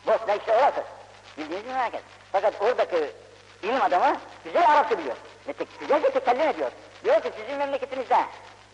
Bosna 0.06 0.34
işte 0.34 0.56
orası. 0.56 0.84
Bildiğiniz 1.38 1.66
memleket. 1.66 2.02
Fakat 2.32 2.62
oradaki 2.62 3.12
ilim 3.62 3.82
adamı 3.82 4.16
güzel 4.44 4.70
Arapça 4.70 4.98
biliyor. 4.98 5.16
Ve 5.48 5.52
tek, 5.52 5.80
güzelce 5.80 6.10
tekellim 6.10 6.48
ediyor. 6.48 6.70
Diyor 7.04 7.22
ki 7.22 7.32
sizin 7.36 7.58
memleketinizde 7.58 8.24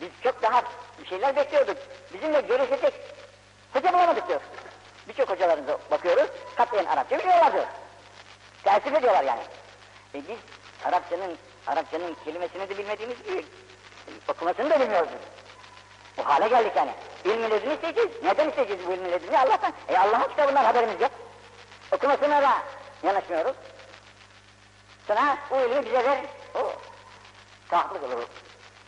biz 0.01 0.09
çok 0.23 0.43
daha 0.43 0.63
şeyler 1.09 1.37
bekliyorduk. 1.37 1.77
Bizimle 2.15 2.41
görüşecek 2.41 2.95
hoca 3.73 3.93
bulamadık 3.93 4.29
diyor. 4.29 4.41
Birçok 5.09 5.31
hocalarımıza 5.31 5.79
bakıyoruz, 5.91 6.31
katlayan 6.57 6.87
Arapça 6.87 7.19
biliyorlar 7.19 7.53
diyor. 7.53 7.67
Teessüf 8.65 8.95
ediyorlar 8.95 9.25
yani. 9.25 9.43
E 10.15 10.29
biz 10.29 10.39
Arapçanın, 10.85 11.39
Arapçanın 11.67 12.17
kelimesini 12.25 12.69
de 12.69 12.79
bilmediğimiz 12.79 13.23
gibi 13.23 13.45
okumasını 14.29 14.71
da 14.71 14.81
bilmiyoruz. 14.81 15.09
Bu 16.19 16.27
hale 16.27 16.49
geldik 16.49 16.73
yani. 16.77 16.93
İlmi 17.25 17.51
ledini 17.51 17.75
isteyeceğiz. 17.75 18.11
Neden 18.23 18.49
isteyeceğiz 18.49 18.87
bu 18.87 18.93
ilmi 18.93 19.13
ledini? 19.13 19.39
Allah'tan. 19.39 19.73
E 19.89 19.99
Allah'ın 19.99 20.29
kitabından 20.29 20.65
haberimiz 20.65 21.01
yok. 21.01 21.11
Okumasına 21.93 22.43
da 22.43 22.53
yanaşmıyoruz. 23.03 23.57
Sonra 25.07 25.37
o 25.51 25.61
ilmi 25.61 25.87
bize 25.87 26.05
ver. 26.05 26.19
O 26.55 26.73
sahiplik 27.71 28.03
olur. 28.03 28.27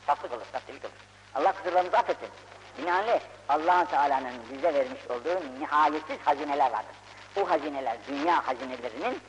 Saflık 0.07 0.33
olur, 0.33 0.45
saflık 0.53 0.85
olur. 0.85 0.95
Allah 1.35 1.53
kusurlarımızı 1.53 1.99
affetsin. 1.99 2.29
Binaenaleyh 2.79 3.21
allah 3.49 3.85
Teala'nın 3.85 4.35
bize 4.53 4.75
vermiş 4.75 5.01
olduğu 5.11 5.61
nihayetsiz 5.61 6.19
hazineler 6.25 6.73
vardır. 6.73 6.97
Bu 7.37 7.51
hazineler 7.51 7.97
dünya 8.09 8.49
hazinelerinin 8.49 9.21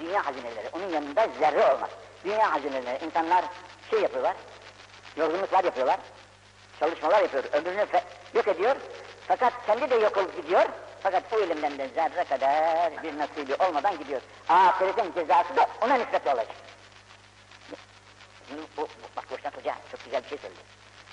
dünya 0.00 0.26
hazineleri. 0.26 0.68
Onun 0.72 0.88
yanında 0.88 1.28
zerre 1.40 1.74
olmaz. 1.74 1.90
Dünya 2.24 2.52
hazineleri. 2.52 3.04
insanlar 3.04 3.44
şey 3.90 4.00
yapıyorlar, 4.00 4.36
yorgunluklar 5.18 5.64
yapıyorlar, 5.64 5.98
çalışmalar 6.80 7.22
yapıyor, 7.22 7.44
ömrünü 7.52 7.86
yok 8.34 8.48
ediyor. 8.48 8.76
Fakat 9.28 9.52
kendi 9.66 9.90
de 9.90 9.94
yok 9.94 10.16
olup 10.16 10.36
gidiyor. 10.36 10.66
Fakat 11.02 11.32
bu 11.32 11.40
ilimden 11.40 11.78
de 11.78 11.88
zerre 11.88 12.24
kadar 12.24 13.02
bir 13.02 13.18
nasibi 13.18 13.54
olmadan 13.64 13.98
gidiyor. 13.98 14.20
Ahiretin 14.48 15.12
cezası 15.14 15.56
da 15.56 15.66
ona 15.82 15.94
nispet 15.94 16.26
olacak. 16.26 16.56
Bu, 18.50 18.56
bu, 18.76 18.88
bak 19.16 19.30
Boşnak 19.30 19.56
Hoca 19.56 19.74
çok 19.90 20.04
güzel 20.04 20.22
bir 20.24 20.28
şey 20.28 20.38
söyledi. 20.38 20.60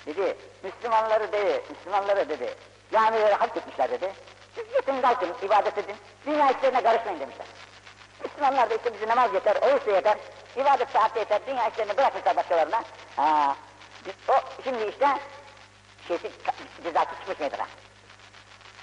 Dedi, 0.06 0.36
Müslümanları 0.62 1.32
dedi, 1.32 1.62
Müslümanları 1.70 2.28
dedi, 2.28 2.54
camileri 2.92 3.34
hak 3.34 3.56
etmişler 3.56 3.90
dedi. 3.90 4.12
Siz 4.54 4.64
yetin 4.74 5.02
kalkın, 5.02 5.34
ibadet 5.42 5.78
edin, 5.78 5.96
dünya 6.26 6.50
işlerine 6.50 6.82
karışmayın 6.82 7.20
demişler. 7.20 7.46
Müslümanlar 8.24 8.70
da 8.70 8.74
işte 8.74 8.94
bizi 8.94 9.08
namaz 9.08 9.34
yeter, 9.34 9.56
oruç 9.56 9.86
da 9.86 9.90
yeter, 9.90 10.16
ibadet 10.56 10.88
saati 10.90 11.18
yeter, 11.18 11.40
dünya 11.46 11.68
işlerini 11.68 11.96
bırakmışlar 11.96 12.36
başkalarına. 12.36 12.82
Ha, 13.16 13.56
o, 14.28 14.32
şimdi 14.64 14.84
işte 14.84 15.18
şeysi, 16.08 16.30
cezası 16.84 17.10
çıkmış 17.20 17.40
meydana. 17.40 17.66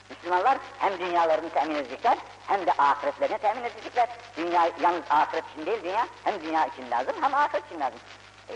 Müslümanlar 0.09 0.57
hem 0.79 0.99
dünyalarını 0.99 1.49
temin 1.49 1.75
edecekler, 1.75 2.17
hem 2.47 2.65
de 2.65 2.71
ahiretlerini 2.71 3.37
temin 3.37 3.63
edecekler. 3.63 4.09
Dünya, 4.37 4.71
yalnız 4.81 5.03
ahiret 5.09 5.43
için 5.53 5.65
değil 5.65 5.83
dünya, 5.83 6.07
hem 6.23 6.43
dünya 6.43 6.65
için 6.65 6.91
lazım, 6.91 7.13
hem 7.21 7.33
ahiret 7.33 7.65
için 7.65 7.79
lazım. 7.79 7.99
E, 8.49 8.53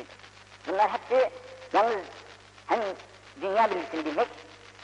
bunlar 0.68 0.90
hepsi 0.92 1.30
yalnız 1.74 2.02
hem 2.68 2.80
dünya 3.42 3.72
bilgisini 3.72 4.06
bilmek, 4.06 4.28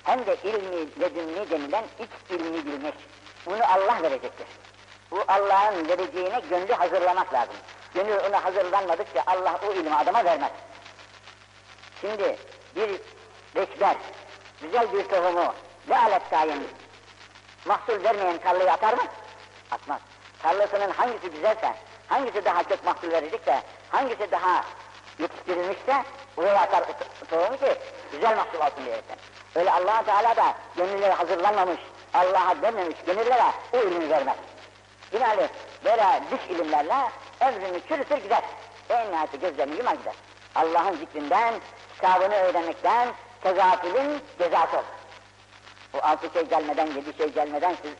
hem 0.04 0.26
de 0.26 0.36
ilmi 0.44 1.02
ledünni 1.02 1.50
denilen 1.50 1.86
iç 2.00 2.10
ilmi 2.30 2.66
bilmek. 2.66 2.96
Bunu 3.46 3.64
Allah 3.66 4.04
verecektir. 4.04 4.48
Bu 5.12 5.24
Allah'ın 5.28 5.88
vereceğine 5.88 6.40
gönlü 6.50 6.74
hazırlamak 6.74 7.34
lazım. 7.34 7.56
Gönül 7.94 8.18
ona 8.30 8.46
hazırlanmadıkça 8.46 9.24
Allah 9.28 9.60
o 9.68 9.74
ilmi 9.74 9.96
adama 9.96 10.26
vermez. 10.26 10.52
Şimdi 12.04 12.38
bir 12.76 12.90
reçber, 13.56 13.96
güzel 14.62 14.94
bir 14.94 15.04
tohumu 15.04 15.54
ve 15.90 15.98
alet 15.98 16.30
tayin 16.30 16.68
mahsul 17.66 18.04
vermeyen 18.04 18.38
tarlayı 18.38 18.72
atar 18.72 18.94
mı? 18.94 19.04
Atmaz. 19.72 20.00
Tarlasının 20.42 20.92
hangisi 20.92 21.30
güzelse, 21.30 21.74
hangisi 22.08 22.46
daha 22.46 22.64
çok 22.64 22.86
mahsul 22.86 23.12
verecekse, 23.12 23.62
hangisi 23.90 24.32
daha 24.32 24.66
yetiştirilmişse 25.20 26.04
oraya 26.38 26.62
atar 26.62 26.84
tohumu 27.30 27.58
ki 27.58 27.78
güzel 28.12 28.38
mahsul 28.38 28.60
olsun 28.60 28.86
diyerekten. 28.86 29.18
Öyle 29.56 29.72
allah 29.72 30.04
Teala 30.06 30.36
da 30.36 30.54
gönülleri 30.76 31.14
hazırlanmamış, 31.14 31.80
Allah'a 32.14 32.62
vermemiş 32.62 32.98
gönüllere 33.06 33.52
o 33.74 33.78
ilmi 33.78 34.10
vermez. 34.10 34.38
Binaenaleyh 35.14 35.50
böyle 35.86 36.24
dış 36.32 36.50
ilimlerle 36.50 37.10
ömrünü 37.42 37.82
çürütür 37.88 38.18
gider. 38.18 38.42
En 38.90 39.12
nihayeti 39.12 39.40
gözlerini 39.40 39.76
yumar 39.78 39.94
gider. 39.94 40.14
Allah'ın 40.56 40.98
zikrinden, 40.98 41.54
kitabını 42.04 42.36
öğrenmekten 42.36 43.10
tezafülün 43.42 44.22
cezası 44.40 44.78
olur. 44.78 44.86
Bu 45.94 45.98
altı 46.04 46.30
şey 46.34 46.44
gelmeden, 46.46 46.88
yedi 46.88 47.18
şey 47.18 47.30
gelmeden 47.30 47.76
siz 47.82 47.92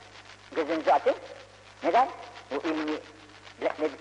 gözünüzü 0.56 0.92
açın. 0.92 1.16
Neden? 1.84 2.08
Bu 2.52 2.68
ilmi 2.68 2.98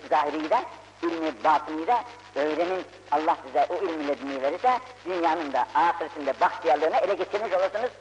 zahiriyi 0.09 0.49
de, 0.49 0.59
ilmi 1.01 1.43
batını 1.43 1.87
da 1.87 2.03
öğrenin. 2.35 2.85
Allah 3.11 3.37
size 3.45 3.67
o 3.69 3.75
ilmi 3.75 4.07
ledini 4.07 4.41
verirse, 4.41 4.79
dünyanın 5.05 5.53
da 5.53 5.67
ahiretinde 5.75 6.33
bahtiyarlığını 6.41 6.97
ele 6.97 7.13
geçirmiş 7.13 7.53
olursunuz. 7.53 7.91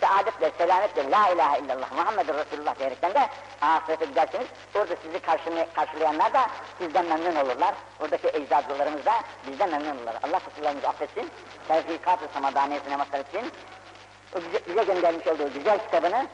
Saadetle, 0.00 0.50
selametle, 0.58 1.10
la 1.10 1.28
ilahe 1.28 1.58
illallah, 1.58 1.92
Muhammedur 1.92 2.34
Resulullah 2.34 2.78
diyerekten 2.78 3.14
de 3.14 3.28
ahirete 3.60 4.04
gidersiniz. 4.04 4.46
Orada 4.74 4.94
sizi 5.02 5.20
karşılayanlar 5.74 6.34
da 6.34 6.46
sizden 6.78 7.06
memnun 7.06 7.36
olurlar. 7.36 7.74
Oradaki 8.00 8.28
ecdadlarımız 8.28 9.04
da 9.04 9.12
bizden 9.46 9.70
memnun 9.70 9.96
olurlar. 9.96 10.16
Allah 10.22 10.38
kusurlarımızı 10.38 10.88
affetsin. 10.88 11.30
Tevfikat-ı 11.68 12.24
samadaniyetine 12.34 12.96
mazhar 12.96 13.18
etsin. 13.18 13.52
O 14.36 14.38
bize, 14.38 14.60
bize 14.68 14.84
göndermiş 14.94 15.26
olduğu 15.26 15.52
güzel 15.52 15.78
kitabını 15.78 16.26